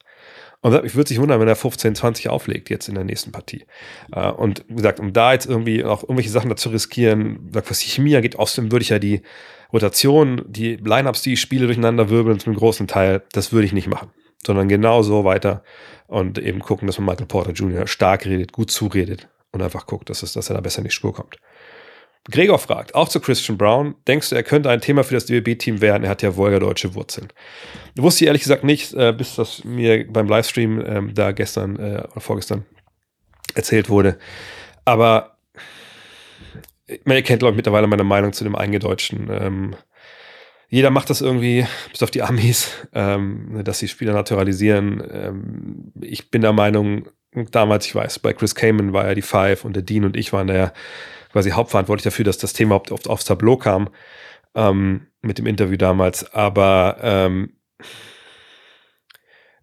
Und 0.62 0.86
ich 0.86 0.96
würde 0.96 1.08
sich 1.08 1.20
wundern, 1.20 1.40
wenn 1.40 1.48
er 1.48 1.56
15, 1.56 1.96
20 1.96 2.30
auflegt 2.30 2.70
jetzt 2.70 2.88
in 2.88 2.96
der 2.96 3.04
nächsten 3.04 3.32
Partie. 3.32 3.66
Äh, 4.12 4.30
und 4.30 4.64
wie 4.68 4.76
gesagt, 4.76 5.00
um 5.00 5.12
da 5.12 5.34
jetzt 5.34 5.48
irgendwie 5.48 5.84
auch 5.84 6.04
irgendwelche 6.04 6.30
Sachen 6.30 6.50
dazu 6.50 6.70
riskieren, 6.70 7.40
was 7.52 7.80
die 7.80 7.90
Chemie 7.90 8.16
angeht, 8.16 8.38
außerdem 8.38 8.72
würde 8.72 8.84
ich 8.84 8.90
ja 8.90 9.00
die 9.00 9.22
Rotation, 9.74 10.44
die 10.48 10.76
Lineups, 10.76 11.24
die 11.24 11.34
ich 11.34 11.42
spiele, 11.42 11.66
durcheinander 11.66 12.10
wirbeln 12.10 12.40
zum 12.40 12.54
großen 12.54 12.88
Teil, 12.88 13.24
das 13.32 13.52
würde 13.52 13.66
ich 13.66 13.74
nicht 13.74 13.88
machen. 13.88 14.12
sondern 14.44 14.68
genau 14.68 15.04
so 15.04 15.24
weiter 15.24 15.64
und 16.08 16.40
eben 16.40 16.60
gucken, 16.62 16.88
dass 16.88 16.98
man 16.98 17.06
Michael 17.06 17.28
Porter 17.28 17.52
Jr. 17.52 17.86
stark 17.86 18.26
redet, 18.26 18.52
gut 18.52 18.72
zuredet 18.72 19.30
und 19.52 19.62
einfach 19.62 19.86
guckt, 19.86 20.10
dass, 20.10 20.24
es, 20.24 20.34
dass 20.34 20.50
er 20.50 20.56
da 20.56 20.62
besser 20.62 20.80
in 20.80 20.86
die 20.86 20.92
Spur 20.92 21.14
kommt. 21.14 21.38
Gregor 22.30 22.60
fragt, 22.60 22.94
auch 22.94 23.10
zu 23.10 23.20
Christian 23.20 23.58
Brown, 23.58 23.96
denkst 24.08 24.30
du, 24.30 24.36
er 24.36 24.44
könnte 24.44 24.70
ein 24.70 24.82
Thema 24.82 25.04
für 25.04 25.16
das 25.16 25.26
DWB-Team 25.26 25.82
werden? 25.82 26.04
Er 26.04 26.12
hat 26.12 26.22
ja 26.22 26.36
wolgadeutsche 26.36 26.94
Wurzeln. 26.94 27.30
Wusste 27.96 28.24
ich 28.24 28.28
ehrlich 28.28 28.44
gesagt 28.44 28.64
nicht, 28.64 28.94
äh, 28.94 29.12
bis 29.12 29.36
das 29.36 29.64
mir 29.64 30.06
beim 30.08 30.28
Livestream 30.28 30.82
äh, 30.82 31.14
da 31.14 31.32
gestern 31.32 31.78
äh, 31.78 32.04
oder 32.12 32.22
vorgestern 32.22 32.66
erzählt 33.56 33.90
wurde. 33.90 34.20
Aber 34.86 35.38
man 37.06 37.16
erkennt, 37.16 37.40
glaube 37.40 37.54
ich, 37.54 37.58
mittlerweile 37.58 37.88
meine 37.88 38.04
Meinung 38.04 38.34
zu 38.34 38.44
dem 38.44 38.56
Eingedeutschten. 38.56 39.30
Ähm, 39.32 39.76
jeder 40.70 40.90
macht 40.90 41.10
das 41.10 41.22
irgendwie, 41.22 41.66
bis 41.92 42.04
auf 42.04 42.12
die 42.12 42.22
Amis, 42.22 42.70
ähm, 42.94 43.62
dass 43.64 43.80
sie 43.80 43.88
Spieler 43.88 44.14
naturalisieren. 44.14 45.04
Ähm, 45.12 45.92
ich 46.02 46.32
bin 46.32 46.42
der 46.42 46.54
Meinung, 46.54 47.10
damals, 47.52 47.86
ich 47.86 47.96
weiß, 47.96 48.20
bei 48.20 48.34
Chris 48.34 48.56
Kamen 48.56 48.94
war 48.94 49.08
ja 49.08 49.16
die 49.16 49.22
Five 49.22 49.66
und 49.66 49.76
der 49.76 49.84
Dean 49.84 50.06
und 50.06 50.16
ich 50.16 50.32
waren 50.34 50.48
da 50.48 50.54
ja 50.54 50.74
quasi 51.32 51.52
hauptverantwortlich 51.52 52.04
dafür, 52.04 52.26
dass 52.26 52.38
das 52.38 52.54
Thema 52.54 52.76
oft 52.76 53.08
aufs 53.08 53.26
Tableau 53.26 53.58
kam 53.58 53.90
ähm, 54.56 55.08
mit 55.22 55.38
dem 55.38 55.46
Interview 55.48 55.78
damals. 55.78 56.34
Aber 56.34 56.98
ähm, 57.02 57.54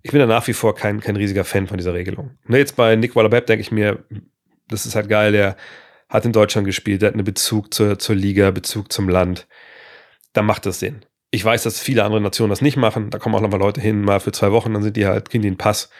ich 0.03 0.11
bin 0.11 0.21
da 0.21 0.27
nach 0.27 0.47
wie 0.47 0.53
vor 0.53 0.75
kein, 0.75 1.01
kein 1.01 1.17
riesiger 1.17 1.45
Fan 1.45 1.67
von 1.67 1.77
dieser 1.77 1.95
Regelung. 1.95 2.39
Ne, 2.47 2.59
jetzt 2.59 2.77
bei 2.77 2.97
Nick 2.97 3.17
Waller-Bepp 3.17 3.47
denke 3.47 3.63
ich 3.63 3.73
mir, 3.73 4.05
das 4.69 4.87
ist 4.87 4.95
halt 4.95 5.09
geil, 5.09 5.33
der 5.33 5.57
hat 6.09 6.25
in 6.25 6.33
Deutschland 6.33 6.67
gespielt, 6.67 7.03
der 7.03 7.09
hat 7.09 7.15
einen 7.15 7.25
Bezug 7.25 7.75
zur, 7.75 7.99
zur 7.99 8.15
Liga, 8.15 8.51
Bezug 8.51 8.93
zum 8.93 9.09
Land. 9.09 9.47
Da 10.33 10.43
macht 10.43 10.65
das 10.67 10.81
Sinn. 10.81 11.05
Ich 11.31 11.45
weiß, 11.45 11.65
dass 11.65 11.81
viele 11.81 12.05
andere 12.05 12.23
Nationen 12.23 12.51
das 12.51 12.63
nicht 12.63 12.79
machen. 12.79 13.11
Da 13.11 13.19
kommen 13.19 13.35
auch 13.35 13.43
nochmal 13.43 13.61
Leute 13.61 13.83
hin, 13.83 14.01
mal 14.01 14.21
für 14.21 14.33
zwei 14.33 14.51
Wochen, 14.53 14.73
dann 14.73 14.83
sind 14.83 14.97
die 14.97 15.07
halt, 15.07 15.29
kriegen 15.29 15.43
die 15.43 15.49
einen 15.49 15.59
Pass 15.59 15.91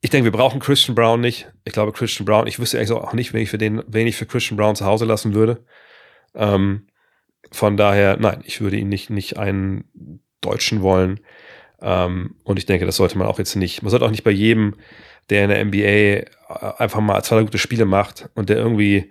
ich 0.00 0.10
denke, 0.10 0.24
wir 0.24 0.32
brauchen 0.32 0.60
Christian 0.60 0.94
Brown 0.94 1.20
nicht. 1.20 1.50
Ich 1.64 1.72
glaube, 1.72 1.92
Christian 1.92 2.24
Brown, 2.24 2.46
ich 2.46 2.58
wüsste 2.58 2.78
eigentlich 2.78 2.92
auch 2.92 3.12
nicht, 3.12 3.32
wen 3.32 3.42
ich 3.42 3.50
für 3.50 3.58
den, 3.58 3.82
wen 3.86 4.06
ich 4.06 4.16
für 4.16 4.26
Christian 4.26 4.56
Brown 4.56 4.76
zu 4.76 4.84
Hause 4.84 5.04
lassen 5.04 5.34
würde. 5.34 5.64
Ähm, 6.34 6.86
von 7.50 7.76
daher, 7.76 8.16
nein, 8.18 8.42
ich 8.44 8.60
würde 8.60 8.76
ihn 8.76 8.88
nicht, 8.88 9.10
nicht 9.10 9.38
einen 9.38 10.22
Deutschen 10.40 10.82
wollen. 10.82 11.20
Ähm, 11.80 12.36
und 12.44 12.58
ich 12.58 12.66
denke, 12.66 12.86
das 12.86 12.96
sollte 12.96 13.18
man 13.18 13.26
auch 13.26 13.38
jetzt 13.38 13.56
nicht. 13.56 13.82
Man 13.82 13.90
sollte 13.90 14.04
auch 14.06 14.10
nicht 14.10 14.24
bei 14.24 14.30
jedem, 14.30 14.76
der 15.30 15.44
in 15.44 15.50
der 15.50 15.64
NBA 15.64 15.76
äh, 15.78 16.24
einfach 16.78 17.00
mal 17.00 17.22
zwei 17.22 17.42
gute 17.42 17.58
Spiele 17.58 17.84
macht 17.84 18.28
und 18.34 18.48
der 18.48 18.56
irgendwie 18.56 19.10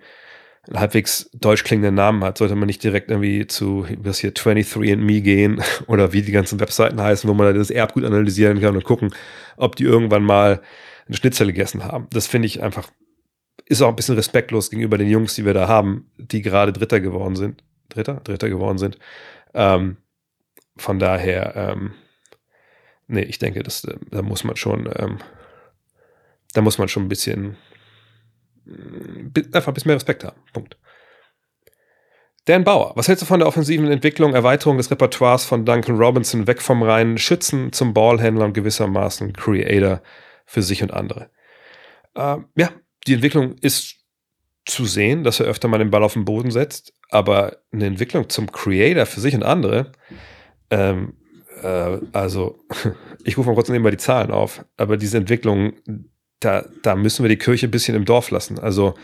halbwegs 0.74 1.30
deutsch 1.32 1.64
klingenden 1.64 1.94
Namen 1.94 2.22
hat, 2.24 2.38
sollte 2.38 2.54
man 2.54 2.66
nicht 2.66 2.82
direkt 2.84 3.10
irgendwie 3.10 3.46
zu 3.46 3.86
was 3.98 4.18
hier 4.18 4.32
23andMe 4.32 5.20
gehen 5.20 5.62
oder 5.86 6.12
wie 6.12 6.22
die 6.22 6.32
ganzen 6.32 6.60
Webseiten 6.60 7.00
heißen, 7.00 7.28
wo 7.28 7.34
man 7.34 7.54
das 7.54 7.70
Erbgut 7.70 8.04
analysieren 8.04 8.60
kann 8.60 8.76
und 8.76 8.84
gucken, 8.84 9.14
ob 9.56 9.76
die 9.76 9.84
irgendwann 9.84 10.22
mal 10.22 10.60
eine 11.06 11.16
Schnitzel 11.16 11.46
gegessen 11.46 11.84
haben. 11.84 12.06
Das 12.10 12.26
finde 12.26 12.46
ich 12.46 12.62
einfach, 12.62 12.90
ist 13.66 13.82
auch 13.82 13.88
ein 13.88 13.96
bisschen 13.96 14.16
respektlos 14.16 14.70
gegenüber 14.70 14.98
den 14.98 15.08
Jungs, 15.08 15.34
die 15.34 15.44
wir 15.44 15.54
da 15.54 15.68
haben, 15.68 16.10
die 16.18 16.42
gerade 16.42 16.72
Dritter 16.72 17.00
geworden 17.00 17.36
sind. 17.36 17.64
Dritter? 17.88 18.20
Dritter 18.24 18.50
geworden 18.50 18.78
sind. 18.78 18.98
Ähm, 19.54 19.96
von 20.76 20.98
daher, 20.98 21.56
ähm, 21.56 21.92
nee, 23.06 23.22
ich 23.22 23.38
denke, 23.38 23.62
das, 23.62 23.86
da 24.10 24.22
muss 24.22 24.44
man 24.44 24.56
schon, 24.56 24.88
ähm, 24.96 25.18
da 26.52 26.60
muss 26.60 26.78
man 26.78 26.88
schon 26.88 27.04
ein 27.04 27.08
bisschen 27.08 27.56
einfach 29.52 29.68
ein 29.68 29.74
bisschen 29.74 29.88
mehr 29.88 29.96
Respekt 29.96 30.24
haben. 30.24 30.40
Punkt. 30.52 30.76
Dan 32.44 32.64
Bauer, 32.64 32.92
was 32.96 33.08
hältst 33.08 33.22
du 33.22 33.26
von 33.26 33.40
der 33.40 33.48
offensiven 33.48 33.90
Entwicklung, 33.90 34.34
Erweiterung 34.34 34.78
des 34.78 34.90
Repertoires 34.90 35.44
von 35.44 35.66
Duncan 35.66 35.98
Robinson 35.98 36.46
weg 36.46 36.62
vom 36.62 36.82
reinen 36.82 37.18
Schützen 37.18 37.72
zum 37.72 37.92
Ballhändler 37.92 38.46
und 38.46 38.54
gewissermaßen 38.54 39.34
Creator 39.34 40.00
für 40.46 40.62
sich 40.62 40.82
und 40.82 40.92
andere? 40.92 41.30
Äh, 42.14 42.38
ja, 42.56 42.70
die 43.06 43.14
Entwicklung 43.14 43.56
ist 43.60 43.96
zu 44.64 44.86
sehen, 44.86 45.24
dass 45.24 45.40
er 45.40 45.46
öfter 45.46 45.68
mal 45.68 45.78
den 45.78 45.90
Ball 45.90 46.02
auf 46.02 46.14
den 46.14 46.24
Boden 46.24 46.50
setzt, 46.50 46.94
aber 47.10 47.58
eine 47.70 47.86
Entwicklung 47.86 48.30
zum 48.30 48.50
Creator 48.50 49.04
für 49.04 49.20
sich 49.20 49.34
und 49.34 49.42
andere, 49.42 49.92
ähm, 50.70 51.18
äh, 51.62 51.98
also 52.12 52.58
ich 53.24 53.36
rufe 53.36 53.48
mal 53.48 53.54
kurz 53.54 53.68
nebenbei 53.68 53.90
die 53.90 53.96
Zahlen 53.98 54.30
auf, 54.30 54.64
aber 54.76 54.96
diese 54.96 55.18
Entwicklung, 55.18 55.74
da, 56.40 56.66
da 56.82 56.94
müssen 56.94 57.24
wir 57.24 57.28
die 57.28 57.38
Kirche 57.38 57.66
ein 57.66 57.70
bisschen 57.70 57.96
im 57.96 58.04
Dorf 58.04 58.30
lassen. 58.30 58.58
Also, 58.58 58.94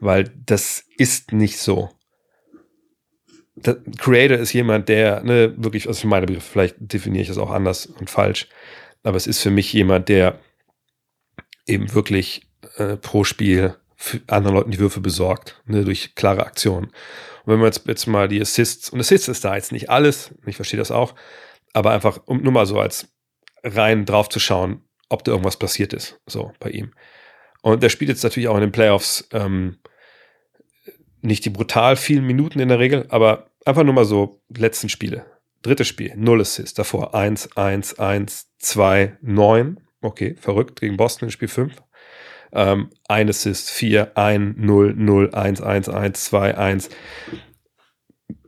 weil 0.00 0.30
das 0.46 0.84
ist 0.96 1.32
nicht 1.32 1.58
so. 1.58 1.90
Der 3.56 3.76
Creator 3.98 4.38
ist 4.38 4.52
jemand, 4.52 4.88
der, 4.88 5.22
ne, 5.24 5.52
wirklich, 5.56 5.88
also 5.88 6.06
meine 6.06 6.26
Begriffe, 6.26 6.50
vielleicht 6.52 6.76
definiere 6.78 7.22
ich 7.22 7.28
das 7.28 7.38
auch 7.38 7.50
anders 7.50 7.86
und 7.86 8.08
falsch, 8.08 8.48
aber 9.02 9.16
es 9.16 9.26
ist 9.26 9.40
für 9.40 9.50
mich 9.50 9.72
jemand, 9.72 10.08
der 10.08 10.38
eben 11.66 11.92
wirklich 11.92 12.46
äh, 12.76 12.96
pro 12.96 13.24
Spiel 13.24 13.74
für 13.96 14.20
anderen 14.28 14.56
Leuten 14.56 14.70
die 14.70 14.78
Würfe 14.78 15.00
besorgt, 15.00 15.60
ne, 15.66 15.84
durch 15.84 16.14
klare 16.14 16.46
Aktionen. 16.46 16.86
Und 16.86 17.52
wenn 17.52 17.58
man 17.58 17.66
jetzt, 17.66 17.84
jetzt 17.88 18.06
mal 18.06 18.28
die 18.28 18.40
Assists, 18.40 18.90
und 18.90 19.00
Assists 19.00 19.26
ist 19.26 19.44
da 19.44 19.56
jetzt 19.56 19.72
nicht 19.72 19.90
alles, 19.90 20.32
ich 20.46 20.54
verstehe 20.54 20.78
das 20.78 20.92
auch, 20.92 21.16
aber 21.72 21.90
einfach, 21.90 22.20
um 22.26 22.40
nur 22.40 22.52
mal 22.52 22.66
so 22.66 22.78
als 22.78 23.08
rein 23.64 24.04
drauf 24.04 24.28
zu 24.28 24.38
schauen, 24.38 24.87
ob 25.08 25.24
da 25.24 25.32
irgendwas 25.32 25.56
passiert 25.56 25.92
ist, 25.92 26.20
so 26.26 26.52
bei 26.60 26.70
ihm. 26.70 26.92
Und 27.62 27.82
der 27.82 27.88
spielt 27.88 28.08
jetzt 28.08 28.22
natürlich 28.22 28.48
auch 28.48 28.54
in 28.54 28.62
den 28.62 28.72
Playoffs 28.72 29.28
ähm, 29.32 29.78
nicht 31.20 31.44
die 31.44 31.50
brutal 31.50 31.96
vielen 31.96 32.26
Minuten 32.26 32.60
in 32.60 32.68
der 32.68 32.78
Regel, 32.78 33.06
aber 33.08 33.50
einfach 33.64 33.84
nur 33.84 33.94
mal 33.94 34.04
so 34.04 34.40
letzten 34.56 34.88
Spiele. 34.88 35.26
Drittes 35.62 35.88
Spiel, 35.88 36.14
0 36.16 36.40
Assist, 36.40 36.78
davor 36.78 37.14
1, 37.14 37.56
1, 37.56 37.98
1, 37.98 38.52
2, 38.58 39.18
9. 39.20 39.80
Okay, 40.00 40.36
verrückt, 40.38 40.80
gegen 40.80 40.96
Boston 40.96 41.26
in 41.26 41.32
Spiel 41.32 41.48
5. 41.48 41.74
Ähm, 42.52 42.90
1 43.08 43.30
Assist, 43.30 43.70
4, 43.70 44.16
1, 44.16 44.54
0, 44.56 44.94
0, 44.94 45.34
1, 45.34 45.60
1, 45.60 45.88
1, 45.88 46.24
2, 46.24 46.56
1. 46.56 46.90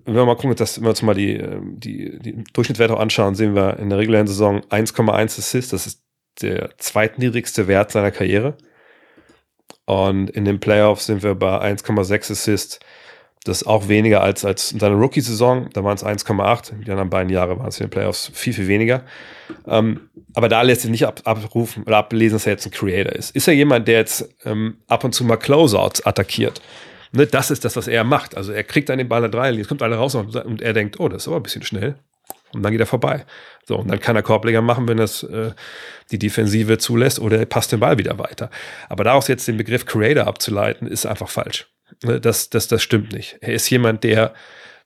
Wenn 0.05 0.14
wir 0.14 0.25
mal 0.25 0.37
gucken, 0.37 0.55
dass 0.55 0.81
wir 0.81 0.88
uns 0.88 1.03
mal 1.03 1.14
die, 1.14 1.35
ähm, 1.35 1.79
die, 1.79 2.18
die 2.20 2.44
Durchschnittswerte 2.53 2.96
anschauen, 2.96 3.35
sehen 3.35 3.55
wir 3.55 3.79
in 3.79 3.90
der 3.90 3.99
regulären 3.99 4.29
Saison 4.29 4.61
1,1 4.61 5.38
Assist, 5.38 5.73
das 5.73 5.87
ist 5.87 6.05
der 6.40 6.71
zweitniedrigste 6.79 7.69
Wert 7.69 7.93
seiner 7.93 8.11
Karriere. 8.11 8.57
Und 9.85 10.31
in 10.31 10.45
den 10.45 10.61
Playoffs 10.61 11.07
sind 11.07 11.23
wir 11.23 11.35
bei 11.35 11.61
1,6 11.61 12.33
Assists. 12.33 12.81
Das 13.45 13.62
ist 13.62 13.66
auch 13.66 13.88
weniger 13.88 14.23
als, 14.23 14.45
als 14.45 14.71
in 14.71 14.79
seiner 14.79 14.97
Rookie-Saison. 14.97 15.71
Da 15.73 15.83
waren 15.83 15.97
es 15.97 16.05
1,8. 16.05 16.85
Die 16.85 16.90
anderen 16.90 17.11
beiden 17.11 17.31
Jahre 17.31 17.59
waren 17.59 17.69
es 17.69 17.81
in 17.81 17.87
den 17.87 17.90
Playoffs 17.90 18.31
viel, 18.35 18.53
viel 18.53 18.69
weniger. 18.69 19.03
Ähm, 19.66 20.11
aber 20.35 20.49
da 20.49 20.62
lässt 20.62 20.83
sich 20.83 20.90
nicht 20.90 21.07
ab, 21.07 21.23
abrufen 21.25 21.85
oder 21.85 21.97
ablesen, 21.97 22.37
dass 22.37 22.47
er 22.47 22.53
jetzt 22.53 22.66
ein 22.66 22.71
Creator 22.71 23.12
ist. 23.12 23.35
Ist 23.35 23.49
er 23.49 23.55
jemand, 23.55 23.88
der 23.88 23.99
jetzt 23.99 24.29
ähm, 24.45 24.77
ab 24.88 25.05
und 25.05 25.14
zu 25.14 25.25
mal 25.25 25.38
Closeouts 25.38 26.05
attackiert? 26.05 26.61
Ne, 27.12 27.27
das 27.27 27.51
ist 27.51 27.64
das, 27.64 27.77
was 27.77 27.88
er 27.88 28.05
macht. 28.05 28.37
Also 28.37 28.53
er 28.53 28.62
kriegt 28.62 28.88
dann 28.88 28.99
den 28.99 29.09
Ball 29.09 29.25
an 29.25 29.33
der 29.33 29.59
es 29.59 29.69
kommt 29.69 29.83
alle 29.83 29.97
raus 29.97 30.14
und 30.14 30.62
er 30.62 30.73
denkt, 30.73 31.01
oh, 31.01 31.09
das 31.09 31.23
ist 31.23 31.29
aber 31.29 31.38
ein 31.38 31.43
bisschen 31.43 31.62
schnell. 31.62 31.97
Und 32.53 32.63
dann 32.63 32.73
geht 32.73 32.81
er 32.81 32.87
vorbei. 32.87 33.25
So, 33.65 33.77
und 33.77 33.89
dann 33.89 34.01
kann 34.01 34.17
er 34.17 34.23
Korbleger 34.23 34.63
machen, 34.63 34.89
wenn 34.89 34.97
das 34.97 35.23
äh, 35.23 35.53
die 36.11 36.19
Defensive 36.19 36.79
zulässt 36.79 37.21
oder 37.21 37.39
er 37.39 37.47
passt 37.47 37.73
den 37.73 37.81
Ball 37.81 37.99
wieder 37.99 38.19
weiter. 38.19 38.51
Aber 38.89 39.05
daraus 39.05 39.29
jetzt 39.29 39.47
den 39.47 39.57
Begriff 39.57 39.87
Creator 39.87 40.27
abzuleiten, 40.27 40.89
ist 40.89 41.07
einfach 41.07 41.29
falsch. 41.29 41.69
Ne, 42.03 42.21
das, 42.21 42.51
das, 42.51 42.69
das 42.69 42.83
stimmt 42.83 43.13
nicht. 43.13 43.39
Er 43.41 43.55
ist 43.55 43.69
jemand, 43.71 44.05
der 44.05 44.35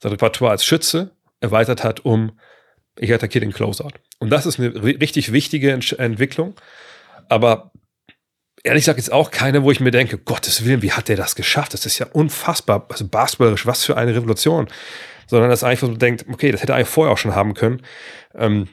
sein 0.00 0.12
Repertoire 0.12 0.52
als 0.52 0.64
Schütze 0.64 1.12
erweitert 1.40 1.84
hat, 1.84 2.04
um 2.04 2.38
ich 2.98 3.12
attackiere 3.12 3.44
den 3.44 3.52
Closeout. 3.52 3.94
Und 4.18 4.30
das 4.30 4.46
ist 4.46 4.60
eine 4.60 4.82
richtig 4.82 5.32
wichtige 5.32 5.72
Ent 5.72 5.98
Entwicklung. 5.98 6.54
Aber 7.28 7.72
ehrlich 8.62 8.82
gesagt 8.82 8.98
ist 8.98 9.12
auch 9.12 9.30
keine, 9.30 9.62
wo 9.62 9.70
ich 9.70 9.80
mir 9.80 9.90
denke, 9.90 10.18
Gottes 10.18 10.64
Willen, 10.64 10.82
wie 10.82 10.92
hat 10.92 11.08
der 11.08 11.16
das 11.16 11.34
geschafft? 11.34 11.74
Das 11.74 11.86
ist 11.86 11.98
ja 11.98 12.06
unfassbar. 12.12 12.86
Also 12.88 13.06
basketballerisch, 13.06 13.66
was 13.66 13.84
für 13.84 13.96
eine 13.96 14.14
Revolution 14.14 14.68
sondern 15.26 15.50
das 15.50 15.64
einfach 15.64 15.86
so 15.86 15.94
denkt, 15.94 16.26
okay, 16.30 16.50
das 16.50 16.62
hätte 16.62 16.72
er 16.72 16.76
eigentlich 16.76 16.88
vorher 16.88 17.12
auch 17.12 17.18
schon 17.18 17.34
haben 17.34 17.54
können. 17.54 17.82
Ähm, 18.34 18.68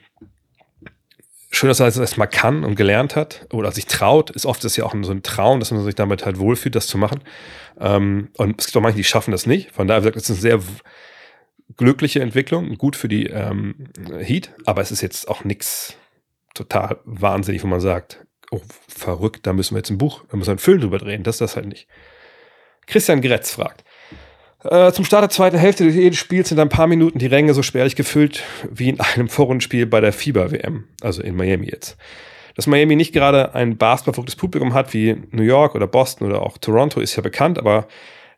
schön, 1.51 1.67
dass 1.67 1.79
er 1.79 1.85
das 1.87 1.97
erstmal 1.97 2.27
kann 2.27 2.63
und 2.63 2.75
gelernt 2.75 3.15
hat 3.15 3.47
oder 3.51 3.71
sich 3.71 3.85
traut. 3.85 4.29
Ist 4.29 4.45
oft 4.45 4.63
ist 4.63 4.77
ja 4.77 4.85
auch 4.85 4.95
so 5.01 5.11
ein 5.11 5.23
Traum, 5.23 5.59
dass 5.59 5.71
man 5.71 5.83
sich 5.83 5.95
damit 5.95 6.25
halt 6.25 6.39
wohlfühlt, 6.39 6.75
das 6.75 6.87
zu 6.87 6.97
machen. 6.97 7.21
Ähm, 7.79 8.29
und 8.37 8.59
es 8.59 8.67
gibt 8.67 8.77
auch 8.77 8.81
manche, 8.81 8.97
die 8.97 9.03
schaffen 9.03 9.31
das 9.31 9.45
nicht. 9.45 9.71
Von 9.71 9.87
daher 9.87 10.15
ist 10.15 10.29
es 10.29 10.31
eine 10.31 10.39
sehr 10.39 10.59
glückliche 11.77 12.21
Entwicklung, 12.21 12.77
gut 12.77 12.95
für 12.95 13.07
die 13.07 13.27
ähm, 13.27 13.87
Heat, 14.19 14.51
aber 14.65 14.81
es 14.81 14.91
ist 14.91 15.01
jetzt 15.01 15.27
auch 15.27 15.43
nichts 15.43 15.95
total 16.53 16.99
wahnsinnig, 17.05 17.63
wo 17.63 17.67
man 17.67 17.79
sagt, 17.79 18.25
oh, 18.51 18.61
verrückt, 18.87 19.47
da 19.47 19.53
müssen 19.53 19.75
wir 19.75 19.79
jetzt 19.79 19.89
ein 19.89 19.97
Buch, 19.97 20.23
da 20.29 20.37
müssen 20.37 20.49
wir 20.49 20.53
einen 20.53 20.59
Film 20.59 20.81
drüber 20.81 20.97
drehen. 20.97 21.23
Das 21.23 21.35
ist 21.35 21.41
das 21.41 21.55
halt 21.55 21.67
nicht. 21.67 21.87
Christian 22.87 23.21
Gretz 23.21 23.51
fragt, 23.51 23.83
äh, 24.63 24.91
zum 24.91 25.05
Start 25.05 25.23
der 25.23 25.29
zweiten 25.29 25.57
Hälfte 25.57 25.85
jedes 25.85 26.19
Spiels 26.19 26.49
sind 26.49 26.59
ein 26.59 26.69
paar 26.69 26.87
Minuten 26.87 27.19
die 27.19 27.27
Ränge 27.27 27.53
so 27.53 27.63
spärlich 27.63 27.95
gefüllt 27.95 28.43
wie 28.69 28.89
in 28.89 28.99
einem 28.99 29.29
Vorrundenspiel 29.29 29.85
bei 29.85 30.01
der 30.01 30.13
FIBA-WM, 30.13 30.85
also 31.01 31.21
in 31.21 31.35
Miami 31.35 31.67
jetzt. 31.67 31.97
Dass 32.55 32.67
Miami 32.67 32.95
nicht 32.95 33.13
gerade 33.13 33.55
ein 33.55 33.77
basketballverrücktes 33.77 34.35
Publikum 34.35 34.73
hat 34.73 34.93
wie 34.93 35.15
New 35.31 35.43
York 35.43 35.73
oder 35.75 35.87
Boston 35.87 36.27
oder 36.27 36.41
auch 36.41 36.57
Toronto 36.57 36.99
ist 36.99 37.15
ja 37.15 37.21
bekannt, 37.21 37.57
aber 37.57 37.87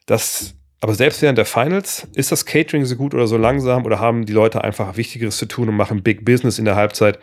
das 0.06 0.56
aber 0.84 0.96
selbst 0.96 1.22
während 1.22 1.38
der 1.38 1.46
Finals, 1.46 2.10
ist 2.14 2.34
das 2.34 2.46
Catering 2.46 2.84
so 2.84 2.98
gut 2.98 3.14
oder 3.14 3.26
so 3.26 3.38
langsam 3.38 3.86
oder 3.86 4.02
haben 4.02 4.26
die 4.26 4.34
Leute 4.34 4.66
einfach 4.66 4.98
Wichtigeres 4.98 5.38
zu 5.38 5.46
tun 5.46 5.70
und 5.70 5.78
machen 5.78 6.04
Big 6.04 6.26
Business 6.26 6.60
in 6.60 6.66
der 6.66 6.76
Halbzeit? 6.76 7.20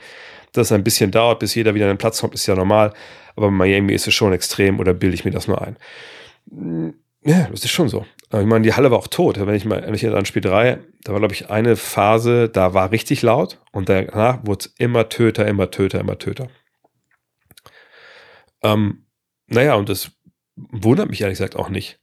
Dass 0.55 0.69
es 0.69 0.73
ein 0.73 0.83
bisschen 0.83 1.11
dauert, 1.11 1.41
bis 1.41 1.55
jeder 1.55 1.75
wieder 1.75 1.85
an 1.85 1.93
den 1.93 1.99
Platz 1.99 2.23
kommt, 2.23 2.33
ist 2.33 2.47
ja 2.47 2.55
normal. 2.55 2.95
Aber 3.37 3.51
Miami 3.51 3.93
ist 3.93 4.07
es 4.07 4.15
schon 4.15 4.33
extrem 4.33 4.81
oder 4.81 4.95
bilde 4.95 5.15
ich 5.15 5.27
mir 5.27 5.31
das 5.31 5.47
nur 5.47 5.61
ein? 5.61 5.77
Ja, 7.23 7.49
das 7.51 7.65
ist 7.65 7.71
schon 7.71 7.89
so. 7.89 8.07
Ich 8.33 8.47
meine, 8.47 8.63
die 8.63 8.75
Halle 8.75 8.91
war 8.91 8.99
auch 8.99 9.09
tot. 9.09 9.39
Wenn 9.39 9.55
ich 9.55 9.65
mal, 9.65 9.83
wenn 9.83 9.95
ich 9.95 10.03
jetzt 10.03 10.15
an 10.15 10.25
Spiel 10.25 10.43
3, 10.43 10.79
da 11.03 11.13
war, 11.13 11.19
glaube 11.19 11.35
ich, 11.35 11.51
eine 11.51 11.77
Phase, 11.77 12.49
da 12.49 12.75
war 12.75 12.93
richtig 12.93 13.23
laut 13.23 13.61
und 13.73 13.89
danach 13.89 14.47
wurde 14.47 14.67
es 14.67 14.75
immer 14.79 15.09
Töter, 15.09 15.47
immer 15.47 15.71
Töter, 15.71 16.01
immer 16.01 16.19
Töter. 16.19 16.49
Ähm, 18.63 19.07
naja, 19.49 19.75
und 19.75 19.89
das 19.89 20.13
wundert 20.55 21.11
mich 21.11 21.21
ehrlich 21.21 21.39
gesagt 21.39 21.57
auch 21.57 21.69
nicht. 21.69 22.01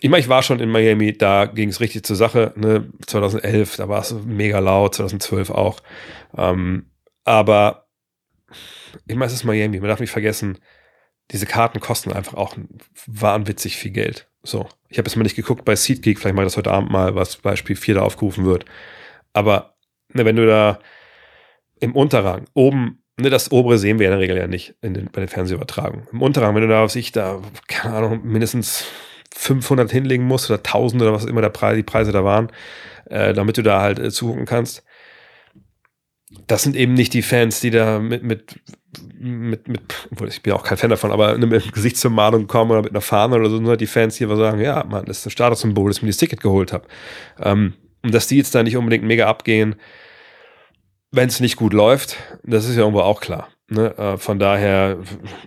Ich 0.00 0.10
meine, 0.10 0.20
ich 0.20 0.28
war 0.28 0.42
schon 0.42 0.60
in 0.60 0.70
Miami, 0.70 1.16
da 1.16 1.46
ging 1.46 1.68
es 1.68 1.80
richtig 1.80 2.04
zur 2.04 2.16
Sache. 2.16 2.52
Ne? 2.56 2.90
2011, 3.06 3.76
da 3.76 3.88
war 3.88 4.00
es 4.00 4.12
mega 4.12 4.58
laut, 4.58 4.94
2012 4.94 5.50
auch. 5.50 5.80
Ähm, 6.36 6.90
aber 7.24 7.88
ich 9.06 9.16
meine, 9.16 9.26
es 9.26 9.32
ist 9.32 9.44
Miami, 9.44 9.80
man 9.80 9.88
darf 9.88 10.00
nicht 10.00 10.10
vergessen, 10.10 10.58
diese 11.32 11.46
Karten 11.46 11.80
kosten 11.80 12.12
einfach 12.12 12.34
auch 12.34 12.56
wahnwitzig 13.06 13.76
viel 13.76 13.90
Geld. 13.90 14.28
So, 14.42 14.68
ich 14.88 14.98
habe 14.98 15.08
jetzt 15.08 15.16
mal 15.16 15.24
nicht 15.24 15.36
geguckt 15.36 15.64
bei 15.64 15.74
SeatGeek, 15.74 16.18
vielleicht 16.18 16.36
mache 16.36 16.46
ich 16.46 16.52
das 16.52 16.56
heute 16.56 16.70
Abend 16.70 16.90
mal, 16.90 17.14
was 17.14 17.36
Beispiel 17.36 17.74
4 17.74 17.96
da 17.96 18.02
aufgerufen 18.02 18.44
wird. 18.44 18.64
Aber 19.32 19.76
ne, 20.12 20.24
wenn 20.24 20.36
du 20.36 20.46
da 20.46 20.78
im 21.80 21.96
Unterrang 21.96 22.44
oben, 22.54 23.02
ne, 23.18 23.28
das 23.28 23.50
obere 23.50 23.78
sehen 23.78 23.98
wir 23.98 24.06
in 24.06 24.12
der 24.12 24.20
Regel 24.20 24.36
ja 24.36 24.46
nicht 24.46 24.76
in 24.82 24.94
den, 24.94 25.10
bei 25.10 25.20
den 25.20 25.28
Fernsehübertragungen. 25.28 26.06
Im 26.12 26.22
Unterrang, 26.22 26.54
wenn 26.54 26.62
du 26.62 26.68
da 26.68 26.84
auf 26.84 26.92
sich 26.92 27.12
da, 27.12 27.42
keine 27.66 27.96
Ahnung, 27.96 28.20
mindestens 28.24 28.86
500 29.34 29.90
hinlegen 29.90 30.24
musst 30.24 30.48
oder 30.48 30.58
1000 30.58 31.02
oder 31.02 31.12
was 31.12 31.24
immer 31.24 31.42
der 31.42 31.50
Preis, 31.50 31.76
die 31.76 31.82
Preise 31.82 32.12
da 32.12 32.24
waren, 32.24 32.50
äh, 33.06 33.34
damit 33.34 33.58
du 33.58 33.62
da 33.62 33.80
halt 33.80 33.98
äh, 33.98 34.10
zugucken 34.10 34.46
kannst. 34.46 34.84
Das 36.46 36.62
sind 36.62 36.74
eben 36.74 36.94
nicht 36.94 37.14
die 37.14 37.22
Fans, 37.22 37.60
die 37.60 37.70
da 37.70 38.00
mit, 38.00 38.22
mit, 38.24 38.60
mit, 39.18 39.68
mit, 39.68 39.80
ich 40.28 40.42
bin 40.42 40.52
auch 40.52 40.64
kein 40.64 40.76
Fan 40.76 40.90
davon, 40.90 41.12
aber 41.12 41.38
mit 41.38 41.52
einem 41.52 41.72
Gesicht 41.72 41.96
zur 41.96 42.10
Malung 42.10 42.46
kommen 42.48 42.72
oder 42.72 42.82
mit 42.82 42.90
einer 42.90 43.00
Fahne 43.00 43.36
oder 43.36 43.48
so, 43.48 43.60
nur 43.60 43.76
die 43.76 43.86
Fans, 43.86 44.16
die 44.16 44.26
sagen, 44.26 44.60
ja, 44.60 44.84
Mann, 44.84 45.04
das 45.04 45.18
ist 45.18 45.26
ein 45.26 45.30
Statussymbol, 45.30 45.88
dass 45.90 45.98
ich 45.98 46.02
mir 46.02 46.08
das 46.08 46.16
Ticket 46.16 46.40
geholt 46.40 46.72
habe. 46.72 46.86
Ähm, 47.40 47.74
und 48.02 48.12
dass 48.12 48.26
die 48.26 48.36
jetzt 48.36 48.54
da 48.54 48.62
nicht 48.62 48.76
unbedingt 48.76 49.04
mega 49.04 49.26
abgehen, 49.26 49.76
wenn 51.12 51.28
es 51.28 51.40
nicht 51.40 51.56
gut 51.56 51.72
läuft, 51.72 52.16
das 52.42 52.68
ist 52.68 52.74
ja 52.74 52.82
irgendwo 52.82 53.00
auch 53.00 53.20
klar. 53.20 53.48
Ne? 53.68 53.96
Äh, 53.96 54.16
von 54.16 54.38
daher, 54.38 54.98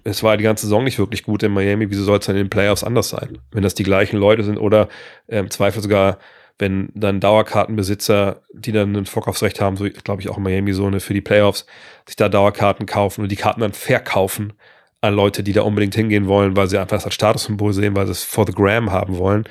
es 0.03 0.23
war 0.23 0.35
die 0.37 0.43
ganze 0.43 0.65
Saison 0.65 0.83
nicht 0.83 0.99
wirklich 0.99 1.23
gut 1.23 1.43
in 1.43 1.53
Miami. 1.53 1.89
Wieso 1.89 2.03
soll 2.03 2.19
es 2.19 2.25
dann 2.25 2.35
in 2.35 2.43
den 2.45 2.49
Playoffs 2.49 2.83
anders 2.83 3.09
sein? 3.09 3.37
Wenn 3.51 3.63
das 3.63 3.75
die 3.75 3.83
gleichen 3.83 4.17
Leute 4.17 4.43
sind 4.43 4.57
oder 4.57 4.89
äh, 5.27 5.39
im 5.39 5.49
Zweifel 5.49 5.81
sogar, 5.81 6.19
wenn 6.59 6.89
dann 6.93 7.21
Dauerkartenbesitzer, 7.21 8.41
die 8.53 8.73
dann 8.73 8.95
ein 8.95 9.05
Vorkaufsrecht 9.05 9.61
haben, 9.61 9.77
so 9.77 9.89
glaube 9.89 10.21
ich 10.21 10.29
auch 10.29 10.37
in 10.37 10.43
Miami 10.43 10.73
so 10.73 10.85
eine 10.85 10.99
für 10.99 11.13
die 11.13 11.21
Playoffs, 11.21 11.65
sich 12.05 12.17
da 12.17 12.29
Dauerkarten 12.29 12.85
kaufen 12.85 13.23
und 13.23 13.31
die 13.31 13.37
Karten 13.37 13.61
dann 13.61 13.73
verkaufen 13.73 14.53
an 15.01 15.13
Leute, 15.15 15.41
die 15.41 15.53
da 15.53 15.61
unbedingt 15.61 15.95
hingehen 15.95 16.27
wollen, 16.27 16.57
weil 16.57 16.67
sie 16.67 16.77
einfach 16.77 16.97
das 16.97 17.05
als 17.05 17.13
Statussymbol 17.13 17.71
sehen, 17.73 17.95
weil 17.95 18.05
sie 18.05 18.11
es 18.11 18.23
for 18.23 18.45
the 18.45 18.53
gram 18.53 18.91
haben 18.91 19.17
wollen. 19.17 19.45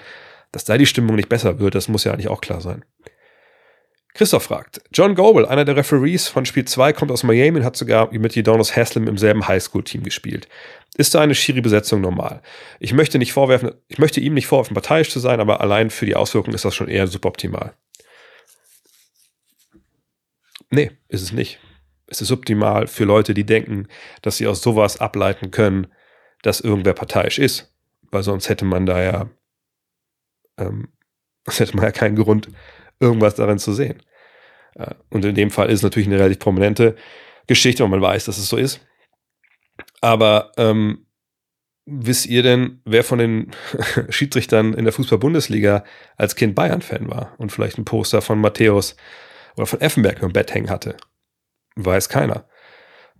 Dass 0.52 0.64
da 0.64 0.76
die 0.76 0.86
Stimmung 0.86 1.16
nicht 1.16 1.30
besser 1.30 1.58
wird, 1.58 1.74
das 1.74 1.88
muss 1.88 2.04
ja 2.04 2.12
eigentlich 2.12 2.28
auch 2.28 2.40
klar 2.40 2.60
sein. 2.60 2.84
Christoph 4.18 4.42
fragt, 4.42 4.80
John 4.92 5.14
Goble, 5.14 5.46
einer 5.46 5.64
der 5.64 5.76
Referees 5.76 6.26
von 6.26 6.44
Spiel 6.44 6.64
2, 6.64 6.92
kommt 6.92 7.12
aus 7.12 7.22
Miami 7.22 7.60
und 7.60 7.64
hat 7.64 7.76
sogar 7.76 8.12
mit 8.12 8.36
Udonis 8.36 8.74
Haslem 8.74 9.06
im 9.06 9.16
selben 9.16 9.46
Highschool-Team 9.46 10.02
gespielt. 10.02 10.48
Ist 10.96 11.14
da 11.14 11.20
eine 11.20 11.36
Schiri-Besetzung 11.36 12.00
normal? 12.00 12.42
Ich 12.80 12.92
möchte 12.92 13.18
nicht 13.18 13.32
vorwerfen, 13.32 13.74
ich 13.86 13.98
möchte 13.98 14.18
ihm 14.18 14.34
nicht 14.34 14.48
vorwerfen, 14.48 14.74
parteiisch 14.74 15.10
zu 15.10 15.20
sein, 15.20 15.38
aber 15.38 15.60
allein 15.60 15.88
für 15.88 16.04
die 16.04 16.16
Auswirkungen 16.16 16.56
ist 16.56 16.64
das 16.64 16.74
schon 16.74 16.88
eher 16.88 17.06
suboptimal. 17.06 17.74
Nee, 20.70 20.90
ist 21.06 21.22
es 21.22 21.30
nicht. 21.30 21.60
Es 22.08 22.20
ist 22.20 22.32
optimal 22.32 22.88
für 22.88 23.04
Leute, 23.04 23.34
die 23.34 23.46
denken, 23.46 23.86
dass 24.22 24.38
sie 24.38 24.48
aus 24.48 24.62
sowas 24.62 24.98
ableiten 24.98 25.52
können, 25.52 25.86
dass 26.42 26.60
irgendwer 26.60 26.94
parteiisch 26.94 27.38
ist. 27.38 27.72
Weil 28.10 28.24
sonst 28.24 28.48
hätte 28.48 28.64
man 28.64 28.84
da 28.84 29.00
ja, 29.00 29.30
ähm, 30.56 30.88
hätte 31.48 31.76
man 31.76 31.84
ja 31.84 31.92
keinen 31.92 32.16
Grund, 32.16 32.48
irgendwas 32.98 33.36
darin 33.36 33.60
zu 33.60 33.72
sehen. 33.72 34.02
Äh, 34.78 34.94
und 35.10 35.24
in 35.24 35.34
dem 35.34 35.50
Fall 35.50 35.68
ist 35.68 35.80
es 35.80 35.82
natürlich 35.82 36.08
eine 36.08 36.18
relativ 36.18 36.38
prominente 36.38 36.96
Geschichte, 37.46 37.82
weil 37.82 37.90
man 37.90 38.02
weiß, 38.02 38.24
dass 38.24 38.38
es 38.38 38.48
so 38.48 38.56
ist. 38.56 38.80
Aber 40.00 40.52
ähm, 40.56 41.06
wisst 41.86 42.26
ihr 42.26 42.42
denn, 42.42 42.80
wer 42.84 43.04
von 43.04 43.18
den 43.18 43.50
Schiedsrichtern 44.08 44.74
in 44.74 44.84
der 44.84 44.92
Fußball-Bundesliga 44.92 45.84
als 46.16 46.36
Kind 46.36 46.54
Bayern-Fan 46.54 47.10
war 47.10 47.34
und 47.38 47.50
vielleicht 47.52 47.78
ein 47.78 47.84
Poster 47.84 48.22
von 48.22 48.40
Matthäus 48.40 48.96
oder 49.56 49.66
von 49.66 49.80
Effenberg 49.80 50.22
im 50.22 50.32
Bett 50.32 50.54
hängen 50.54 50.70
hatte? 50.70 50.96
Weiß 51.76 52.08
keiner. 52.08 52.46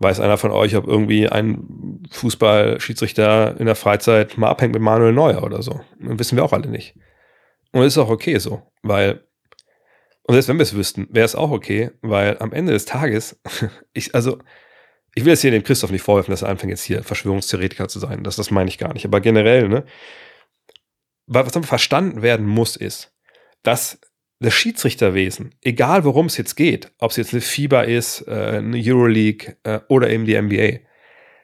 Weiß 0.01 0.21
einer 0.21 0.39
von 0.39 0.53
euch, 0.53 0.77
ob 0.77 0.87
irgendwie 0.87 1.29
ein 1.29 2.05
Fußball-Schiedsrichter 2.11 3.59
in 3.59 3.67
der 3.67 3.75
Freizeit 3.75 4.39
mal 4.39 4.49
abhängt 4.49 4.75
mit 4.75 4.83
Manuel 4.83 5.13
Neuer 5.13 5.43
oder 5.43 5.63
so? 5.63 5.81
wissen 5.99 6.37
wir 6.37 6.45
auch 6.45 6.53
alle 6.53 6.69
nicht. 6.69 6.95
Und 7.73 7.83
ist 7.83 7.99
auch 7.99 8.09
okay 8.09 8.39
so, 8.39 8.63
weil 8.83 9.28
und 10.29 10.35
selbst 10.35 10.49
wenn 10.49 10.59
wir 10.59 10.65
es 10.65 10.75
wüssten, 10.75 11.09
wäre 11.11 11.25
es 11.25 11.35
auch 11.35 11.51
okay, 11.51 11.91
weil 12.03 12.37
am 12.41 12.53
Ende 12.53 12.73
des 12.73 12.85
Tages, 12.85 13.41
ich, 13.95 14.15
also, 14.15 14.39
ich 15.15 15.25
will 15.25 15.33
jetzt 15.33 15.41
hier 15.41 15.51
dem 15.51 15.65
Christoph 15.65 15.91
nicht 15.91 16.03
vorwerfen, 16.03 16.31
dass 16.31 16.43
er 16.43 16.51
anfängt 16.51 16.71
jetzt 16.71 16.85
hier 16.85 17.03
Verschwörungstheoretiker 17.03 17.89
zu 17.89 17.99
sein. 17.99 18.25
Das, 18.25 18.37
das 18.37 18.51
meine 18.51 18.69
ich 18.69 18.77
gar 18.77 18.93
nicht. 18.93 19.07
Aber 19.07 19.23
generell, 19.23 19.71
ne, 19.71 19.85
was 21.27 21.51
verstanden 21.67 22.21
werden 22.21 22.47
muss, 22.47 22.77
ist, 22.77 23.17
dass 23.63 24.01
das 24.39 24.53
Schiedsrichterwesen, 24.53 25.55
egal 25.63 26.05
worum 26.05 26.27
es 26.27 26.37
jetzt 26.37 26.57
geht, 26.57 26.93
ob 26.99 27.11
es 27.11 27.17
jetzt 27.17 27.33
eine 27.33 27.41
FIBA 27.41 27.83
ist, 27.85 28.29
äh, 28.29 28.59
eine 28.59 28.77
Euroleague 28.79 29.57
äh, 29.63 29.81
oder 29.89 30.11
eben 30.11 30.27
die 30.27 30.41
NBA, 30.41 30.81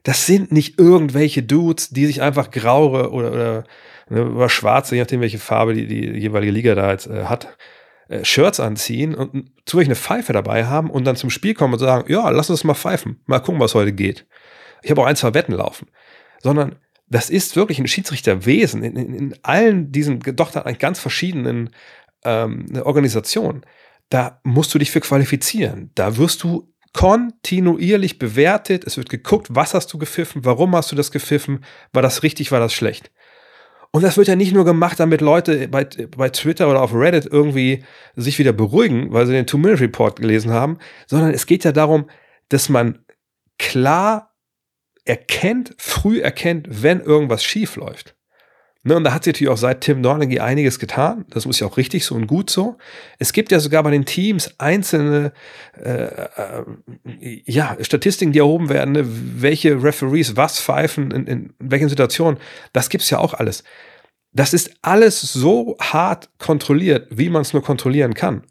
das 0.03 0.27
sind 0.27 0.53
nicht 0.53 0.79
irgendwelche 0.79 1.43
Dudes, 1.43 1.89
die 1.89 2.05
sich 2.05 2.21
einfach 2.21 2.51
graue 2.51 3.11
oder, 3.13 3.33
oder, 3.33 3.65
ne, 4.11 4.31
oder 4.31 4.51
schwarze, 4.51 4.95
je 4.95 5.01
nachdem, 5.01 5.23
welche 5.23 5.39
Farbe 5.39 5.73
die, 5.73 5.87
die 5.87 6.19
jeweilige 6.21 6.53
Liga 6.53 6.75
da 6.75 6.93
jetzt 6.93 7.07
äh, 7.07 7.25
hat, 7.25 7.57
äh, 8.09 8.25
Shirts 8.25 8.61
anziehen 8.61 9.15
und 9.15 9.51
zufällig 9.67 9.89
eine 9.89 9.97
Pfeife 9.97 10.33
dabei 10.33 10.67
haben 10.67 10.91
und 10.91 11.05
dann 11.05 11.17
zum 11.17 11.31
Spiel 11.31 11.55
kommen 11.55 11.75
und 11.75 11.79
sagen, 11.79 12.11
ja, 12.11 12.29
lass 12.31 12.51
uns 12.51 12.65
mal 12.65 12.75
pfeifen, 12.75 13.21
mal 13.27 13.41
gucken, 13.41 13.61
was 13.61 13.75
heute 13.75 13.93
geht. 13.93 14.27
Ich 14.83 14.91
habe 14.91 15.01
auch 15.01 15.07
ein, 15.07 15.17
zwei 15.17 15.35
Wetten 15.35 15.53
laufen. 15.53 15.89
Sondern 16.43 16.77
das 17.09 17.31
ist 17.31 17.57
wirklich 17.57 17.79
ein 17.79 17.87
Schiedsrichterwesen 17.87 18.83
in, 18.83 18.97
in, 18.97 19.15
in 19.15 19.35
allen 19.43 19.93
diesen, 19.93 20.21
doch 20.21 20.51
dann 20.51 20.79
ganz 20.79 20.99
verschiedenen 20.99 21.71
ähm, 22.25 22.67
Organisationen. 22.83 23.65
Da 24.11 24.41
musst 24.45 24.75
du 24.75 24.79
dich 24.79 24.91
für 24.91 25.01
qualifizieren. 25.01 25.91
Da 25.95 26.17
wirst 26.17 26.43
du 26.43 26.75
kontinuierlich 26.93 28.19
bewertet. 28.19 28.85
Es 28.85 28.97
wird 28.97 29.09
geguckt, 29.11 29.49
was 29.51 29.75
hast 29.75 29.93
du 29.93 29.99
gepfiffen, 29.99 30.45
warum 30.45 30.75
hast 30.77 30.93
du 30.93 30.97
das 30.97 31.11
gepfiffen, 31.11 31.65
war 31.93 32.03
das 32.03 32.23
richtig, 32.23 32.53
war 32.53 32.61
das 32.61 32.73
schlecht. 32.73 33.11
Und 33.95 34.03
das 34.03 34.17
wird 34.17 34.27
ja 34.27 34.35
nicht 34.35 34.53
nur 34.53 34.65
gemacht, 34.65 34.99
damit 34.99 35.21
Leute 35.21 35.69
bei, 35.69 35.85
bei 35.85 36.29
Twitter 36.29 36.69
oder 36.69 36.83
auf 36.83 36.93
Reddit 36.93 37.27
irgendwie 37.27 37.85
sich 38.17 38.41
wieder 38.41 38.53
beruhigen, 38.53 39.13
weil 39.13 39.25
sie 39.25 39.33
den 39.35 39.47
Two-Minute-Report 39.47 40.19
gelesen 40.19 40.51
haben, 40.51 40.79
sondern 41.07 41.33
es 41.33 41.47
geht 41.47 41.63
ja 41.63 41.71
darum, 41.71 42.11
dass 42.49 42.69
man 42.69 43.05
klar 43.57 44.35
erkennt, 45.05 45.77
früh 45.79 46.21
erkennt, 46.21 46.83
wenn 46.83 47.03
irgendwas 47.03 47.45
schief 47.45 47.77
läuft. 47.77 48.17
Ne, 48.87 48.97
und 48.97 49.05
da 49.05 49.15
hat 49.15 49.25
sich 49.25 49.33
natürlich 49.33 49.51
auch 49.51 49.57
seit 49.57 49.81
Tim 49.81 50.03
Dornigy 50.03 50.41
einiges 50.41 50.79
getan. 50.79 51.25
Das 51.31 51.47
muss 51.47 51.59
ja 51.59 51.67
auch 51.67 51.79
richtig 51.79 52.05
so 52.05 52.15
und 52.15 52.27
gut 52.27 52.51
so. 52.51 52.77
Es 53.19 53.33
gibt 53.33 53.51
ja 53.51 53.59
sogar 53.59 53.83
bei 53.83 53.91
den 53.91 54.05
Teams 54.05 54.55
einzelne 54.59 55.33
äh, 55.83 56.05
äh, 56.05 56.65
ja, 57.47 57.79
Statistiken, 57.81 58.33
die 58.33 58.41
erhoben 58.41 58.69
werden, 58.69 58.93
ne? 58.93 59.05
welche 59.07 59.83
Referees 59.83 60.37
was 60.37 60.61
pfeifen, 60.61 61.11
in, 61.13 61.27
in 61.27 61.55
welchen 61.59 61.89
Situationen. 61.89 62.39
Das 62.75 62.91
gibt's 62.91 63.09
ja 63.09 63.19
auch 63.19 63.33
alles. 63.33 63.65
Das 64.33 64.53
ist 64.53 64.71
alles 64.83 65.19
so 65.23 65.79
hart 65.81 66.29
kontrolliert, 66.39 67.09
wie 67.11 67.31
man 67.31 67.41
es 67.41 67.55
nur 67.55 67.63
kontrollieren 67.63 68.13
kann. 68.13 68.43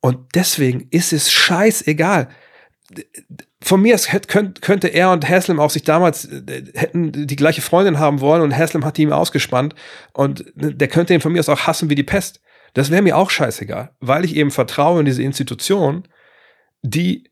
Und 0.00 0.34
deswegen 0.34 0.88
ist 0.90 1.14
es 1.14 1.32
scheißegal 1.32 2.28
von 3.60 3.82
mir 3.82 3.96
könnte 3.98 4.88
er 4.88 5.10
und 5.10 5.28
Haslam 5.28 5.58
auch 5.58 5.70
sich 5.70 5.82
damals 5.82 6.26
äh, 6.26 6.64
hätten 6.74 7.26
die 7.26 7.36
gleiche 7.36 7.60
Freundin 7.60 7.98
haben 7.98 8.20
wollen 8.20 8.42
und 8.42 8.56
Haslam 8.56 8.84
hat 8.84 8.96
die 8.96 9.02
ihm 9.02 9.12
ausgespannt 9.12 9.74
und 10.12 10.56
ne, 10.56 10.74
der 10.74 10.88
könnte 10.88 11.14
ihn 11.14 11.20
von 11.20 11.32
mir 11.32 11.40
aus 11.40 11.48
auch 11.48 11.66
hassen 11.66 11.90
wie 11.90 11.96
die 11.96 12.04
Pest. 12.04 12.40
Das 12.74 12.90
wäre 12.90 13.02
mir 13.02 13.16
auch 13.16 13.30
scheißegal, 13.30 13.90
weil 13.98 14.24
ich 14.24 14.36
eben 14.36 14.50
vertraue 14.50 15.00
in 15.00 15.06
diese 15.06 15.22
Institution, 15.22 16.06
die, 16.82 17.30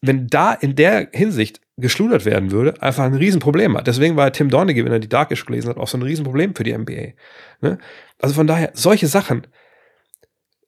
wenn 0.00 0.28
da 0.28 0.54
in 0.54 0.76
der 0.76 1.08
Hinsicht 1.12 1.60
geschludert 1.76 2.24
werden 2.24 2.52
würde, 2.52 2.80
einfach 2.80 3.04
ein 3.04 3.14
Riesenproblem 3.14 3.76
hat. 3.76 3.86
Deswegen 3.86 4.16
war 4.16 4.32
Tim 4.32 4.48
Donaghy, 4.48 4.82
wenn 4.84 4.92
er 4.92 4.98
die 4.98 5.10
Darkish 5.10 5.44
gelesen 5.44 5.68
hat, 5.68 5.76
auch 5.76 5.88
so 5.88 5.98
ein 5.98 6.02
Riesenproblem 6.02 6.54
für 6.54 6.64
die 6.64 6.76
NBA. 6.76 7.12
Ne? 7.60 7.78
Also 8.18 8.34
von 8.34 8.46
daher, 8.46 8.70
solche 8.72 9.08
Sachen, 9.08 9.46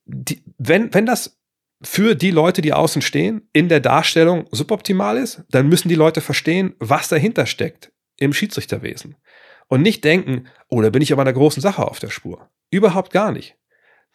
die, 0.04 0.42
wenn, 0.59 0.92
wenn 0.92 1.06
das 1.06 1.38
für 1.83 2.14
die 2.14 2.31
Leute, 2.31 2.61
die 2.61 2.72
außen 2.72 3.03
stehen, 3.03 3.49
in 3.53 3.68
der 3.68 3.81
Darstellung 3.81 4.47
suboptimal 4.51 5.16
ist, 5.16 5.45
dann 5.51 5.68
müssen 5.68 5.89
die 5.89 5.95
Leute 5.95 6.20
verstehen, 6.20 6.74
was 6.79 7.09
dahinter 7.09 7.47
steckt 7.47 7.93
im 8.16 8.33
Schiedsrichterwesen. 8.33 9.16
Und 9.68 9.83
nicht 9.83 10.03
denken, 10.03 10.49
oh, 10.68 10.81
da 10.81 10.91
bin 10.91 11.03
ich 11.03 11.12
aber 11.12 11.22
einer 11.22 11.33
großen 11.33 11.61
Sache 11.61 11.87
auf 11.87 11.99
der 11.99 12.11
Spur. 12.11 12.49
Überhaupt 12.70 13.12
gar 13.12 13.33
nicht. 13.33 13.57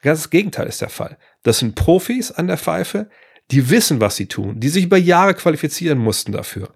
Ganz 0.01 0.22
das 0.22 0.30
Gegenteil 0.30 0.68
ist 0.68 0.82
der 0.82 0.89
Fall. 0.89 1.18
Das 1.43 1.59
sind 1.59 1.76
Profis 1.76 2.32
an 2.32 2.47
der 2.47 2.57
Pfeife, 2.57 3.09
die 3.51 3.70
wissen, 3.70 4.01
was 4.01 4.16
sie 4.16 4.28
tun, 4.28 4.59
die 4.59 4.70
sich 4.70 4.86
über 4.86 4.97
Jahre 4.97 5.34
qualifizieren 5.34 5.99
mussten 5.99 6.32
dafür. 6.32 6.76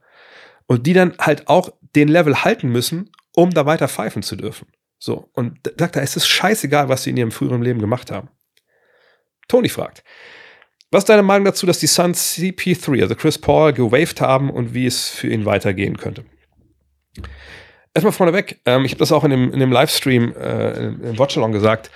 Und 0.67 0.85
die 0.85 0.93
dann 0.93 1.13
halt 1.19 1.47
auch 1.47 1.71
den 1.95 2.07
Level 2.07 2.43
halten 2.43 2.69
müssen, 2.69 3.11
um 3.33 3.51
da 3.51 3.65
weiter 3.65 3.87
pfeifen 3.87 4.21
zu 4.21 4.35
dürfen. 4.35 4.67
So. 4.99 5.29
Und 5.33 5.59
sagt 5.77 5.95
es 5.97 6.15
ist 6.15 6.27
scheißegal, 6.27 6.89
was 6.89 7.03
sie 7.03 7.09
in 7.09 7.17
ihrem 7.17 7.31
früheren 7.31 7.61
Leben 7.61 7.79
gemacht 7.79 8.11
haben. 8.11 8.29
Tony 9.47 9.69
fragt, 9.69 10.03
was 10.91 11.03
ist 11.03 11.09
deine 11.09 11.23
Meinung 11.23 11.45
dazu, 11.45 11.65
dass 11.65 11.79
die 11.79 11.87
Suns 11.87 12.37
CP3, 12.37 13.01
also 13.01 13.15
Chris 13.15 13.37
Paul, 13.37 13.73
gewaved 13.73 14.21
haben 14.21 14.49
und 14.49 14.73
wie 14.73 14.85
es 14.85 15.09
für 15.09 15.27
ihn 15.27 15.45
weitergehen 15.45 15.97
könnte? 15.97 16.23
Erstmal 17.93 18.13
vorneweg, 18.13 18.61
ähm, 18.65 18.85
ich 18.85 18.91
habe 18.91 18.99
das 18.99 19.11
auch 19.11 19.23
in 19.23 19.31
dem, 19.31 19.51
in 19.51 19.59
dem 19.59 19.71
Livestream 19.71 20.33
äh, 20.33 20.87
im 20.87 21.17
Watchalong 21.17 21.51
gesagt, 21.51 21.89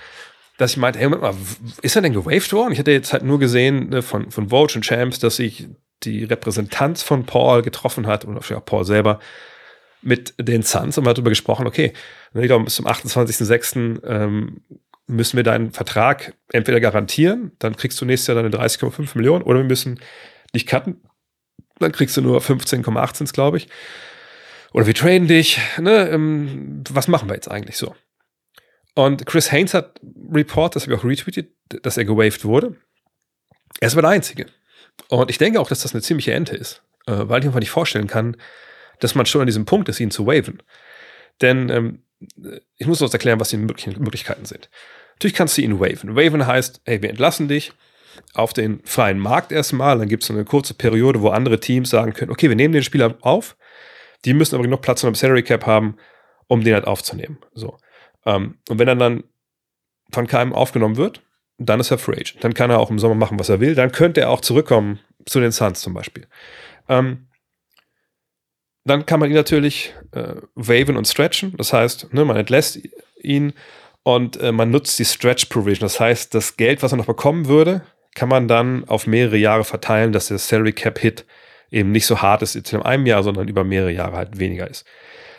dass 0.58 0.72
ich 0.72 0.76
meinte, 0.76 0.98
hey, 0.98 1.08
Moment 1.08 1.22
mal, 1.22 1.34
ist 1.80 1.96
er 1.96 2.02
denn 2.02 2.12
gewaved 2.12 2.52
worden? 2.52 2.72
Ich 2.72 2.78
hatte 2.78 2.90
jetzt 2.90 3.12
halt 3.12 3.22
nur 3.22 3.38
gesehen 3.38 3.88
ne, 3.88 4.02
von, 4.02 4.30
von 4.30 4.50
Vogue 4.50 4.74
und 4.74 4.82
Champs, 4.82 5.18
dass 5.18 5.36
sich 5.36 5.68
die 6.02 6.24
Repräsentanz 6.24 7.02
von 7.02 7.24
Paul 7.24 7.62
getroffen 7.62 8.06
hat 8.06 8.24
und 8.24 8.36
auch 8.36 8.64
Paul 8.64 8.84
selber 8.84 9.20
mit 10.02 10.34
den 10.38 10.62
Suns 10.62 10.98
und 10.98 11.04
man 11.04 11.10
hat 11.10 11.18
darüber 11.18 11.30
gesprochen, 11.30 11.66
okay, 11.66 11.92
ich 12.34 12.42
glaube, 12.42 12.64
bis 12.64 12.74
zum 12.74 12.86
28.06. 12.86 14.04
Ähm, 14.04 14.62
müssen 15.12 15.36
wir 15.36 15.44
deinen 15.44 15.72
Vertrag 15.72 16.34
entweder 16.52 16.80
garantieren, 16.80 17.52
dann 17.58 17.76
kriegst 17.76 18.00
du 18.00 18.04
nächstes 18.04 18.28
Jahr 18.28 18.42
deine 18.42 18.54
30,5 18.54 19.16
Millionen, 19.16 19.42
oder 19.42 19.60
wir 19.60 19.66
müssen 19.66 20.00
dich 20.54 20.66
cutten, 20.66 21.02
dann 21.78 21.92
kriegst 21.92 22.16
du 22.16 22.20
nur 22.20 22.40
15,18, 22.40 23.32
glaube 23.32 23.58
ich. 23.58 23.68
Oder 24.72 24.86
wir 24.86 24.94
traden 24.94 25.28
dich, 25.28 25.60
ne, 25.78 26.08
ähm, 26.08 26.82
was 26.90 27.08
machen 27.08 27.28
wir 27.28 27.34
jetzt 27.34 27.50
eigentlich 27.50 27.76
so? 27.76 27.94
Und 28.94 29.26
Chris 29.26 29.52
Haynes 29.52 29.74
hat 29.74 30.00
Report, 30.32 30.74
das 30.76 30.84
habe 30.84 30.94
ich 30.94 31.00
auch 31.00 31.04
retweetet, 31.04 31.50
dass 31.82 31.96
er 31.96 32.04
gewaved 32.04 32.44
wurde. 32.44 32.76
Er 33.80 33.86
ist 33.86 33.94
aber 33.94 34.02
der 34.02 34.10
Einzige. 34.10 34.46
Und 35.08 35.30
ich 35.30 35.38
denke 35.38 35.60
auch, 35.60 35.68
dass 35.68 35.82
das 35.82 35.94
eine 35.94 36.02
ziemliche 36.02 36.32
Ente 36.32 36.56
ist, 36.56 36.82
äh, 37.06 37.12
weil 37.12 37.40
ich 37.40 37.44
mir 37.44 37.50
einfach 37.50 37.60
nicht 37.60 37.70
vorstellen 37.70 38.06
kann, 38.06 38.36
dass 39.00 39.14
man 39.14 39.26
schon 39.26 39.40
an 39.40 39.46
diesem 39.46 39.64
Punkt 39.64 39.88
ist, 39.88 40.00
ihn 40.00 40.10
zu 40.10 40.26
waven. 40.26 40.62
Denn 41.40 41.68
ähm, 41.70 42.02
ich 42.76 42.86
muss 42.86 43.02
uns 43.02 43.12
erklären, 43.12 43.40
was 43.40 43.48
die 43.48 43.56
Möglichkeiten 43.56 44.44
sind. 44.44 44.70
Natürlich 45.22 45.36
kannst 45.36 45.56
du 45.56 45.62
ihn 45.62 45.78
waven. 45.78 46.16
Waven 46.16 46.48
heißt, 46.48 46.80
hey, 46.84 47.00
wir 47.00 47.08
entlassen 47.08 47.46
dich 47.46 47.72
auf 48.34 48.52
den 48.52 48.80
freien 48.84 49.20
Markt 49.20 49.52
erstmal, 49.52 49.96
dann 49.96 50.08
gibt 50.08 50.24
es 50.24 50.30
eine 50.32 50.44
kurze 50.44 50.74
Periode, 50.74 51.20
wo 51.20 51.28
andere 51.28 51.60
Teams 51.60 51.90
sagen 51.90 52.12
können, 52.12 52.32
okay, 52.32 52.48
wir 52.48 52.56
nehmen 52.56 52.74
den 52.74 52.82
Spieler 52.82 53.14
auf, 53.20 53.56
die 54.24 54.34
müssen 54.34 54.56
aber 54.56 54.64
genug 54.64 54.82
Platz 54.82 55.04
in 55.04 55.06
einem 55.06 55.14
Salary 55.14 55.44
Cap 55.44 55.64
haben, 55.64 55.96
um 56.48 56.64
den 56.64 56.74
halt 56.74 56.88
aufzunehmen. 56.88 57.38
So. 57.54 57.78
Ähm, 58.26 58.58
und 58.68 58.80
wenn 58.80 58.88
er 58.88 58.96
dann 58.96 59.22
von 60.10 60.26
keinem 60.26 60.52
aufgenommen 60.52 60.96
wird, 60.96 61.22
dann 61.56 61.78
ist 61.78 61.92
er 61.92 61.98
Free 61.98 62.16
Agent. 62.16 62.42
Dann 62.42 62.52
kann 62.52 62.70
er 62.70 62.80
auch 62.80 62.90
im 62.90 62.98
Sommer 62.98 63.14
machen, 63.14 63.38
was 63.38 63.48
er 63.48 63.60
will. 63.60 63.76
Dann 63.76 63.92
könnte 63.92 64.22
er 64.22 64.30
auch 64.30 64.40
zurückkommen 64.40 64.98
zu 65.24 65.38
den 65.38 65.52
Suns 65.52 65.82
zum 65.82 65.94
Beispiel. 65.94 66.26
Ähm, 66.88 67.28
dann 68.84 69.06
kann 69.06 69.20
man 69.20 69.30
ihn 69.30 69.36
natürlich 69.36 69.94
äh, 70.10 70.34
waven 70.56 70.96
und 70.96 71.06
stretchen. 71.06 71.56
Das 71.58 71.72
heißt, 71.72 72.12
ne, 72.12 72.24
man 72.24 72.36
entlässt 72.36 72.80
ihn 73.22 73.52
und 74.02 74.40
äh, 74.40 74.52
man 74.52 74.70
nutzt 74.70 74.98
die 74.98 75.04
Stretch 75.04 75.46
Provision. 75.46 75.84
Das 75.84 76.00
heißt, 76.00 76.34
das 76.34 76.56
Geld, 76.56 76.82
was 76.82 76.92
er 76.92 76.98
noch 76.98 77.06
bekommen 77.06 77.46
würde, 77.46 77.82
kann 78.14 78.28
man 78.28 78.48
dann 78.48 78.88
auf 78.88 79.06
mehrere 79.06 79.36
Jahre 79.36 79.64
verteilen, 79.64 80.12
dass 80.12 80.28
der 80.28 80.38
Salary 80.38 80.72
Cap 80.72 80.98
Hit 80.98 81.24
eben 81.70 81.90
nicht 81.90 82.06
so 82.06 82.20
hart 82.20 82.42
ist 82.42 82.54
in 82.54 82.82
einem 82.82 83.06
Jahr, 83.06 83.22
sondern 83.22 83.48
über 83.48 83.64
mehrere 83.64 83.92
Jahre 83.92 84.16
halt 84.16 84.38
weniger 84.38 84.68
ist. 84.68 84.84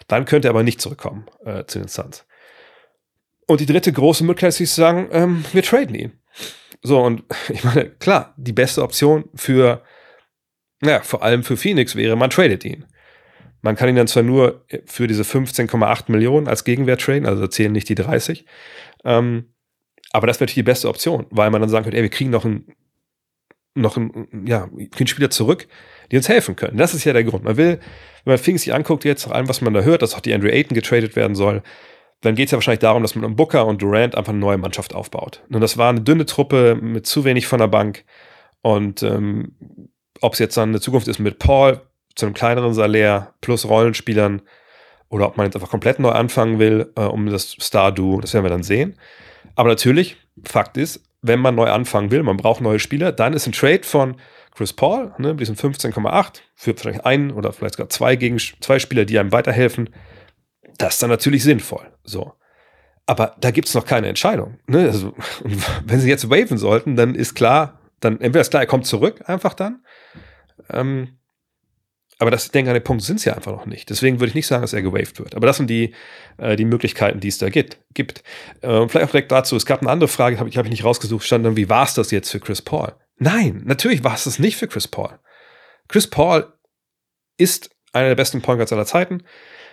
Dann 0.07 0.26
könnte 0.26 0.47
er 0.47 0.51
aber 0.51 0.64
nicht 0.64 0.82
zurückkommen 0.82 1.28
äh, 1.45 1.66
zu 1.66 1.80
den 1.80 1.88
Suns. 1.88 2.26
Und 3.45 3.59
die 3.59 3.66
dritte 3.66 3.91
große 3.91 4.24
Möglichkeit 4.24 4.59
ist 4.59 4.74
zu 4.74 4.82
sagen, 4.82 5.09
ähm, 5.11 5.45
wir 5.53 5.64
traden 5.64 5.95
ihn. 5.95 6.20
So, 6.82 7.01
und 7.01 7.24
ich 7.49 7.64
meine, 7.64 7.89
klar, 7.89 8.34
die 8.38 8.53
beste 8.53 8.82
Option 8.82 9.26
für, 9.36 9.84
naja, 10.82 11.01
vor 11.01 11.22
allem 11.22 11.43
für 11.43 11.57
Phoenix 11.57 11.95
wäre, 11.95 12.16
man 12.16 12.30
tradet 12.30 12.66
ihn. 12.66 12.86
Man 13.64 13.78
kann 13.78 13.88
ihn 13.88 13.95
dann 13.95 14.07
zwar 14.07 14.24
nur 14.24 14.66
für 14.86 15.07
diese 15.07 15.24
15,8 15.24 16.11
Millionen 16.11 16.49
als 16.49 16.66
Gegenwert 16.66 17.01
traden, 17.01 17.26
also 17.26 17.47
zählen 17.47 17.72
nicht 17.72 17.88
die 17.88 17.95
30. 17.95 18.45
Ähm, 19.05 19.53
aber 20.11 20.28
das 20.28 20.38
wäre 20.38 20.43
natürlich 20.43 20.55
die 20.55 20.64
beste 20.64 20.89
Option, 20.89 21.26
weil 21.30 21.49
man 21.49 21.61
dann 21.61 21.70
sagen 21.70 21.86
könnte, 21.86 21.97
ey, 21.97 22.03
wir 22.03 22.09
kriegen 22.09 22.30
noch 22.30 22.43
einen, 22.43 22.68
noch 23.74 23.95
einen, 23.95 24.45
ja, 24.45 24.66
einen 24.66 25.07
Spieler 25.07 25.30
zurück, 25.30 25.68
die 26.11 26.18
uns 26.18 26.28
helfen 26.28 26.57
können. 26.57 26.78
Das 26.78 26.93
ist 26.93 27.05
ja 27.05 27.14
der 27.14 27.24
Grund. 27.24 27.45
Man 27.45 27.55
will, 27.55 27.80
wenn 28.26 28.34
man 28.34 28.38
Phoenix 28.38 28.64
sich 28.64 28.74
anguckt, 28.74 29.05
jetzt 29.05 29.28
nach 29.28 29.34
allem, 29.34 29.47
was 29.47 29.61
man 29.61 29.74
da 29.74 29.82
hört, 29.82 30.01
dass 30.01 30.14
auch 30.14 30.20
die 30.20 30.34
Andrew 30.34 30.49
Ayton 30.49 30.76
getradet 30.76 31.16
werden 31.16 31.36
soll, 31.36 31.64
dann 32.20 32.36
geht 32.36 32.47
es 32.47 32.51
ja 32.51 32.57
wahrscheinlich 32.57 32.80
darum, 32.80 33.01
dass 33.01 33.16
man 33.16 33.24
um 33.24 33.38
Booker 33.38 33.66
und 33.66 33.82
Durant 33.82 34.16
einfach 34.16 34.34
eine 34.34 34.39
neue 34.39 34.57
Mannschaft 34.57 34.93
aufbaut. 34.93 35.41
Und 35.49 35.61
das 35.61 35.78
war 35.78 35.89
eine 35.89 36.01
dünne 36.01 36.26
Truppe 36.26 36.76
mit 36.76 37.07
zu 37.07 37.24
wenig 37.24 37.47
von 37.47 37.59
der 37.59 37.68
Bank. 37.68 38.03
Und 38.61 39.03
ähm, 39.03 39.53
ob 40.20 40.34
es 40.34 40.39
jetzt 40.39 40.57
dann 40.57 40.70
eine 40.70 40.82
Zukunft 40.82 41.07
ist 41.07 41.20
mit 41.20 41.39
Paul, 41.39 41.82
zu 42.16 42.26
einem 42.26 42.34
kleineren 42.34 42.74
Salär 42.74 43.34
plus 43.41 43.68
Rollenspielern 43.68 44.41
oder 45.09 45.28
ob 45.28 45.38
man 45.38 45.45
jetzt 45.45 45.55
einfach 45.55 45.70
komplett 45.70 45.99
neu 45.99 46.09
anfangen 46.09 46.59
will, 46.59 46.91
äh, 46.95 47.01
um 47.01 47.28
das 47.28 47.55
Star-Duo, 47.59 48.20
das 48.20 48.34
werden 48.34 48.45
wir 48.45 48.49
dann 48.49 48.64
sehen. 48.64 48.97
Aber 49.55 49.70
natürlich, 49.70 50.18
Fakt 50.43 50.78
ist, 50.78 51.03
wenn 51.22 51.39
man 51.39 51.55
neu 51.55 51.70
anfangen 51.70 52.11
will, 52.11 52.24
man 52.24 52.38
braucht 52.38 52.61
neue 52.61 52.80
Spieler, 52.80 53.11
dann 53.11 53.34
ist 53.34 53.47
ein 53.47 53.53
Trade 53.53 53.84
von 53.84 54.16
Chris 54.55 54.74
Paul, 54.74 55.14
ne, 55.18 55.30
mit 55.30 55.39
diesen 55.39 55.55
15,8, 55.55 56.41
für 56.55 56.74
vielleicht 56.76 57.05
einen 57.05 57.32
oder 57.32 57.53
vielleicht 57.53 57.76
sogar 57.76 57.89
zwei 57.89 58.16
gegen 58.16 58.38
zwei 58.38 58.80
Spieler, 58.80 59.05
die 59.05 59.18
einem 59.18 59.32
weiterhelfen, 59.32 59.89
das 60.78 60.95
ist 60.95 61.03
dann 61.03 61.09
natürlich 61.09 61.43
sinnvoll. 61.43 61.91
So. 62.03 62.34
Aber 63.05 63.36
da 63.39 63.51
gibt 63.51 63.68
es 63.68 63.74
noch 63.74 63.86
keine 63.86 64.07
Entscheidung. 64.07 64.59
Ne? 64.68 64.80
Also, 64.80 65.14
wenn 65.86 65.99
sie 65.99 66.09
jetzt 66.09 66.30
waven 66.30 66.57
sollten, 66.57 66.95
dann 66.95 67.16
ist 67.16 67.36
klar, 67.36 67.80
dann 67.99 68.14
entweder 68.20 68.41
ist 68.41 68.49
klar, 68.49 68.64
er 68.64 68.68
kommt 68.68 68.86
zurück, 68.86 69.24
einfach 69.28 69.53
dann. 69.53 69.84
Ähm, 70.70 71.18
aber 72.20 72.32
das, 72.32 72.45
ich 72.45 72.51
denke, 72.51 72.72
an 72.72 72.76
dem 72.76 72.84
Punkt 72.84 73.03
sind 73.03 73.20
sie 73.20 73.30
ja 73.30 73.36
einfach 73.36 73.51
noch 73.51 73.66
nicht. 73.66 73.89
Deswegen 73.89 74.20
würde 74.20 74.30
ich 74.30 74.36
nicht 74.36 74.47
sagen, 74.47 74.61
dass 74.61 74.74
er 74.74 74.82
gewaved 74.82 75.20
wird. 75.20 75.36
Aber 75.36 75.47
das 75.47 75.57
sind 75.57 75.70
die, 75.70 75.93
äh, 76.38 76.55
die 76.55 76.66
Möglichkeiten, 76.66 77.20
die 77.20 77.28
es 77.28 77.38
da 77.38 77.49
gibt. 77.49 77.78
gibt. 77.93 78.24
Äh, 78.61 78.88
vielleicht 78.88 79.07
auch 79.07 79.11
direkt 79.11 79.32
dazu, 79.32 79.55
es 79.55 79.66
gab 79.66 79.82
eine 79.82 79.89
andere 79.89 80.07
Frage, 80.07 80.39
habe 80.39 80.49
ich, 80.49 80.57
hab 80.57 80.66
ich 80.66 80.72
nicht 80.72 80.84
rausgesucht, 80.84 81.26
stand 81.26 81.45
dann, 81.45 81.57
wie 81.57 81.70
war 81.70 81.86
es 81.86 81.93
das 81.93 82.11
jetzt 82.11 82.30
für 82.30 82.39
Chris 82.39 82.61
Paul? 82.61 82.93
Nein, 83.18 83.61
natürlich 83.66 84.03
war 84.03 84.14
es 84.14 84.26
das 84.26 84.39
nicht 84.39 84.57
für 84.57 84.68
Chris 84.68 84.88
Paul. 84.88 85.20
Chris 85.88 86.07
Paul 86.07 86.53
ist 87.38 87.72
einer 87.93 88.09
der 88.09 88.16
besten 88.16 88.41
Point 88.41 88.59
Guards 88.59 88.74
aller 88.74 88.86
Zeiten, 88.86 89.24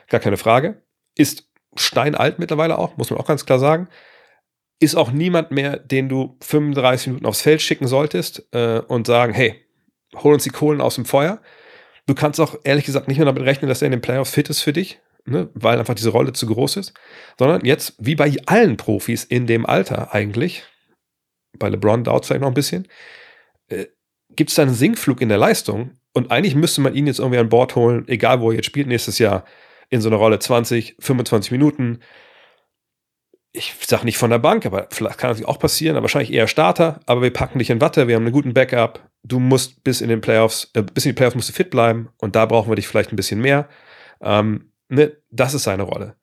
gar 0.08 0.20
keine 0.20 0.36
Frage. 0.36 0.82
Ist 1.14 1.48
steinalt 1.76 2.38
mittlerweile 2.38 2.78
auch, 2.78 2.96
muss 2.96 3.10
man 3.10 3.18
auch 3.18 3.26
ganz 3.26 3.46
klar 3.46 3.58
sagen. 3.58 3.88
Ist 4.78 4.94
auch 4.94 5.12
niemand 5.12 5.50
mehr, 5.50 5.78
den 5.78 6.08
du 6.08 6.36
35 6.40 7.08
Minuten 7.08 7.26
aufs 7.26 7.42
Feld 7.42 7.60
schicken 7.60 7.86
solltest 7.86 8.46
äh, 8.52 8.80
und 8.80 9.06
sagen, 9.06 9.34
hey, 9.34 9.64
hol 10.16 10.34
uns 10.34 10.44
die 10.44 10.50
Kohlen 10.50 10.80
aus 10.80 10.94
dem 10.94 11.04
Feuer 11.04 11.40
Du 12.10 12.16
kannst 12.16 12.40
auch 12.40 12.56
ehrlich 12.64 12.86
gesagt 12.86 13.06
nicht 13.06 13.18
mehr 13.18 13.24
damit 13.24 13.44
rechnen, 13.44 13.68
dass 13.68 13.82
er 13.82 13.86
in 13.86 13.92
den 13.92 14.00
Playoffs 14.00 14.32
fit 14.32 14.50
ist 14.50 14.62
für 14.62 14.72
dich, 14.72 14.98
ne, 15.26 15.48
weil 15.54 15.78
einfach 15.78 15.94
diese 15.94 16.10
Rolle 16.10 16.32
zu 16.32 16.44
groß 16.44 16.78
ist, 16.78 16.92
sondern 17.38 17.64
jetzt, 17.64 17.94
wie 17.98 18.16
bei 18.16 18.34
allen 18.46 18.76
Profis 18.76 19.22
in 19.22 19.46
dem 19.46 19.64
Alter 19.64 20.12
eigentlich, 20.12 20.64
bei 21.56 21.68
LeBron 21.68 22.02
dauert 22.02 22.24
es 22.24 22.26
vielleicht 22.26 22.40
noch 22.40 22.48
ein 22.48 22.54
bisschen, 22.54 22.88
äh, 23.68 23.86
gibt 24.34 24.50
es 24.50 24.56
da 24.56 24.62
einen 24.62 24.74
Sinkflug 24.74 25.20
in 25.20 25.28
der 25.28 25.38
Leistung 25.38 26.00
und 26.12 26.32
eigentlich 26.32 26.56
müsste 26.56 26.80
man 26.80 26.96
ihn 26.96 27.06
jetzt 27.06 27.20
irgendwie 27.20 27.38
an 27.38 27.48
Bord 27.48 27.76
holen, 27.76 28.08
egal 28.08 28.40
wo 28.40 28.50
er 28.50 28.56
jetzt 28.56 28.66
spielt 28.66 28.88
nächstes 28.88 29.20
Jahr, 29.20 29.44
in 29.88 30.00
so 30.00 30.08
einer 30.08 30.18
Rolle 30.18 30.40
20, 30.40 30.96
25 30.98 31.52
Minuten. 31.52 32.00
Ich 33.52 33.74
sage 33.84 34.04
nicht 34.04 34.18
von 34.18 34.30
der 34.30 34.38
Bank, 34.38 34.64
aber 34.64 34.86
vielleicht 34.90 35.18
kann 35.18 35.30
das 35.30 35.44
auch 35.44 35.58
passieren, 35.58 35.96
aber 35.96 36.04
wahrscheinlich 36.04 36.32
eher 36.32 36.46
Starter, 36.46 37.00
aber 37.06 37.22
wir 37.22 37.32
packen 37.32 37.58
dich 37.58 37.70
in 37.70 37.80
Watte, 37.80 38.06
wir 38.06 38.14
haben 38.14 38.22
einen 38.22 38.32
guten 38.32 38.54
Backup, 38.54 39.08
du 39.24 39.40
musst 39.40 39.82
bis 39.82 40.00
in 40.00 40.08
den 40.08 40.20
Playoffs, 40.20 40.70
äh, 40.74 40.82
bis 40.82 41.04
in 41.04 41.10
die 41.10 41.16
Playoffs 41.16 41.34
musst 41.34 41.48
du 41.48 41.52
fit 41.52 41.70
bleiben 41.70 42.10
und 42.18 42.36
da 42.36 42.46
brauchen 42.46 42.70
wir 42.70 42.76
dich 42.76 42.86
vielleicht 42.86 43.12
ein 43.12 43.16
bisschen 43.16 43.40
mehr. 43.40 43.68
Ähm, 44.20 44.70
ne, 44.88 45.16
das 45.30 45.54
ist 45.54 45.64
seine 45.64 45.82
Rolle. 45.82 46.14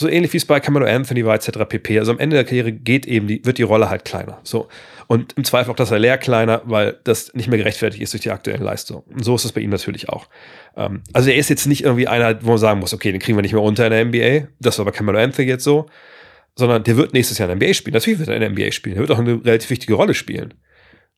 So 0.00 0.08
ähnlich 0.08 0.32
wie 0.32 0.36
es 0.36 0.44
bei 0.44 0.60
Camelo 0.60 0.86
Anthony 0.86 1.26
war, 1.26 1.34
etc. 1.34 1.64
pp. 1.68 1.98
Also 1.98 2.12
am 2.12 2.20
Ende 2.20 2.36
der 2.36 2.44
Karriere 2.44 2.70
geht 2.70 3.04
eben 3.04 3.26
die, 3.26 3.44
wird 3.44 3.58
die 3.58 3.64
Rolle 3.64 3.90
halt 3.90 4.04
kleiner. 4.04 4.38
So. 4.44 4.68
Und 5.08 5.32
im 5.36 5.42
Zweifel 5.42 5.72
auch 5.72 5.76
das 5.76 5.88
Salär 5.88 6.18
kleiner, 6.18 6.62
weil 6.66 7.00
das 7.02 7.34
nicht 7.34 7.48
mehr 7.48 7.58
gerechtfertigt 7.58 8.00
ist 8.00 8.12
durch 8.12 8.22
die 8.22 8.30
aktuellen 8.30 8.62
Leistungen. 8.62 9.02
Und 9.12 9.24
so 9.24 9.34
ist 9.34 9.44
es 9.44 9.50
bei 9.50 9.60
ihm 9.60 9.70
natürlich 9.70 10.08
auch. 10.08 10.28
Ähm, 10.76 11.02
also 11.12 11.30
er 11.30 11.36
ist 11.36 11.50
jetzt 11.50 11.66
nicht 11.66 11.82
irgendwie 11.82 12.06
einer, 12.06 12.40
wo 12.44 12.50
man 12.50 12.58
sagen 12.58 12.78
muss, 12.78 12.94
okay, 12.94 13.10
den 13.10 13.20
kriegen 13.20 13.36
wir 13.36 13.42
nicht 13.42 13.54
mehr 13.54 13.62
unter 13.62 13.86
in 13.86 13.90
der 13.90 14.04
NBA. 14.04 14.48
Das 14.60 14.78
war 14.78 14.84
bei 14.84 14.92
Camelo 14.92 15.18
Anthony 15.18 15.48
jetzt 15.48 15.64
so. 15.64 15.86
Sondern 16.58 16.84
der 16.84 16.96
wird 16.96 17.14
nächstes 17.14 17.38
Jahr 17.38 17.48
in 17.48 17.58
der 17.58 17.68
NBA 17.68 17.74
spielen. 17.74 17.94
Natürlich 17.94 18.18
wird 18.18 18.28
er 18.28 18.34
in 18.34 18.40
der 18.40 18.50
NBA 18.50 18.72
spielen. 18.72 18.96
Er 18.96 19.00
wird 19.00 19.12
auch 19.12 19.18
eine 19.18 19.44
relativ 19.44 19.70
wichtige 19.70 19.94
Rolle 19.94 20.12
spielen 20.12 20.54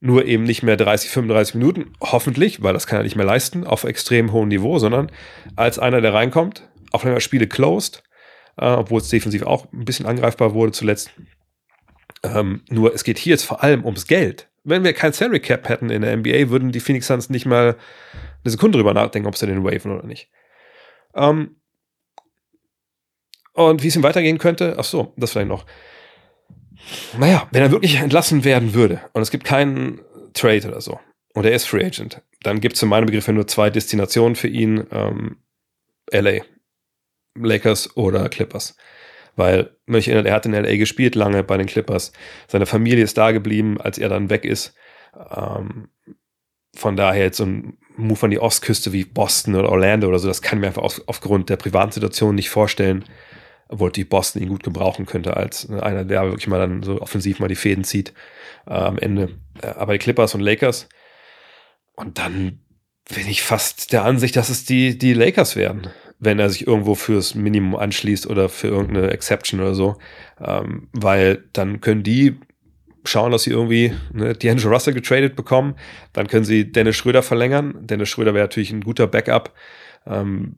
nur 0.01 0.25
eben 0.25 0.45
nicht 0.45 0.63
mehr 0.63 0.77
30, 0.77 1.11
35 1.11 1.55
Minuten, 1.57 1.93
hoffentlich, 2.01 2.63
weil 2.63 2.73
das 2.73 2.87
kann 2.87 3.01
er 3.01 3.03
nicht 3.03 3.17
mehr 3.17 3.27
leisten, 3.27 3.67
auf 3.67 3.85
extrem 3.85 4.33
hohem 4.33 4.49
Niveau, 4.49 4.79
sondern 4.79 5.13
als 5.57 5.79
einer, 5.79 6.01
der 6.01 6.15
reinkommt, 6.15 6.69
auch 6.91 7.05
wenn 7.05 7.13
er 7.13 7.21
Spiele 7.21 7.47
closed, 7.47 8.03
äh, 8.57 8.65
obwohl 8.65 9.01
es 9.01 9.09
defensiv 9.09 9.43
auch 9.43 9.71
ein 9.73 9.85
bisschen 9.85 10.07
angreifbar 10.07 10.55
wurde 10.55 10.73
zuletzt. 10.73 11.11
Ähm, 12.23 12.63
nur 12.71 12.95
es 12.95 13.05
geht 13.05 13.19
hier 13.19 13.33
jetzt 13.33 13.45
vor 13.45 13.63
allem 13.63 13.85
ums 13.85 14.07
Geld. 14.07 14.49
Wenn 14.65 14.85
wir 14.85 14.93
kein 14.95 15.13
Salary 15.13 15.41
Cap 15.41 15.69
hätten 15.69 15.91
in 15.91 16.03
der 16.03 16.17
NBA, 16.17 16.49
würden 16.49 16.73
die 16.73 16.81
Phoenix 16.81 17.07
Suns 17.07 17.31
nicht 17.31 17.47
mal 17.47 17.77
eine 18.43 18.51
Sekunde 18.51 18.79
drüber 18.79 18.95
nachdenken, 18.95 19.29
ob 19.29 19.37
sie 19.37 19.47
den 19.47 19.65
waven 19.65 19.93
oder 19.93 20.07
nicht. 20.07 20.31
Ähm, 21.15 21.57
Und 23.53 23.83
wie 23.83 23.89
es 23.89 23.97
ihm 23.97 24.03
weitergehen 24.03 24.39
könnte, 24.39 24.77
ach 24.79 24.85
so, 24.85 25.13
das 25.17 25.33
vielleicht 25.33 25.49
noch. 25.49 25.67
Naja, 27.19 27.49
wenn 27.51 27.63
er 27.63 27.71
wirklich 27.71 27.97
entlassen 27.97 28.45
werden 28.45 28.75
würde 28.75 29.01
und 29.13 29.23
es 29.23 29.31
gibt 29.31 29.45
keinen 29.45 30.01
Trade 30.33 30.69
oder 30.69 30.81
so 30.81 30.99
und 31.35 31.45
er 31.45 31.53
ist 31.53 31.67
Free 31.67 31.85
Agent, 31.85 32.23
dann 32.43 32.61
gibt 32.61 32.77
es 32.77 32.83
in 32.83 32.89
meinem 32.89 33.07
Begriff 33.07 33.29
nur 33.29 33.47
zwei 33.47 33.71
Destinationen 33.71 34.35
für 34.37 34.49
ihn, 34.49 34.87
ähm, 34.91 35.37
LA, 36.11 36.43
Lakers 37.39 37.97
oder 37.97 38.29
Clippers. 38.29 38.77
Weil, 39.37 39.77
mich 39.87 40.09
erinnert, 40.09 40.27
er 40.27 40.35
hat 40.35 40.47
in 40.47 40.53
LA 40.53 40.77
gespielt 40.77 41.15
lange 41.15 41.45
bei 41.45 41.57
den 41.57 41.67
Clippers. 41.67 42.13
Seine 42.49 42.67
Familie 42.67 43.05
ist 43.05 43.17
da 43.17 43.31
geblieben, 43.31 43.81
als 43.81 43.97
er 43.99 44.09
dann 44.09 44.29
weg 44.29 44.45
ist. 44.45 44.75
Ähm, 45.35 45.89
von 46.75 46.97
daher 46.97 47.25
jetzt 47.25 47.37
so 47.37 47.45
ein 47.45 47.79
Move 47.97 48.25
an 48.25 48.31
die 48.31 48.41
Ostküste 48.41 48.93
wie 48.93 49.05
Boston 49.05 49.55
oder 49.55 49.69
Orlando 49.69 50.09
oder 50.09 50.19
so, 50.19 50.29
das 50.29 50.43
kann 50.43 50.59
ich 50.59 50.61
mir 50.63 50.67
einfach 50.69 50.83
auf, 50.83 51.01
aufgrund 51.07 51.49
der 51.49 51.57
privaten 51.57 51.93
Situation 51.93 52.35
nicht 52.35 52.51
vorstellen 52.51 53.05
obwohl 53.71 53.93
die 53.93 54.05
Boston 54.05 54.43
ihn 54.43 54.49
gut 54.49 54.63
gebrauchen 54.63 55.07
könnte 55.07 55.37
als 55.37 55.69
ne, 55.69 55.83
einer, 55.83 56.05
der 56.05 56.25
wirklich 56.25 56.49
mal 56.49 56.59
dann 56.59 56.83
so 56.83 57.01
offensiv 57.01 57.39
mal 57.39 57.49
die 57.49 57.55
Fäden 57.55 57.85
zieht 57.85 58.13
äh, 58.67 58.73
am 58.73 58.99
Ende. 58.99 59.31
Äh, 59.63 59.69
aber 59.69 59.93
die 59.93 60.01
Clippers 60.01 60.35
und 60.35 60.41
Lakers. 60.41 60.89
Und 61.95 62.19
dann 62.19 62.61
bin 63.15 63.29
ich 63.29 63.43
fast 63.43 63.93
der 63.93 64.05
Ansicht, 64.05 64.37
dass 64.37 64.49
es 64.49 64.65
die, 64.65 64.99
die 64.99 65.15
Lakers 65.15 65.55
werden, 65.55 65.89
wenn 66.19 66.39
er 66.39 66.51
sich 66.51 66.67
irgendwo 66.67 66.95
fürs 66.97 67.35
Minimum 67.35 67.77
anschließt 67.77 68.27
oder 68.27 68.49
für 68.49 68.69
irgendeine 68.69 69.11
Exception 69.11 69.61
oder 69.61 69.75
so. 69.75 69.97
Ähm, 70.41 70.89
weil 70.93 71.45
dann 71.53 71.81
können 71.81 72.03
die 72.03 72.41
schauen, 73.05 73.31
dass 73.31 73.45
sie 73.45 73.51
irgendwie 73.51 73.93
ne, 74.13 74.33
D'Angelo 74.33 74.69
Russell 74.69 74.95
getradet 74.95 75.37
bekommen. 75.37 75.77
Dann 76.13 76.27
können 76.27 76.45
sie 76.45 76.73
Dennis 76.73 76.97
Schröder 76.97 77.23
verlängern. 77.23 77.75
Dennis 77.81 78.09
Schröder 78.09 78.35
wäre 78.35 78.45
natürlich 78.45 78.73
ein 78.73 78.83
guter 78.83 79.07
Backup 79.07 79.55
ähm, 80.07 80.55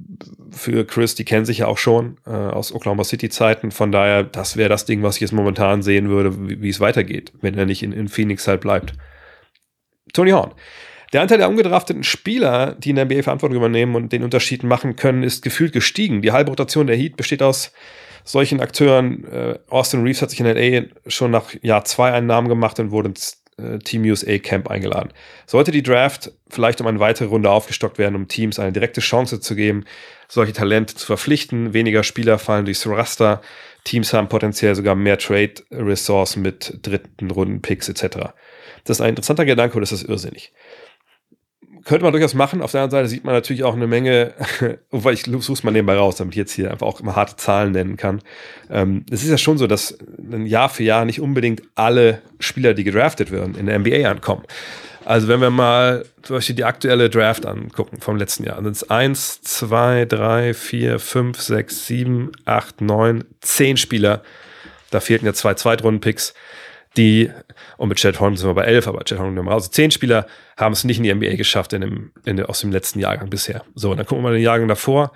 für 0.51 0.87
Chris, 0.87 1.15
die 1.15 1.25
kennen 1.25 1.45
sich 1.45 1.59
ja 1.59 1.67
auch 1.67 1.79
schon 1.79 2.17
äh, 2.27 2.31
aus 2.31 2.73
Oklahoma 2.73 3.05
City 3.05 3.29
Zeiten. 3.29 3.71
Von 3.71 3.93
daher, 3.93 4.23
das 4.23 4.57
wäre 4.57 4.69
das 4.69 4.85
Ding, 4.85 5.03
was 5.03 5.17
ich 5.17 5.23
jetzt 5.23 5.33
momentan 5.33 5.83
sehen 5.83 6.09
würde, 6.09 6.61
wie, 6.61 6.69
es 6.69 6.81
weitergeht, 6.81 7.33
wenn 7.41 7.59
er 7.59 7.67
nicht 7.67 7.83
in, 7.83 7.93
in 7.93 8.09
Phoenix 8.09 8.47
halt 8.47 8.61
bleibt. 8.61 8.95
Tony 10.13 10.31
Horn. 10.31 10.53
Der 11.13 11.21
Anteil 11.21 11.39
der 11.39 11.49
ungedrafteten 11.49 12.05
Spieler, 12.05 12.75
die 12.79 12.91
in 12.91 12.97
der 12.97 13.05
NBA 13.05 13.23
Verantwortung 13.23 13.57
übernehmen 13.57 13.97
und 13.97 14.13
den 14.13 14.23
Unterschied 14.23 14.63
machen 14.63 14.97
können, 14.97 15.23
ist 15.23 15.43
gefühlt 15.43 15.73
gestiegen. 15.73 16.23
Die 16.23 16.33
halbe 16.33 16.51
Rotation 16.51 16.87
der 16.87 16.97
Heat 16.97 17.17
besteht 17.17 17.43
aus 17.43 17.73
solchen 18.25 18.61
Akteuren. 18.61 19.25
Äh, 19.25 19.59
Austin 19.69 20.03
Reeves 20.03 20.23
hat 20.23 20.31
sich 20.31 20.41
in 20.41 20.47
LA 20.47 20.87
schon 21.07 21.31
nach 21.31 21.53
Jahr 21.63 21.85
zwei 21.85 22.13
einen 22.13 22.29
Namen 22.29 22.49
gemacht 22.49 22.79
und 22.81 22.93
wurde 22.93 23.11
ins 23.11 23.42
äh, 23.57 23.79
Team 23.79 24.03
USA 24.05 24.39
Camp 24.39 24.71
eingeladen. 24.71 25.13
Sollte 25.47 25.71
die 25.71 25.83
Draft 25.83 26.33
vielleicht 26.49 26.81
um 26.81 26.87
eine 26.87 27.01
weitere 27.01 27.27
Runde 27.27 27.51
aufgestockt 27.51 27.99
werden, 27.99 28.17
um 28.17 28.29
Teams 28.29 28.59
eine 28.59 28.73
direkte 28.73 29.01
Chance 29.01 29.41
zu 29.41 29.55
geben, 29.55 29.85
solche 30.29 30.53
Talente 30.53 30.95
zu 30.95 31.07
verpflichten, 31.07 31.73
weniger 31.73 32.03
Spieler 32.03 32.39
fallen 32.39 32.65
durchs 32.65 32.87
Raster, 32.87 33.43
Teams 33.85 34.13
haben 34.13 34.29
potenziell 34.29 34.75
sogar 34.75 34.95
mehr 34.95 35.19
Trade-Ressourcen 35.19 36.43
mit 36.43 36.79
dritten 36.83 37.31
Runden 37.31 37.63
Picks 37.63 37.89
etc. 37.89 38.33
Das 38.85 38.99
ist 38.99 39.01
ein 39.01 39.11
interessanter 39.11 39.45
Gedanke 39.45 39.75
und 39.77 39.81
das 39.81 39.93
ist 39.93 40.05
irrsinnig 40.05 40.53
könnte 41.85 42.05
man 42.05 42.13
durchaus 42.13 42.35
machen. 42.35 42.63
Auf 42.63 42.73
der 42.73 42.83
anderen 42.83 43.03
Seite 43.03 43.09
sieht 43.09 43.25
man 43.25 43.35
natürlich 43.35 43.65
auch 43.65 43.75
eine 43.75 43.87
Menge, 43.87 44.35
wobei 44.91 45.13
ich 45.13 45.25
suche 45.25 45.53
es 45.53 45.63
mal 45.63 45.71
nebenbei 45.71 45.97
raus, 45.97 46.17
damit 46.17 46.35
ich 46.35 46.39
jetzt 46.39 46.53
hier 46.53 46.71
einfach 46.71 46.87
auch 46.87 47.01
immer 47.01 47.17
harte 47.17 47.37
Zahlen 47.37 47.73
nennen 47.73 47.97
kann. 47.97 48.21
Ähm, 48.71 49.05
es 49.11 49.23
ist 49.23 49.31
ja 49.31 49.39
schon 49.39 49.59
so, 49.59 49.67
dass 49.67 49.99
Jahr 50.45 50.69
für 50.69 50.85
Jahr 50.85 51.05
nicht 51.05 51.21
unbedingt 51.21 51.63
alle 51.75 52.23
Spieler, 52.39 52.75
die 52.75 52.85
gedraftet 52.85 53.31
werden, 53.31 53.55
in 53.55 53.67
der 53.67 53.79
NBA 53.79 54.09
ankommen. 54.09 54.45
Also 55.05 55.27
wenn 55.27 55.41
wir 55.41 55.51
mal 55.51 56.05
zum 56.23 56.37
Beispiel 56.37 56.55
die 56.55 56.65
aktuelle 56.65 57.11
Draft 57.11 57.45
angucken 57.45 58.01
vom 58.01 58.17
letzten 58.17 58.45
Jahr, 58.45 58.57
dann 58.57 58.67
sind 58.67 58.77
es 58.77 58.91
1, 58.91 59.43
2, 59.43 60.05
3, 60.05 60.55
4, 60.55 60.99
5, 61.01 61.41
6, 61.41 61.87
7, 61.87 62.33
8, 62.45 62.81
9, 62.81 63.25
10 63.41 63.77
Spieler. 63.77 64.23
Da 64.91 65.01
fehlten 65.01 65.27
ja 65.27 65.33
zwei 65.33 65.55
Zweitrunden-Picks 65.55 66.35
die, 66.97 67.31
und 67.79 67.89
mit 67.89 67.99
Chad 67.99 68.21
Horn 68.21 68.37
sind 68.37 68.49
wir 68.49 68.55
bei 68.55 68.65
elf, 68.65 68.87
aber 68.87 69.05
Chad 69.05 69.19
Horn 69.19 69.49
also 69.49 69.71
zehn 69.71 69.91
Spieler 69.91 70.27
haben 70.57 70.73
es 70.73 70.85
nicht 70.85 70.99
in 70.99 71.05
die 71.05 71.15
NBA 71.15 71.37
geschafft 71.37 71.73
in 71.73 71.81
dem, 71.81 72.13
in 72.25 72.37
der, 72.37 72.51
aus 72.51 72.61
dem 72.61 72.73
letzten 72.73 72.99
Jahrgang 72.99 73.31
bisher. 73.31 73.65
So, 73.75 73.95
dann 73.95 74.07
gucken 74.07 74.23
wir 74.23 74.31
mal 74.31 74.35
den 74.35 74.43
Jahrgang 74.43 74.69
davor. 74.69 75.13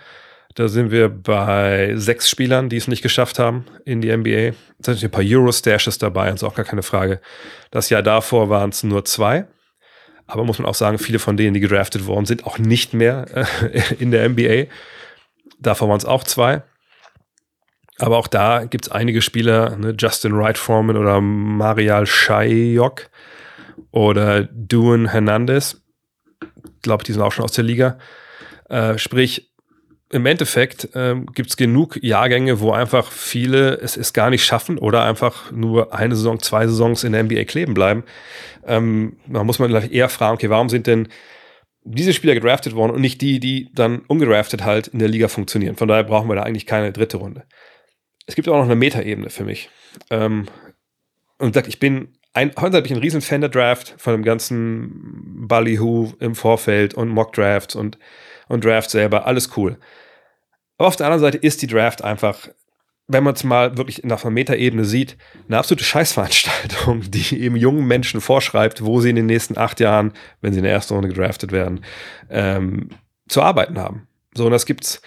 Da 0.54 0.68
sind 0.68 0.90
wir 0.90 1.10
bei 1.10 1.92
sechs 1.96 2.30
Spielern, 2.30 2.70
die 2.70 2.78
es 2.78 2.88
nicht 2.88 3.02
geschafft 3.02 3.38
haben 3.38 3.66
in 3.84 4.00
die 4.00 4.14
NBA. 4.16 4.56
Da 4.78 4.94
sind 4.94 5.04
ein 5.04 5.10
paar 5.10 5.24
Euro-Stashes 5.24 5.98
dabei, 5.98 6.30
ist 6.30 6.44
auch 6.44 6.54
gar 6.54 6.64
keine 6.64 6.82
Frage. 6.82 7.20
Das 7.70 7.90
Jahr 7.90 8.02
davor 8.02 8.48
waren 8.48 8.70
es 8.70 8.82
nur 8.82 9.04
zwei. 9.04 9.46
Aber 10.26 10.44
muss 10.44 10.58
man 10.58 10.66
auch 10.66 10.74
sagen, 10.74 10.98
viele 10.98 11.18
von 11.18 11.36
denen, 11.36 11.52
die 11.52 11.60
gedraftet 11.60 12.06
worden 12.06 12.24
sind, 12.24 12.46
auch 12.46 12.58
nicht 12.58 12.94
mehr 12.94 13.26
äh, 13.34 13.94
in 13.98 14.10
der 14.10 14.28
NBA. 14.28 14.64
Davor 15.60 15.88
waren 15.88 15.98
es 15.98 16.06
auch 16.06 16.24
zwei. 16.24 16.62
Aber 17.98 18.18
auch 18.18 18.26
da 18.26 18.64
gibt 18.64 18.86
es 18.86 18.92
einige 18.92 19.22
Spieler, 19.22 19.76
ne, 19.76 19.94
Justin 19.98 20.36
Wright 20.36 20.58
Foreman 20.58 20.96
oder 20.96 21.20
Marial 21.20 22.06
Shayok 22.06 23.08
oder 23.90 24.44
Duan 24.44 25.08
Hernandez. 25.08 25.82
Ich 26.42 26.82
glaube, 26.82 27.04
die 27.04 27.12
sind 27.12 27.22
auch 27.22 27.32
schon 27.32 27.44
aus 27.44 27.52
der 27.52 27.64
Liga. 27.64 27.98
Äh, 28.68 28.98
sprich, 28.98 29.50
im 30.10 30.26
Endeffekt 30.26 30.94
äh, 30.94 31.16
gibt 31.34 31.50
es 31.50 31.56
genug 31.56 31.98
Jahrgänge, 32.02 32.60
wo 32.60 32.70
einfach 32.70 33.10
viele 33.10 33.78
es, 33.78 33.96
es 33.96 34.12
gar 34.12 34.30
nicht 34.30 34.44
schaffen 34.44 34.78
oder 34.78 35.02
einfach 35.02 35.50
nur 35.50 35.94
eine 35.94 36.14
Saison, 36.14 36.38
zwei 36.38 36.66
Saisons 36.66 37.02
in 37.02 37.12
der 37.12 37.24
NBA 37.24 37.44
kleben 37.44 37.74
bleiben. 37.74 38.04
Ähm, 38.66 39.16
da 39.26 39.42
muss 39.42 39.58
man 39.58 39.70
vielleicht 39.70 39.92
eher 39.92 40.08
fragen, 40.08 40.34
okay, 40.34 40.50
warum 40.50 40.68
sind 40.68 40.86
denn 40.86 41.08
diese 41.82 42.12
Spieler 42.12 42.34
gedraftet 42.34 42.74
worden 42.74 42.92
und 42.92 43.00
nicht 43.00 43.20
die, 43.20 43.40
die 43.40 43.70
dann 43.72 44.00
ungedraftet 44.06 44.64
halt 44.64 44.88
in 44.88 44.98
der 44.98 45.08
Liga 45.08 45.28
funktionieren. 45.28 45.76
Von 45.76 45.88
daher 45.88 46.04
brauchen 46.04 46.28
wir 46.28 46.34
da 46.34 46.42
eigentlich 46.42 46.66
keine 46.66 46.92
dritte 46.92 47.16
Runde 47.16 47.44
es 48.26 48.34
gibt 48.34 48.48
auch 48.48 48.56
noch 48.56 48.64
eine 48.64 48.74
Metaebene 48.74 49.30
für 49.30 49.44
mich. 49.44 49.70
Ähm, 50.10 50.46
und 51.38 51.54
sagt, 51.54 51.68
ich 51.68 51.78
bin 51.78 52.16
ein, 52.32 52.52
heute 52.60 52.82
bin 52.82 52.84
ich 52.84 52.92
ein 52.92 53.02
riesen 53.02 53.22
Fan 53.22 53.40
der 53.40 53.50
Draft 53.50 53.94
von 53.96 54.12
dem 54.12 54.22
ganzen 54.22 55.46
Ballyhoo 55.48 56.12
im 56.20 56.34
Vorfeld 56.34 56.94
und 56.94 57.08
Mock 57.08 57.32
Drafts 57.32 57.74
und, 57.74 57.98
und 58.48 58.64
Draft 58.64 58.90
selber, 58.90 59.26
alles 59.26 59.56
cool. 59.56 59.78
Aber 60.76 60.88
auf 60.88 60.96
der 60.96 61.06
anderen 61.06 61.22
Seite 61.22 61.38
ist 61.38 61.62
die 61.62 61.66
Draft 61.66 62.04
einfach, 62.04 62.48
wenn 63.08 63.24
man 63.24 63.34
es 63.34 63.44
mal 63.44 63.78
wirklich 63.78 64.02
nach 64.04 64.22
einer 64.22 64.32
Metaebene 64.32 64.84
sieht, 64.84 65.16
eine 65.48 65.58
absolute 65.58 65.84
Scheißveranstaltung, 65.84 67.02
die 67.10 67.40
eben 67.40 67.56
jungen 67.56 67.86
Menschen 67.86 68.20
vorschreibt, 68.20 68.84
wo 68.84 69.00
sie 69.00 69.10
in 69.10 69.16
den 69.16 69.26
nächsten 69.26 69.56
acht 69.56 69.80
Jahren, 69.80 70.12
wenn 70.42 70.52
sie 70.52 70.58
in 70.58 70.64
der 70.64 70.72
ersten 70.72 70.94
Runde 70.94 71.08
gedraftet 71.08 71.52
werden, 71.52 71.84
ähm, 72.28 72.90
zu 73.28 73.42
arbeiten 73.42 73.78
haben. 73.78 74.08
So, 74.34 74.44
und 74.44 74.52
das 74.52 74.66
gibt's 74.66 75.00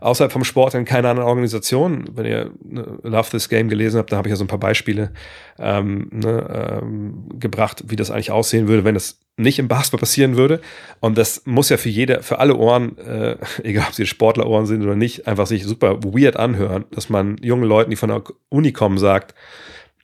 außerhalb 0.00 0.32
vom 0.32 0.44
Sport 0.44 0.74
in 0.74 0.84
keiner 0.84 1.10
anderen 1.10 1.28
Organisation. 1.28 2.04
Wenn 2.12 2.26
ihr 2.26 2.50
ne, 2.62 2.98
Love 3.02 3.30
This 3.30 3.48
Game 3.48 3.68
gelesen 3.68 3.98
habt, 3.98 4.12
da 4.12 4.16
habe 4.16 4.28
ich 4.28 4.30
ja 4.30 4.36
so 4.36 4.44
ein 4.44 4.48
paar 4.48 4.58
Beispiele 4.58 5.12
ähm, 5.58 6.08
ne, 6.12 6.80
ähm, 6.82 7.28
gebracht, 7.38 7.84
wie 7.86 7.96
das 7.96 8.10
eigentlich 8.10 8.30
aussehen 8.30 8.68
würde, 8.68 8.84
wenn 8.84 8.94
das 8.94 9.18
nicht 9.36 9.58
im 9.58 9.68
Basketball 9.68 10.00
passieren 10.00 10.36
würde. 10.36 10.60
Und 11.00 11.18
das 11.18 11.42
muss 11.44 11.68
ja 11.68 11.76
für 11.76 11.88
jede, 11.88 12.22
für 12.22 12.38
alle 12.38 12.56
Ohren, 12.56 12.98
äh, 12.98 13.36
egal 13.62 13.86
ob 13.88 13.94
sie 13.94 14.06
Sportlerohren 14.06 14.66
sind 14.66 14.82
oder 14.82 14.96
nicht, 14.96 15.26
einfach 15.26 15.46
sich 15.46 15.64
super 15.64 16.02
weird 16.02 16.36
anhören, 16.36 16.84
dass 16.90 17.08
man 17.08 17.36
jungen 17.42 17.64
Leuten, 17.64 17.90
die 17.90 17.96
von 17.96 18.10
der 18.10 18.22
Uni 18.48 18.72
kommen, 18.72 18.98
sagt, 18.98 19.34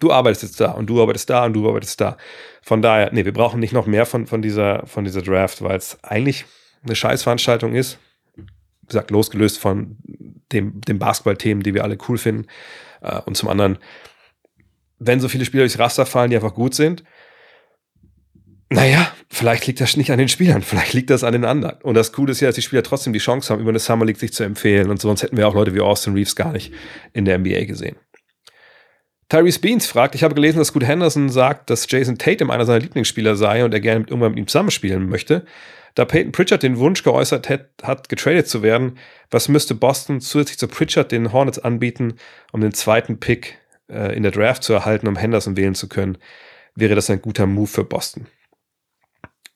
du 0.00 0.12
arbeitest 0.12 0.42
jetzt 0.42 0.60
da 0.60 0.72
und 0.72 0.86
du 0.86 1.00
arbeitest 1.00 1.30
da 1.30 1.44
und 1.44 1.52
du 1.52 1.68
arbeitest 1.68 2.00
da. 2.00 2.16
Von 2.62 2.82
daher, 2.82 3.10
nee, 3.12 3.24
wir 3.24 3.32
brauchen 3.32 3.60
nicht 3.60 3.72
noch 3.72 3.86
mehr 3.86 4.06
von, 4.06 4.26
von, 4.26 4.42
dieser, 4.42 4.86
von 4.86 5.04
dieser 5.04 5.22
Draft, 5.22 5.62
weil 5.62 5.76
es 5.76 5.98
eigentlich 6.02 6.46
eine 6.82 6.94
Scheißveranstaltung 6.94 7.74
ist 7.74 7.98
gesagt, 8.90 9.10
losgelöst 9.10 9.58
von 9.58 9.96
dem, 10.52 10.80
dem 10.80 10.98
Basketball-Themen, 10.98 11.62
die 11.62 11.74
wir 11.74 11.84
alle 11.84 11.98
cool 12.08 12.18
finden. 12.18 12.46
Äh, 13.00 13.20
und 13.20 13.36
zum 13.36 13.48
anderen, 13.48 13.78
wenn 14.98 15.20
so 15.20 15.28
viele 15.28 15.44
Spieler 15.44 15.62
durchs 15.62 15.78
Raster 15.78 16.06
fallen, 16.06 16.30
die 16.30 16.36
einfach 16.36 16.54
gut 16.54 16.74
sind, 16.74 17.02
naja, 18.72 19.12
vielleicht 19.28 19.66
liegt 19.66 19.80
das 19.80 19.96
nicht 19.96 20.12
an 20.12 20.18
den 20.18 20.28
Spielern, 20.28 20.62
vielleicht 20.62 20.92
liegt 20.92 21.10
das 21.10 21.24
an 21.24 21.32
den 21.32 21.44
anderen. 21.44 21.80
Und 21.82 21.94
das 21.94 22.12
Coole 22.12 22.32
ist 22.32 22.40
ja, 22.40 22.48
dass 22.48 22.54
die 22.54 22.62
Spieler 22.62 22.82
trotzdem 22.82 23.12
die 23.12 23.18
Chance 23.18 23.52
haben, 23.52 23.60
über 23.60 23.70
eine 23.70 23.78
Summer 23.78 24.04
League 24.04 24.18
sich 24.18 24.32
zu 24.32 24.44
empfehlen. 24.44 24.90
Und 24.90 25.00
sonst 25.00 25.22
hätten 25.22 25.36
wir 25.36 25.48
auch 25.48 25.54
Leute 25.54 25.74
wie 25.74 25.80
Austin 25.80 26.14
Reeves 26.14 26.36
gar 26.36 26.52
nicht 26.52 26.72
in 27.12 27.24
der 27.24 27.38
NBA 27.38 27.64
gesehen. 27.64 27.96
Tyrese 29.28 29.60
Beans 29.60 29.86
fragt, 29.86 30.16
ich 30.16 30.24
habe 30.24 30.34
gelesen, 30.34 30.58
dass 30.58 30.68
Scoot 30.68 30.84
Henderson 30.84 31.28
sagt, 31.28 31.70
dass 31.70 31.86
Jason 31.88 32.18
Tatum 32.18 32.50
einer 32.50 32.66
seiner 32.66 32.80
Lieblingsspieler 32.80 33.36
sei 33.36 33.64
und 33.64 33.72
er 33.72 33.80
gerne 33.80 34.00
mit, 34.00 34.10
irgendwann 34.10 34.32
mit 34.32 34.40
ihm 34.40 34.48
zusammenspielen 34.48 35.08
möchte. 35.08 35.46
Da 35.94 36.04
Peyton 36.04 36.32
Pritchard 36.32 36.62
den 36.62 36.78
Wunsch 36.78 37.02
geäußert 37.02 37.48
hat, 37.48 38.08
getradet 38.08 38.48
zu 38.48 38.62
werden, 38.62 38.98
was 39.30 39.48
müsste 39.48 39.74
Boston 39.74 40.20
zusätzlich 40.20 40.58
zu 40.58 40.68
Pritchard 40.68 41.12
den 41.12 41.32
Hornets 41.32 41.58
anbieten, 41.58 42.14
um 42.52 42.60
den 42.60 42.72
zweiten 42.72 43.18
Pick 43.18 43.58
äh, 43.88 44.14
in 44.16 44.22
der 44.22 44.32
Draft 44.32 44.62
zu 44.62 44.72
erhalten, 44.72 45.08
um 45.08 45.16
Henderson 45.16 45.56
wählen 45.56 45.74
zu 45.74 45.88
können? 45.88 46.18
Wäre 46.74 46.94
das 46.94 47.10
ein 47.10 47.22
guter 47.22 47.46
Move 47.46 47.66
für 47.66 47.84
Boston? 47.84 48.26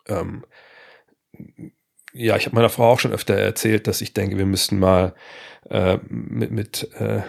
Ähm, 0.08 0.44
ja, 2.12 2.36
ich 2.36 2.46
habe 2.46 2.54
meiner 2.54 2.68
Frau 2.68 2.90
auch 2.90 3.00
schon 3.00 3.12
öfter 3.12 3.34
erzählt, 3.34 3.86
dass 3.86 4.00
ich 4.00 4.14
denke, 4.14 4.38
wir 4.38 4.46
müssten 4.46 4.78
mal 4.78 5.14
äh, 5.68 5.98
mit, 6.08 6.52
mit 6.52 6.90
äh, 7.00 7.22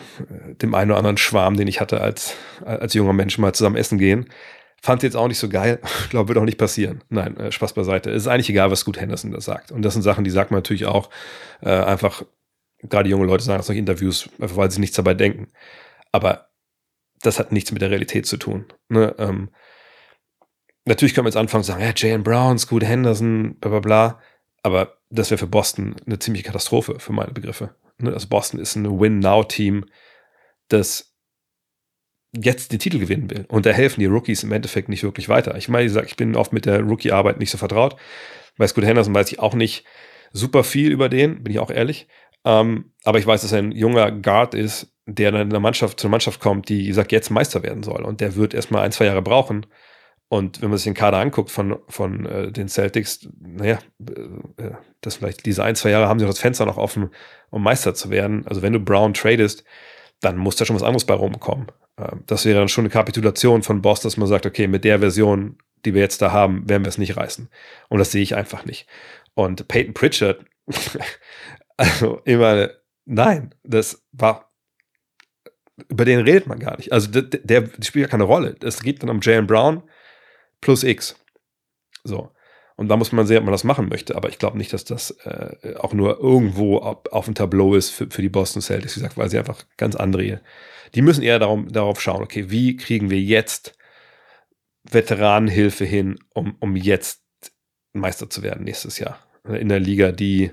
dem 0.62 0.76
einen 0.76 0.92
oder 0.92 0.98
anderen 1.00 1.18
Schwarm, 1.18 1.58
den 1.58 1.68
ich 1.68 1.82
hatte 1.82 2.02
als, 2.02 2.36
als 2.64 2.94
junger 2.94 3.14
Mensch, 3.14 3.38
mal 3.38 3.54
zusammen 3.54 3.78
essen 3.78 3.98
gehen. 3.98 4.30
Fand 4.82 5.04
jetzt 5.04 5.16
auch 5.16 5.28
nicht 5.28 5.40
so 5.40 5.50
geil. 5.50 5.80
Glaube, 6.10 6.30
wird 6.30 6.38
auch 6.38 6.46
nicht 6.46 6.58
passieren. 6.58 7.04
Nein, 7.10 7.38
äh, 7.38 7.52
Spaß 7.52 7.74
beiseite. 7.74 8.12
Es 8.12 8.24
ist 8.24 8.28
eigentlich 8.28 8.50
egal, 8.50 8.72
was 8.72 8.82
Scoot 8.82 9.00
Henderson 9.00 9.32
da 9.32 9.42
sagt. 9.42 9.72
Und 9.72 9.82
das 9.82 9.94
sind 9.94 10.04
Sachen, 10.04 10.24
die 10.24 10.30
sagt 10.30 10.52
man 10.52 10.60
natürlich 10.60 10.86
auch 10.86 11.10
äh, 11.62 11.70
einfach 11.70 12.24
Gerade 12.90 13.10
junge 13.10 13.26
Leute 13.26 13.44
sagen 13.44 13.58
das 13.58 13.70
noch 13.70 13.76
Interviews, 13.76 14.30
einfach 14.40 14.58
weil 14.58 14.72
sie 14.72 14.80
nichts 14.80 14.96
dabei 14.96 15.14
denken. 15.14 15.48
Aber 16.12 16.50
das 17.22 17.40
hat 17.40 17.52
nichts 17.52 17.72
mit 17.72 17.82
der 17.82 17.90
Realität 17.90 18.26
zu 18.26 18.38
tun. 18.38 18.66
Ne? 18.90 19.16
Ähm, 19.18 19.50
natürlich 20.86 21.14
können 21.14 21.26
wir 21.26 21.30
jetzt 21.30 21.38
anfangen 21.38 21.64
zu 21.64 21.72
sagen, 21.72 21.84
ja, 21.84 21.94
Jalen 21.96 22.24
Brown, 22.24 22.60
Scoot 22.60 22.84
Henderson, 22.84 23.58
bla 23.60 23.72
bla 23.72 23.80
bla. 23.80 24.22
Aber 24.62 24.98
das 25.10 25.32
wäre 25.32 25.38
für 25.38 25.48
Boston 25.48 25.96
eine 26.06 26.20
ziemliche 26.20 26.46
Katastrophe 26.46 27.00
für 27.00 27.14
meine 27.14 27.32
Begriffe. 27.32 27.76
Ne? 27.98 28.14
Also 28.14 28.28
Boston 28.28 28.60
ist 28.60 28.76
ein 28.76 29.00
Win-Now-Team, 29.00 29.86
das 30.68 31.15
jetzt 32.40 32.72
den 32.72 32.80
Titel 32.80 33.00
gewinnen 33.00 33.30
will. 33.30 33.46
Und 33.48 33.66
da 33.66 33.72
helfen 33.72 34.00
die 34.00 34.06
Rookies 34.06 34.44
im 34.44 34.52
Endeffekt 34.52 34.90
nicht 34.90 35.04
wirklich 35.04 35.30
weiter. 35.30 35.56
Ich 35.56 35.70
meine, 35.70 35.86
ich 36.06 36.16
bin 36.16 36.36
oft 36.36 36.54
mit 36.54 36.66
der 36.66 36.82
Rookie-Arbeit 36.82 37.40
nicht 37.40 37.52
so 37.52 37.58
vertraut. 37.58 37.96
Bei 38.58 38.68
Scoot 38.68 38.86
Henderson 38.86 39.14
weiß 39.14 39.32
ich 39.32 39.40
auch 39.40 39.54
nicht 39.54 39.86
super 40.32 40.64
viel 40.64 40.92
über 40.92 41.10
den, 41.10 41.44
bin 41.44 41.54
ich 41.54 41.60
auch 41.60 41.72
ehrlich. 41.72 42.08
Ähm, 42.46 42.92
aber 43.04 43.20
ich 43.20 43.26
weiß, 43.26 43.42
dass 43.42 43.52
er 43.52 43.60
ein 43.60 43.72
junger 43.72 44.12
Guard 44.12 44.54
ist, 44.54 44.94
der 45.08 45.32
dann 45.32 45.42
in 45.42 45.50
der 45.50 45.60
Mannschaft, 45.60 46.00
zu 46.00 46.08
einer 46.08 46.12
Mannschaft 46.12 46.40
kommt, 46.40 46.70
die 46.70 46.92
sagt, 46.94 47.12
jetzt 47.12 47.30
Meister 47.30 47.64
werden 47.64 47.84
soll. 47.84 48.04
Und 48.04 48.22
der 48.22 48.36
wird 48.36 48.54
erstmal 48.54 48.84
ein, 48.84 48.92
zwei 48.92 49.06
Jahre 49.06 49.22
brauchen. 49.22 49.66
Und 50.28 50.62
wenn 50.62 50.70
man 50.70 50.78
sich 50.78 50.86
den 50.86 50.96
Kader 50.96 51.20
anguckt 51.20 51.52
von, 51.52 51.78
von 51.88 52.26
äh, 52.26 52.52
den 52.52 52.68
Celtics, 52.68 53.30
naja, 53.40 53.80
äh, 54.00 54.64
äh, 54.64 54.72
das 55.02 55.18
vielleicht 55.18 55.46
diese 55.46 55.64
ein, 55.64 55.76
zwei 55.76 55.92
Jahre 55.92 56.08
haben 56.08 56.20
sie 56.20 56.26
das 56.26 56.40
Fenster 56.40 56.66
noch 56.66 56.78
offen, 56.78 57.12
um 57.52 57.62
Meister 57.62 57.94
zu 57.94 58.10
werden. 58.10 58.46
Also 58.48 58.62
wenn 58.62 58.74
du 58.74 58.80
Brown 58.80 59.14
tradest, 59.14 59.64
dann 60.22 60.38
muss 60.38 60.56
da 60.56 60.66
schon 60.66 60.76
was 60.76 60.84
anderes 60.84 61.06
bei 61.06 61.14
rumkommen. 61.14 61.68
Äh, 61.98 62.16
das 62.26 62.46
wäre 62.46 62.60
dann 62.60 62.70
schon 62.70 62.84
eine 62.84 62.92
Kapitulation 62.92 63.64
von 63.64 63.82
Boss, 63.82 64.02
dass 64.02 64.18
man 64.18 64.28
sagt, 64.28 64.46
okay, 64.46 64.68
mit 64.68 64.84
der 64.84 65.00
Version, 65.00 65.58
die 65.86 65.94
wir 65.94 66.02
jetzt 66.02 66.22
da 66.22 66.32
haben, 66.32 66.68
werden 66.70 66.84
wir 66.84 66.90
es 66.90 66.98
nicht 66.98 67.18
reißen. 67.18 67.50
Und 67.90 68.00
das 68.00 68.12
sehe 68.12 68.24
ich 68.24 68.36
einfach 68.36 68.66
nicht. 68.66 68.88
Und 69.34 69.68
Peyton 69.68 69.94
Pritchard, 69.94 70.46
also 71.78 72.22
immer, 72.26 72.70
nein, 73.06 73.54
das 73.64 74.04
war 74.12 74.52
über 75.90 76.06
den 76.06 76.22
redet 76.22 76.48
man 76.48 76.60
gar 76.60 76.78
nicht. 76.78 76.94
Also 76.94 77.10
der, 77.10 77.24
der, 77.24 77.70
spielt 77.84 78.06
ja 78.06 78.08
keine 78.08 78.24
Rolle. 78.24 78.56
Es 78.62 78.82
geht 78.82 79.04
dann 79.04 79.10
um 79.10 79.20
Jalen 79.22 79.48
Brown 79.48 79.84
plus 80.62 80.84
X. 80.84 81.16
So. 82.04 82.32
Und 82.78 82.90
da 82.90 82.98
muss 82.98 83.12
man 83.12 83.26
sehen, 83.26 83.38
ob 83.38 83.46
man 83.46 83.54
das 83.54 83.64
machen 83.64 83.88
möchte. 83.88 84.16
Aber 84.16 84.30
ich 84.30 84.38
glaube 84.38 84.58
nicht, 84.58 84.74
dass 84.74 84.84
das 84.84 85.12
äh, 85.24 85.76
auch 85.78 85.94
nur 85.94 86.20
irgendwo 86.20 86.78
auf, 86.80 87.06
auf 87.12 87.26
dem 87.26 87.36
Tableau 87.36 87.76
ist 87.76 87.90
für, 87.90 88.08
für 88.10 88.22
die 88.22 88.30
Boston 88.30 88.62
Celtics, 88.62 88.96
wie 88.96 89.00
gesagt, 89.00 89.18
weil 89.18 89.30
sie 89.30 89.40
einfach 89.40 89.64
ganz 89.78 89.96
andere. 89.96 90.42
Die 90.94 91.02
müssen 91.02 91.24
eher 91.24 91.40
darum, 91.40 91.72
darauf 91.72 92.02
schauen, 92.02 92.22
okay, 92.22 92.50
wie 92.50 92.76
kriegen 92.76 93.10
wir 93.10 93.20
jetzt 93.20 93.78
Veteranenhilfe 94.84 95.86
hin, 95.86 96.20
um, 96.34 96.56
um 96.60 96.76
jetzt 96.76 97.22
Meister 97.94 98.30
zu 98.30 98.44
werden 98.44 98.66
nächstes 98.66 99.00
Jahr. 99.00 99.20
In 99.48 99.70
der 99.70 99.80
Liga, 99.80 100.12
die 100.12 100.52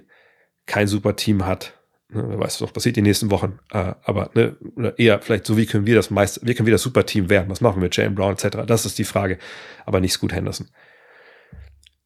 kein 0.66 0.87
super 0.87 1.16
Team 1.16 1.45
hat, 1.45 1.75
Ne, 2.12 2.25
wer 2.29 2.39
weiß, 2.39 2.61
was 2.61 2.73
passiert 2.73 2.97
die 2.97 3.03
nächsten 3.03 3.31
Wochen. 3.31 3.59
Äh, 3.73 3.95
aber 4.05 4.31
ne, 4.35 4.57
oder 4.77 4.99
eher 4.99 5.20
vielleicht 5.23 5.47
so, 5.47 5.57
wie 5.57 5.64
können 5.64 5.87
wir 5.87 5.95
das 5.95 6.11
meist, 6.11 6.47
wie 6.47 6.55
können 6.55 6.66
wir 6.66 6.73
das 6.73 6.83
Superteam 6.83 7.31
werden? 7.31 7.49
Was 7.49 7.62
machen 7.62 7.81
wir, 7.81 7.89
Jalen 7.91 8.14
Brown 8.14 8.35
etc.? 8.35 8.66
Das 8.66 8.85
ist 8.85 8.99
die 8.99 9.05
Frage. 9.05 9.39
Aber 9.87 10.01
nicht 10.01 10.12
Scoot 10.12 10.33
Henderson. 10.33 10.68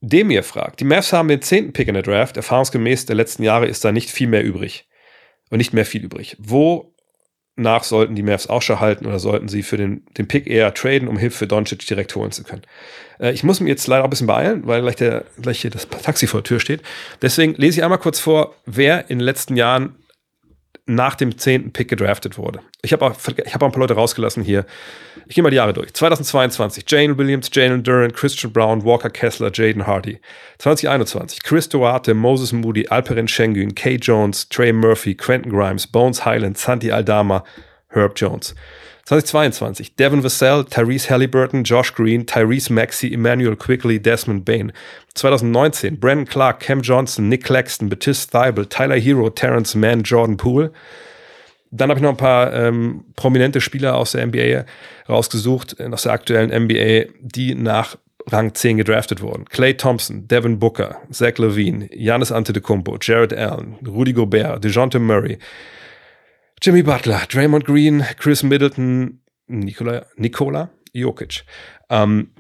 Dem 0.09 0.31
ihr 0.31 0.45
fragt, 0.45 0.79
die 0.79 0.85
Mavs 0.85 1.13
haben 1.13 1.27
den 1.27 1.43
zehnten 1.43 1.73
Pick 1.73 1.89
in 1.89 1.95
der 1.95 2.05
Draft. 2.05 2.37
Erfahrungsgemäß 2.37 3.07
der 3.07 3.17
letzten 3.17 3.43
Jahre 3.43 3.67
ist 3.67 3.85
da 3.85 3.91
nicht 3.91 4.09
viel 4.09 4.29
mehr 4.29 4.45
übrig. 4.45 4.87
Und 5.51 5.59
nicht 5.59 5.73
mehr 5.73 5.85
viel 5.85 6.05
übrig. 6.05 6.37
Wo 6.39 6.95
nach 7.57 7.83
sollten 7.83 8.15
die 8.15 8.23
Mavs 8.23 8.47
Ausschau 8.47 8.79
halten 8.79 9.07
oder 9.07 9.19
sollten 9.19 9.49
sie 9.49 9.65
für 9.65 9.77
den, 9.77 10.05
den 10.17 10.29
Pick 10.29 10.47
eher 10.47 10.73
traden, 10.75 11.09
um 11.09 11.19
Hilfe 11.19 11.39
für 11.39 11.47
Doncic 11.49 11.85
direkt 11.87 12.15
holen 12.15 12.31
zu 12.31 12.45
können. 12.45 12.63
Äh, 13.19 13.33
ich 13.33 13.43
muss 13.43 13.59
mich 13.59 13.69
jetzt 13.69 13.87
leider 13.89 14.03
auch 14.03 14.07
ein 14.07 14.11
bisschen 14.11 14.29
beeilen, 14.29 14.65
weil 14.67 14.83
gleich, 14.83 14.97
der, 14.97 15.25
gleich 15.43 15.63
hier 15.63 15.71
das 15.71 15.89
Taxi 15.89 16.29
vor 16.29 16.43
der 16.43 16.49
Tür 16.49 16.61
steht. 16.61 16.83
Deswegen 17.23 17.55
lese 17.55 17.81
ich 17.81 17.85
einmal 17.85 17.99
kurz 17.99 18.21
vor, 18.21 18.55
wer 18.65 19.11
in 19.11 19.19
den 19.19 19.25
letzten 19.25 19.57
Jahren 19.57 19.97
nach 20.87 21.17
dem 21.17 21.37
zehnten 21.37 21.73
Pick 21.73 21.89
gedraftet 21.89 22.39
wurde. 22.39 22.61
Ich 22.83 22.93
habe 22.93 23.05
auch, 23.05 23.11
hab 23.13 23.63
auch 23.63 23.67
ein 23.67 23.73
paar 23.73 23.81
Leute 23.81 23.95
rausgelassen 23.95 24.43
hier. 24.43 24.65
Ich 25.27 25.35
gehe 25.35 25.43
mal 25.43 25.51
die 25.51 25.57
Jahre 25.57 25.73
durch. 25.73 25.93
2022, 25.93 26.85
Jane 26.87 27.19
Williams, 27.19 27.51
Jalen 27.53 27.83
Duran, 27.83 28.13
Christian 28.13 28.53
Brown, 28.53 28.85
Walker 28.85 29.11
Kessler, 29.11 29.51
Jaden 29.53 29.87
Hardy. 29.87 30.21
2021, 30.59 31.43
Chris 31.43 31.69
Duarte, 31.69 32.15
Moses 32.15 32.53
Moody, 32.53 32.87
Alperen 32.89 33.27
Schengen, 33.27 33.75
Kay 33.75 33.97
Jones, 33.97 34.49
Trey 34.49 34.73
Murphy, 34.73 35.17
Quentin 35.17 35.51
Grimes, 35.51 35.89
Bones 35.89 36.25
Highland, 36.25 36.57
Santi 36.57 36.93
Aldama, 36.93 37.43
Herb 37.89 38.13
Jones. 38.17 38.55
2022 39.07 39.95
Devin 39.95 40.25
Vassell, 40.25 40.65
Tyrese 40.65 41.09
Halliburton, 41.11 41.63
Josh 41.63 41.95
Green, 41.95 42.27
Tyrese 42.27 42.73
Maxey, 42.73 43.13
Emmanuel 43.13 43.55
Quickly, 43.55 44.01
Desmond 44.01 44.45
Bain. 44.45 44.73
2019 45.15 46.01
Brandon 46.01 46.27
Clark, 46.27 46.59
Cam 46.59 46.83
Johnson, 46.83 47.29
Nick 47.29 47.45
Claxton, 47.45 47.89
Batiste 47.89 48.33
Thibault, 48.33 48.69
Tyler 48.69 48.99
Hero, 48.99 49.31
Terrence 49.31 49.77
Mann, 49.77 50.03
Jordan 50.03 50.37
Poole. 50.37 50.73
Dann 51.71 51.89
habe 51.89 51.99
ich 51.99 52.03
noch 52.03 52.11
ein 52.11 52.17
paar 52.17 52.53
ähm, 52.53 53.05
prominente 53.15 53.61
Spieler 53.61 53.97
aus 53.97 54.13
der 54.13 54.27
NBA 54.27 54.65
rausgesucht, 55.09 55.79
äh, 55.79 55.89
aus 55.89 56.03
der 56.03 56.13
aktuellen 56.13 56.51
NBA, 56.65 57.13
die 57.21 57.55
nach 57.55 57.97
Rang 58.29 58.55
10 58.55 58.77
gedraftet 58.77 59.21
wurden. 59.21 59.45
Clay 59.45 59.75
Thompson, 59.75 60.27
Devin 60.27 60.59
Booker, 60.59 61.01
Zach 61.13 61.39
Levine, 61.39 61.87
Giannis 61.89 62.33
Antetokounmpo, 62.33 62.99
Jared 63.01 63.33
Allen, 63.33 63.77
Rudy 63.87 64.13
Gobert, 64.13 64.65
DeJounte 64.65 64.99
Murray, 64.99 65.39
Jimmy 66.63 66.83
Butler, 66.83 67.23
Draymond 67.29 67.65
Green, 67.65 68.05
Chris 68.19 68.43
Middleton, 68.43 69.21
Nikola, 69.47 70.07
Nikola 70.17 70.71
Jokic. 70.93 71.45
Ähm, 71.91 72.33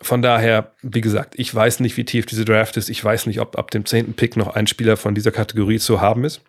von 0.00 0.22
daher, 0.22 0.72
wie 0.82 1.00
gesagt, 1.00 1.34
ich 1.36 1.54
weiß 1.54 1.80
nicht, 1.80 1.96
wie 1.96 2.04
tief 2.04 2.26
diese 2.26 2.44
Draft 2.44 2.76
ist. 2.76 2.88
Ich 2.88 3.02
weiß 3.02 3.26
nicht, 3.26 3.40
ob 3.40 3.56
ab 3.58 3.70
dem 3.70 3.86
zehnten 3.86 4.14
Pick 4.14 4.36
noch 4.36 4.48
ein 4.48 4.66
Spieler 4.66 4.96
von 4.96 5.14
dieser 5.14 5.30
Kategorie 5.30 5.78
zu 5.78 6.00
haben 6.00 6.24
ist. 6.24 6.42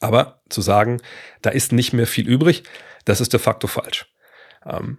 Aber 0.00 0.42
zu 0.50 0.60
sagen, 0.60 1.00
da 1.42 1.50
ist 1.50 1.72
nicht 1.72 1.92
mehr 1.92 2.06
viel 2.06 2.28
übrig, 2.28 2.64
das 3.04 3.20
ist 3.20 3.32
de 3.32 3.40
facto 3.40 3.66
falsch. 3.66 4.06
Ähm, 4.66 4.98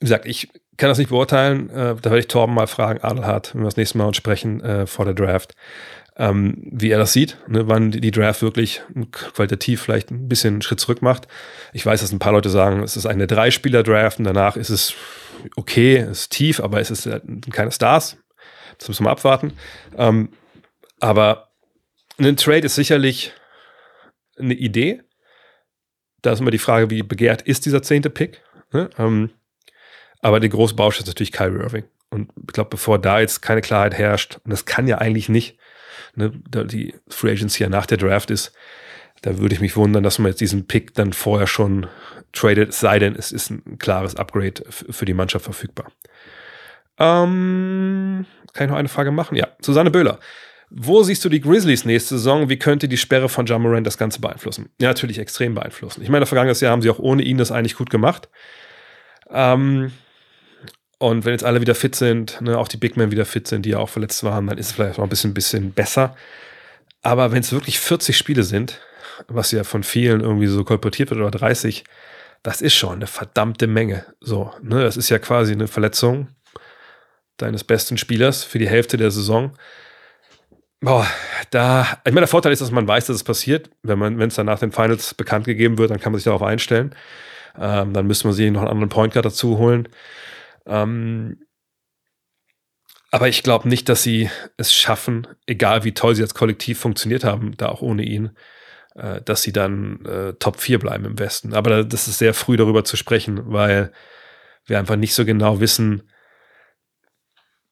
wie 0.00 0.06
gesagt, 0.06 0.26
ich 0.26 0.48
kann 0.76 0.88
das 0.88 0.98
nicht 0.98 1.10
beurteilen. 1.10 1.70
Äh, 1.70 1.94
da 1.94 2.04
werde 2.04 2.18
ich 2.18 2.28
Torben 2.28 2.54
mal 2.54 2.66
fragen, 2.66 3.00
Adelhard, 3.02 3.54
wenn 3.54 3.62
wir 3.62 3.66
das 3.66 3.76
nächste 3.76 3.98
Mal 3.98 4.06
uns 4.06 4.16
sprechen 4.16 4.60
äh, 4.60 4.86
vor 4.86 5.04
der 5.04 5.14
Draft 5.14 5.54
ähm, 6.18 6.56
wie 6.72 6.90
er 6.90 6.98
das 6.98 7.12
sieht, 7.12 7.36
ne, 7.46 7.68
wann 7.68 7.90
die 7.90 8.10
Draft 8.10 8.42
wirklich 8.42 8.82
qualitativ 9.12 9.82
vielleicht 9.82 10.10
ein 10.10 10.28
bisschen 10.28 10.54
einen 10.54 10.62
Schritt 10.62 10.80
zurück 10.80 11.02
macht. 11.02 11.28
Ich 11.72 11.84
weiß, 11.84 12.00
dass 12.00 12.12
ein 12.12 12.18
paar 12.18 12.32
Leute 12.32 12.48
sagen, 12.48 12.82
es 12.82 12.96
ist 12.96 13.06
eine 13.06 13.26
Drei-Spieler-Draft 13.26 14.18
und 14.18 14.24
danach 14.24 14.56
ist 14.56 14.70
es 14.70 14.94
okay, 15.56 15.96
es 15.96 16.22
ist 16.22 16.32
tief, 16.32 16.60
aber 16.60 16.80
es 16.80 16.90
ist 16.90 17.08
keine 17.50 17.70
Stars. 17.70 18.16
Das 18.78 18.88
müssen 18.88 19.04
wir 19.04 19.10
mal 19.10 19.12
abwarten. 19.12 19.52
Ähm, 19.96 20.30
aber 21.00 21.50
ein 22.18 22.36
Trade 22.36 22.66
ist 22.66 22.74
sicherlich 22.74 23.32
eine 24.38 24.54
Idee. 24.54 25.02
Da 26.22 26.32
ist 26.32 26.40
immer 26.40 26.50
die 26.50 26.58
Frage, 26.58 26.90
wie 26.90 27.02
begehrt 27.02 27.42
ist 27.42 27.66
dieser 27.66 27.82
zehnte 27.82 28.10
Pick. 28.10 28.42
Ne? 28.72 28.88
Ähm, 28.98 29.30
aber 30.20 30.40
die 30.40 30.48
große 30.48 30.74
Baustelle 30.74 31.04
ist 31.04 31.08
natürlich 31.08 31.32
Kyrie 31.32 31.62
Irving. 31.62 31.84
Und 32.10 32.30
ich 32.38 32.54
glaube, 32.54 32.70
bevor 32.70 32.98
da 32.98 33.20
jetzt 33.20 33.42
keine 33.42 33.60
Klarheit 33.60 33.94
herrscht, 33.94 34.38
und 34.44 34.50
das 34.50 34.64
kann 34.64 34.86
ja 34.86 34.98
eigentlich 34.98 35.28
nicht, 35.28 35.58
ne, 36.16 36.32
die 36.66 36.94
Free 37.08 37.32
Agency 37.32 37.62
ja 37.62 37.68
nach 37.68 37.86
der 37.86 37.98
Draft 37.98 38.30
ist, 38.30 38.52
da 39.22 39.38
würde 39.38 39.54
ich 39.54 39.60
mich 39.60 39.76
wundern, 39.76 40.02
dass 40.02 40.18
man 40.18 40.28
jetzt 40.28 40.40
diesen 40.40 40.66
Pick 40.66 40.94
dann 40.94 41.12
vorher 41.12 41.46
schon 41.46 41.86
tradet, 42.32 42.70
es 42.70 42.80
sei 42.80 42.98
denn, 42.98 43.14
es 43.16 43.32
ist 43.32 43.50
ein 43.50 43.78
klares 43.78 44.16
Upgrade 44.16 44.62
für 44.68 45.04
die 45.04 45.14
Mannschaft 45.14 45.44
verfügbar. 45.44 45.90
Ähm, 46.98 48.26
kann 48.52 48.66
ich 48.66 48.70
noch 48.70 48.78
eine 48.78 48.88
Frage 48.88 49.10
machen? 49.10 49.36
Ja, 49.36 49.48
Susanne 49.60 49.90
Böhler. 49.90 50.18
Wo 50.70 51.02
siehst 51.02 51.24
du 51.24 51.28
die 51.28 51.40
Grizzlies 51.40 51.84
nächste 51.84 52.16
Saison? 52.16 52.48
Wie 52.48 52.58
könnte 52.58 52.88
die 52.88 52.96
Sperre 52.96 53.28
von 53.28 53.46
Jamoran 53.46 53.84
das 53.84 53.98
Ganze 53.98 54.20
beeinflussen? 54.20 54.68
Ja, 54.80 54.88
natürlich 54.88 55.18
extrem 55.18 55.54
beeinflussen. 55.54 56.02
Ich 56.02 56.08
meine, 56.08 56.26
vergangenes 56.26 56.60
Jahr 56.60 56.72
haben 56.72 56.82
sie 56.82 56.90
auch 56.90 56.98
ohne 56.98 57.22
ihn 57.22 57.38
das 57.38 57.52
eigentlich 57.52 57.76
gut 57.76 57.90
gemacht. 57.90 58.28
Ähm, 59.30 59.92
und 60.98 61.24
wenn 61.24 61.32
jetzt 61.32 61.44
alle 61.44 61.60
wieder 61.60 61.74
fit 61.74 61.94
sind, 61.94 62.40
ne, 62.40 62.58
auch 62.58 62.68
die 62.68 62.78
Big 62.78 62.96
Men 62.96 63.10
wieder 63.10 63.26
fit 63.26 63.46
sind, 63.46 63.62
die 63.66 63.70
ja 63.70 63.78
auch 63.78 63.88
verletzt 63.88 64.24
waren, 64.24 64.46
dann 64.46 64.58
ist 64.58 64.66
es 64.66 64.72
vielleicht 64.72 64.98
auch 64.98 65.02
ein 65.02 65.08
bisschen, 65.08 65.34
bisschen 65.34 65.72
besser. 65.72 66.16
Aber 67.02 67.32
wenn 67.32 67.40
es 67.40 67.52
wirklich 67.52 67.78
40 67.78 68.16
Spiele 68.16 68.42
sind, 68.42 68.80
was 69.28 69.52
ja 69.52 69.64
von 69.64 69.82
vielen 69.82 70.20
irgendwie 70.20 70.46
so 70.46 70.64
kolportiert 70.64 71.10
wird, 71.10 71.20
oder 71.20 71.30
30, 71.30 71.84
das 72.42 72.60
ist 72.60 72.74
schon 72.74 72.94
eine 72.94 73.06
verdammte 73.06 73.66
Menge. 73.66 74.06
So, 74.20 74.52
ne, 74.62 74.82
das 74.82 74.96
ist 74.96 75.10
ja 75.10 75.18
quasi 75.18 75.52
eine 75.52 75.68
Verletzung 75.68 76.28
deines 77.36 77.64
besten 77.64 77.98
Spielers 77.98 78.44
für 78.44 78.58
die 78.58 78.68
Hälfte 78.68 78.96
der 78.96 79.10
Saison. 79.10 79.52
Boah, 80.80 81.06
da, 81.50 81.98
ich 82.04 82.12
meine, 82.12 82.20
der 82.20 82.28
Vorteil 82.28 82.52
ist, 82.52 82.62
dass 82.62 82.70
man 82.70 82.88
weiß, 82.88 83.06
dass 83.06 83.16
es 83.16 83.24
passiert. 83.24 83.70
Wenn 83.82 83.98
man, 83.98 84.18
wenn 84.18 84.28
es 84.28 84.36
dann 84.36 84.46
nach 84.46 84.58
den 84.58 84.72
Finals 84.72 85.14
bekannt 85.14 85.44
gegeben 85.44 85.78
wird, 85.78 85.90
dann 85.90 86.00
kann 86.00 86.12
man 86.12 86.18
sich 86.18 86.24
darauf 86.24 86.42
einstellen. 86.42 86.94
Ähm, 87.58 87.92
dann 87.92 88.06
müsste 88.06 88.26
man 88.26 88.34
sich 88.34 88.50
noch 88.50 88.60
einen 88.60 88.70
anderen 88.70 88.88
Point 88.88 89.12
Guard 89.12 89.26
dazu 89.26 89.58
holen. 89.58 89.88
Ähm, 90.66 91.38
aber 93.10 93.28
ich 93.28 93.42
glaube 93.42 93.68
nicht, 93.68 93.88
dass 93.88 94.02
sie 94.02 94.30
es 94.56 94.74
schaffen, 94.74 95.26
egal 95.46 95.84
wie 95.84 95.94
toll 95.94 96.14
sie 96.14 96.22
als 96.22 96.34
Kollektiv 96.34 96.78
funktioniert 96.78 97.24
haben, 97.24 97.56
da 97.56 97.68
auch 97.68 97.80
ohne 97.80 98.02
ihn, 98.02 98.36
äh, 98.94 99.22
dass 99.22 99.42
sie 99.42 99.52
dann 99.52 100.04
äh, 100.04 100.32
Top 100.34 100.60
4 100.60 100.78
bleiben 100.78 101.04
im 101.04 101.18
Westen. 101.18 101.54
Aber 101.54 101.84
das 101.84 102.08
ist 102.08 102.18
sehr 102.18 102.34
früh 102.34 102.56
darüber 102.56 102.84
zu 102.84 102.96
sprechen, 102.96 103.52
weil 103.52 103.92
wir 104.66 104.78
einfach 104.78 104.96
nicht 104.96 105.14
so 105.14 105.24
genau 105.24 105.60
wissen, 105.60 106.10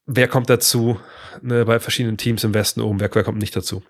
wer 0.07 0.29
kommt 0.29 0.51
dazu 0.51 1.01
ne, 1.43 1.65
bei 1.65 1.81
verschiedenen 1.81 2.17
Teams 2.17 2.45
im 2.45 2.55
Westen 2.55 2.81
oben, 2.81 3.01
wer, 3.01 3.13
wer 3.15 3.25
kommt 3.25 3.39
nicht 3.39 3.57
dazu. 3.57 3.83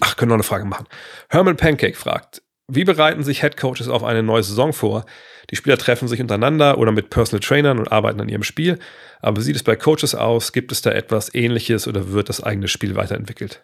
Ach, 0.00 0.16
können 0.16 0.30
wir 0.30 0.36
noch 0.36 0.44
eine 0.44 0.48
Frage 0.48 0.64
machen. 0.64 0.86
Herman 1.28 1.56
Pancake 1.56 1.96
fragt, 1.96 2.42
wie 2.70 2.84
bereiten 2.84 3.22
sich 3.22 3.40
Head 3.40 3.56
Coaches 3.56 3.88
auf 3.88 4.04
eine 4.04 4.22
neue 4.22 4.42
Saison 4.42 4.72
vor? 4.72 5.06
Die 5.50 5.56
Spieler 5.56 5.78
treffen 5.78 6.06
sich 6.06 6.20
untereinander 6.20 6.76
oder 6.78 6.92
mit 6.92 7.08
Personal 7.08 7.40
Trainern 7.40 7.78
und 7.78 7.90
arbeiten 7.90 8.20
an 8.20 8.28
ihrem 8.28 8.42
Spiel. 8.42 8.78
Aber 9.20 9.38
wie 9.38 9.44
sieht 9.44 9.56
es 9.56 9.62
bei 9.62 9.74
Coaches 9.74 10.14
aus? 10.14 10.52
Gibt 10.52 10.70
es 10.70 10.82
da 10.82 10.90
etwas 10.90 11.34
Ähnliches 11.34 11.88
oder 11.88 12.12
wird 12.12 12.28
das 12.28 12.42
eigene 12.42 12.68
Spiel 12.68 12.94
weiterentwickelt? 12.94 13.62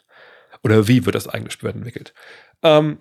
Oder 0.62 0.88
wie 0.88 1.04
wird 1.04 1.14
das 1.14 1.28
eigene 1.28 1.50
Spiel 1.50 1.68
weiterentwickelt? 1.68 2.14
Ähm, 2.62 2.98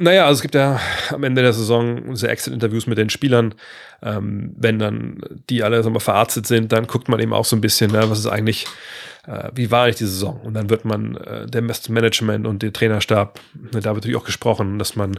naja, 0.00 0.26
also 0.26 0.38
es 0.38 0.42
gibt 0.42 0.54
ja 0.54 0.80
am 1.10 1.22
Ende 1.24 1.42
der 1.42 1.52
Saison 1.52 2.10
diese 2.10 2.28
Exit-Interviews 2.28 2.86
mit 2.86 2.98
den 2.98 3.10
Spielern. 3.10 3.54
Ähm, 4.02 4.54
wenn 4.56 4.78
dann 4.78 5.20
die 5.48 5.62
alle 5.62 5.82
sagen 5.82 5.98
verarztet 6.00 6.46
sind, 6.46 6.72
dann 6.72 6.86
guckt 6.86 7.08
man 7.08 7.20
eben 7.20 7.32
auch 7.32 7.44
so 7.44 7.54
ein 7.54 7.60
bisschen, 7.60 7.92
ne, 7.92 8.08
was 8.08 8.18
ist 8.18 8.26
eigentlich, 8.26 8.66
äh, 9.26 9.50
wie 9.54 9.70
war 9.70 9.84
eigentlich 9.84 9.96
die 9.96 10.06
Saison? 10.06 10.40
Und 10.40 10.54
dann 10.54 10.70
wird 10.70 10.84
man, 10.84 11.16
äh, 11.16 11.46
der 11.46 11.62
Management 11.62 12.46
und 12.46 12.62
der 12.62 12.72
Trainerstab, 12.72 13.38
ne, 13.54 13.80
da 13.80 13.90
wird 13.90 13.96
natürlich 13.96 14.16
auch 14.16 14.24
gesprochen, 14.24 14.78
dass 14.78 14.96
man 14.96 15.18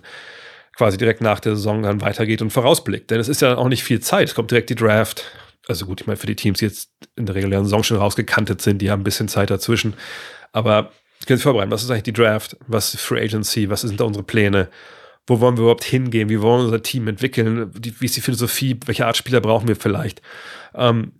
quasi 0.76 0.98
direkt 0.98 1.22
nach 1.22 1.40
der 1.40 1.56
Saison 1.56 1.84
dann 1.84 2.02
weitergeht 2.02 2.42
und 2.42 2.50
vorausblickt. 2.50 3.12
Denn 3.12 3.20
es 3.20 3.30
ist 3.30 3.42
ja 3.42 3.56
auch 3.58 3.68
nicht 3.68 3.84
viel 3.84 4.00
Zeit. 4.00 4.30
Es 4.30 4.36
kommt 4.36 4.52
direkt 4.52 4.70
die 4.70 4.76
Draft. 4.76 5.26
Also 5.68 5.86
gut, 5.86 6.02
ich 6.02 6.08
meine, 6.08 6.18
für 6.18 6.28
die 6.28 6.36
Teams, 6.36 6.60
die 6.60 6.66
jetzt 6.66 6.90
in 7.16 7.28
der 7.28 7.36
regulären 7.36 7.66
Saison 7.66 7.84
schon 7.84 7.98
rausgekantet 7.98 8.62
sind, 8.62 8.82
die 8.82 8.90
haben 8.90 9.02
ein 9.02 9.06
bisschen 9.06 9.28
Zeit 9.28 9.52
dazwischen. 9.52 9.94
Aber 10.54 10.92
sich 11.28 11.44
vorbereiten. 11.44 11.72
Was 11.72 11.84
ist 11.84 11.92
eigentlich 11.92 12.04
die 12.04 12.14
Draft? 12.14 12.58
Was 12.68 12.94
ist 12.94 13.02
Free 13.02 13.22
Agency? 13.22 13.70
Was 13.70 13.82
sind 13.82 14.00
da 14.00 14.06
unsere 14.06 14.24
Pläne? 14.24 14.70
Wo 15.28 15.40
wollen 15.40 15.58
wir 15.58 15.64
überhaupt 15.64 15.84
hingehen? 15.84 16.30
Wie 16.30 16.42
wollen 16.42 16.62
wir 16.62 16.66
unser 16.66 16.84
Team 16.84 17.08
entwickeln? 17.08 17.72
wie 17.74 18.06
ist 18.06 18.16
die 18.16 18.22
Philosophie? 18.22 18.80
Welche 18.86 19.06
Art 19.06 19.18
Spieler 19.18 19.42
brauchen 19.42 19.68
wir 19.68 19.76
vielleicht? 19.76 20.22
Ähm, 20.74 21.14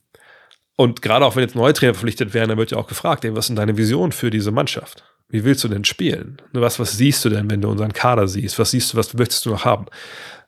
und 0.76 1.02
gerade 1.02 1.26
auch 1.26 1.36
wenn 1.36 1.44
jetzt 1.44 1.56
neue 1.56 1.74
Trainer 1.74 1.94
verpflichtet 1.94 2.34
werden, 2.34 2.50
dann 2.50 2.58
wird 2.58 2.72
ja 2.72 2.78
auch 2.78 2.88
gefragt, 2.88 3.24
ey, 3.24 3.36
was 3.36 3.48
sind 3.48 3.58
deine 3.58 3.78
Visionen 3.78 4.12
für 4.12 4.32
diese 4.32 4.52
Mannschaft? 4.52 5.04
Wie 5.30 5.44
willst 5.44 5.64
du 5.64 5.68
denn 5.68 5.86
spielen? 5.86 6.42
Was, 6.54 6.80
was 6.80 6.98
siehst 6.98 7.24
du 7.24 7.30
denn, 7.30 7.50
wenn 7.50 7.62
du 7.62 7.70
unseren 7.70 7.94
Kader 7.94 8.28
siehst? 8.28 8.58
Was 8.58 8.72
siehst 8.72 8.94
du, 8.94 8.98
was 8.98 9.14
möchtest 9.14 9.46
du 9.46 9.52
noch 9.52 9.64
haben? 9.64 9.86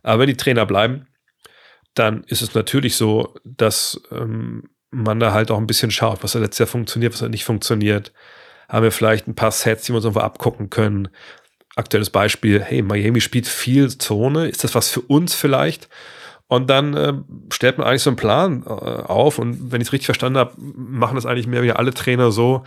Aber 0.01 0.21
wenn 0.21 0.27
die 0.27 0.37
Trainer 0.37 0.65
bleiben, 0.65 1.07
dann 1.93 2.23
ist 2.23 2.41
es 2.41 2.53
natürlich 2.53 2.95
so, 2.95 3.35
dass 3.43 4.01
ähm, 4.11 4.69
man 4.89 5.19
da 5.19 5.31
halt 5.31 5.51
auch 5.51 5.57
ein 5.57 5.67
bisschen 5.67 5.91
schaut, 5.91 6.23
was 6.23 6.35
hat 6.35 6.41
letztes 6.41 6.59
Jahr 6.59 6.67
funktioniert, 6.67 7.13
was 7.13 7.21
hat 7.21 7.31
nicht 7.31 7.45
funktioniert 7.45 8.11
haben 8.73 8.83
wir 8.83 8.91
vielleicht 8.91 9.27
ein 9.27 9.35
paar 9.35 9.51
Sets, 9.51 9.83
die 9.83 9.93
wir 9.93 9.97
uns 9.97 10.05
irgendwo 10.05 10.21
abgucken 10.21 10.71
können. 10.71 11.09
Aktuelles 11.75 12.09
Beispiel, 12.09 12.59
hey, 12.59 12.81
Miami 12.81 13.21
spielt 13.21 13.47
viel 13.47 13.95
Zone, 13.95 14.47
ist 14.47 14.63
das 14.63 14.73
was 14.73 14.89
für 14.89 15.01
uns 15.01 15.35
vielleicht? 15.35 15.89
Und 16.47 16.71
dann 16.71 16.95
äh, 16.95 17.13
stellt 17.51 17.77
man 17.77 17.85
eigentlich 17.85 18.01
so 18.01 18.09
einen 18.09 18.17
Plan 18.17 18.63
äh, 18.65 18.69
auf 18.69 19.37
und 19.37 19.71
wenn 19.71 19.79
ich 19.79 19.89
es 19.89 19.93
richtig 19.93 20.07
verstanden 20.07 20.39
habe, 20.39 20.55
machen 20.57 21.15
das 21.15 21.27
eigentlich 21.27 21.45
mehr 21.45 21.61
wie 21.61 21.71
alle 21.71 21.93
Trainer 21.93 22.31
so, 22.31 22.63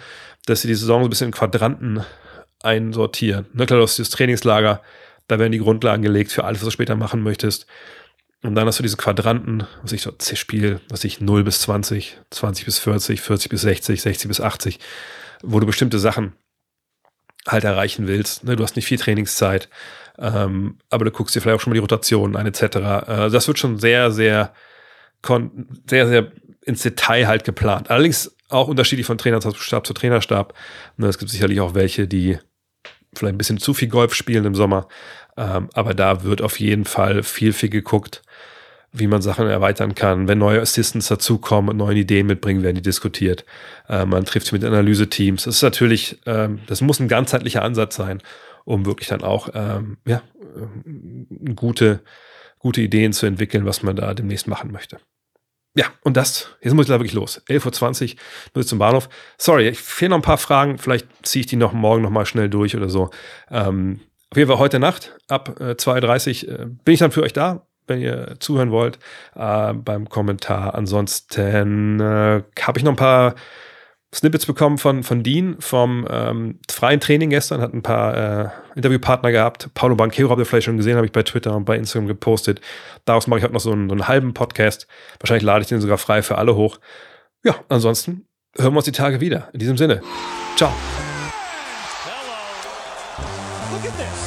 dass 0.46 0.62
sie 0.62 0.68
die 0.68 0.76
Saison 0.76 1.02
so 1.02 1.08
ein 1.08 1.10
bisschen 1.10 1.26
in 1.26 1.32
Quadranten 1.32 2.04
einsortieren. 2.62 3.46
Ne, 3.52 3.66
klar, 3.66 3.78
du 3.78 3.82
hast 3.82 3.98
das 3.98 4.10
Trainingslager, 4.10 4.82
da 5.26 5.38
werden 5.40 5.52
die 5.52 5.58
Grundlagen 5.58 6.02
gelegt 6.02 6.30
für 6.30 6.44
alles, 6.44 6.60
was 6.60 6.66
du 6.66 6.70
später 6.70 6.94
machen 6.94 7.20
möchtest. 7.22 7.66
Und 8.42 8.54
dann 8.54 8.66
hast 8.66 8.78
du 8.78 8.84
diese 8.84 8.96
Quadranten, 8.96 9.66
was 9.82 9.90
ich 9.90 10.02
so, 10.02 10.12
Spiel, 10.34 10.80
was 10.88 11.02
ich 11.02 11.20
0 11.20 11.42
bis 11.42 11.62
20, 11.62 12.18
20 12.30 12.64
bis 12.64 12.78
40, 12.78 13.20
40 13.20 13.50
bis 13.50 13.60
60, 13.62 14.02
60 14.02 14.28
bis 14.28 14.40
80 14.40 14.78
wo 15.42 15.60
du 15.60 15.66
bestimmte 15.66 15.98
Sachen 15.98 16.32
halt 17.46 17.64
erreichen 17.64 18.06
willst. 18.08 18.44
Ne? 18.44 18.56
Du 18.56 18.64
hast 18.64 18.76
nicht 18.76 18.86
viel 18.86 18.98
Trainingszeit, 18.98 19.68
ähm, 20.18 20.78
aber 20.90 21.04
du 21.04 21.10
guckst 21.10 21.34
dir 21.34 21.40
vielleicht 21.40 21.56
auch 21.56 21.60
schon 21.60 21.70
mal 21.70 21.74
die 21.74 21.80
Rotationen 21.80 22.36
an, 22.36 22.46
etc. 22.46 22.62
Äh, 22.62 23.30
das 23.30 23.46
wird 23.46 23.58
schon 23.58 23.78
sehr, 23.78 24.10
sehr, 24.10 24.52
sehr, 25.88 26.08
sehr 26.08 26.32
ins 26.62 26.82
Detail 26.82 27.26
halt 27.28 27.44
geplant. 27.44 27.90
Allerdings 27.90 28.34
auch 28.48 28.68
unterschiedlich 28.68 29.06
von 29.06 29.18
Trainerstab 29.18 29.86
zu 29.86 29.92
Trainerstab. 29.92 30.54
Ne? 30.96 31.06
Es 31.06 31.18
gibt 31.18 31.30
sicherlich 31.30 31.60
auch 31.60 31.74
welche, 31.74 32.08
die 32.08 32.38
vielleicht 33.14 33.34
ein 33.34 33.38
bisschen 33.38 33.58
zu 33.58 33.74
viel 33.74 33.88
Golf 33.88 34.14
spielen 34.14 34.44
im 34.44 34.54
Sommer, 34.54 34.88
ähm, 35.36 35.68
aber 35.74 35.94
da 35.94 36.22
wird 36.24 36.42
auf 36.42 36.60
jeden 36.60 36.84
Fall 36.84 37.22
viel, 37.22 37.52
viel 37.52 37.70
geguckt 37.70 38.22
wie 38.98 39.06
man 39.06 39.22
Sachen 39.22 39.46
erweitern 39.46 39.94
kann. 39.94 40.28
Wenn 40.28 40.38
neue 40.38 40.60
Assistants 40.60 41.08
dazukommen 41.08 41.70
und 41.70 41.76
neue 41.76 41.96
Ideen 41.96 42.26
mitbringen, 42.26 42.62
werden 42.62 42.76
die 42.76 42.82
diskutiert. 42.82 43.44
Äh, 43.88 44.06
man 44.06 44.24
trifft 44.24 44.46
sich 44.46 44.52
mit 44.52 44.64
Analyse-Teams. 44.64 45.44
Das 45.44 45.56
ist 45.56 45.62
natürlich, 45.62 46.20
ähm, 46.26 46.60
das 46.66 46.80
muss 46.80 47.00
ein 47.00 47.08
ganzheitlicher 47.08 47.62
Ansatz 47.62 47.96
sein, 47.96 48.22
um 48.64 48.86
wirklich 48.86 49.08
dann 49.08 49.22
auch 49.22 49.50
ähm, 49.54 49.98
ja, 50.06 50.22
äh, 50.40 51.54
gute, 51.54 52.00
gute 52.58 52.80
Ideen 52.80 53.12
zu 53.12 53.26
entwickeln, 53.26 53.66
was 53.66 53.82
man 53.82 53.96
da 53.96 54.14
demnächst 54.14 54.48
machen 54.48 54.72
möchte. 54.72 54.98
Ja, 55.76 55.86
und 56.02 56.16
das, 56.16 56.56
jetzt 56.62 56.72
muss 56.72 56.86
ich 56.86 56.88
da 56.88 56.98
wirklich 56.98 57.12
los. 57.12 57.42
11.20 57.48 58.14
Uhr, 58.14 58.20
nur 58.54 58.66
zum 58.66 58.78
Bahnhof. 58.78 59.10
Sorry, 59.36 59.68
ich 59.68 59.78
fehlen 59.78 60.10
noch 60.10 60.18
ein 60.18 60.22
paar 60.22 60.38
Fragen. 60.38 60.78
Vielleicht 60.78 61.06
ziehe 61.22 61.40
ich 61.40 61.46
die 61.46 61.56
noch 61.56 61.74
morgen 61.74 62.02
noch 62.02 62.10
mal 62.10 62.24
schnell 62.24 62.48
durch 62.48 62.74
oder 62.74 62.88
so. 62.88 63.10
Ähm, 63.50 64.00
auf 64.30 64.38
jeden 64.38 64.48
Fall 64.48 64.58
heute 64.58 64.78
Nacht 64.78 65.18
ab 65.28 65.60
äh, 65.60 65.72
2.30 65.74 66.48
Uhr 66.48 66.60
äh, 66.60 66.66
bin 66.66 66.94
ich 66.94 67.00
dann 67.00 67.12
für 67.12 67.22
euch 67.22 67.34
da 67.34 67.66
wenn 67.86 68.00
ihr 68.00 68.36
zuhören 68.40 68.70
wollt, 68.70 68.98
äh, 69.34 69.72
beim 69.72 70.08
Kommentar. 70.08 70.74
Ansonsten 70.74 72.00
äh, 72.00 72.42
habe 72.60 72.78
ich 72.78 72.84
noch 72.84 72.92
ein 72.92 72.96
paar 72.96 73.34
Snippets 74.14 74.46
bekommen 74.46 74.78
von, 74.78 75.02
von 75.02 75.22
Dean 75.22 75.56
vom 75.60 76.06
ähm, 76.08 76.58
freien 76.70 77.00
Training 77.00 77.30
gestern, 77.30 77.60
hat 77.60 77.74
ein 77.74 77.82
paar 77.82 78.16
äh, 78.16 78.48
Interviewpartner 78.76 79.32
gehabt. 79.32 79.68
Paulo 79.74 79.96
Banquero 79.96 80.30
habt 80.30 80.40
ihr 80.40 80.46
vielleicht 80.46 80.66
schon 80.66 80.76
gesehen, 80.76 80.96
habe 80.96 81.06
ich 81.06 81.12
bei 81.12 81.22
Twitter 81.22 81.54
und 81.54 81.64
bei 81.64 81.76
Instagram 81.76 82.06
gepostet. 82.06 82.60
Daraus 83.04 83.26
mache 83.26 83.38
ich 83.38 83.44
heute 83.44 83.54
noch 83.54 83.60
so 83.60 83.72
einen, 83.72 83.88
so 83.88 83.94
einen 83.94 84.08
halben 84.08 84.32
Podcast. 84.32 84.86
Wahrscheinlich 85.20 85.44
lade 85.44 85.62
ich 85.62 85.68
den 85.68 85.80
sogar 85.80 85.98
frei 85.98 86.22
für 86.22 86.38
alle 86.38 86.54
hoch. 86.54 86.78
Ja, 87.44 87.56
ansonsten 87.68 88.26
hören 88.56 88.72
wir 88.72 88.78
uns 88.78 88.86
die 88.86 88.92
Tage 88.92 89.20
wieder. 89.20 89.48
In 89.52 89.58
diesem 89.58 89.76
Sinne. 89.76 90.00
Ciao. 90.56 90.72
another 93.88 94.25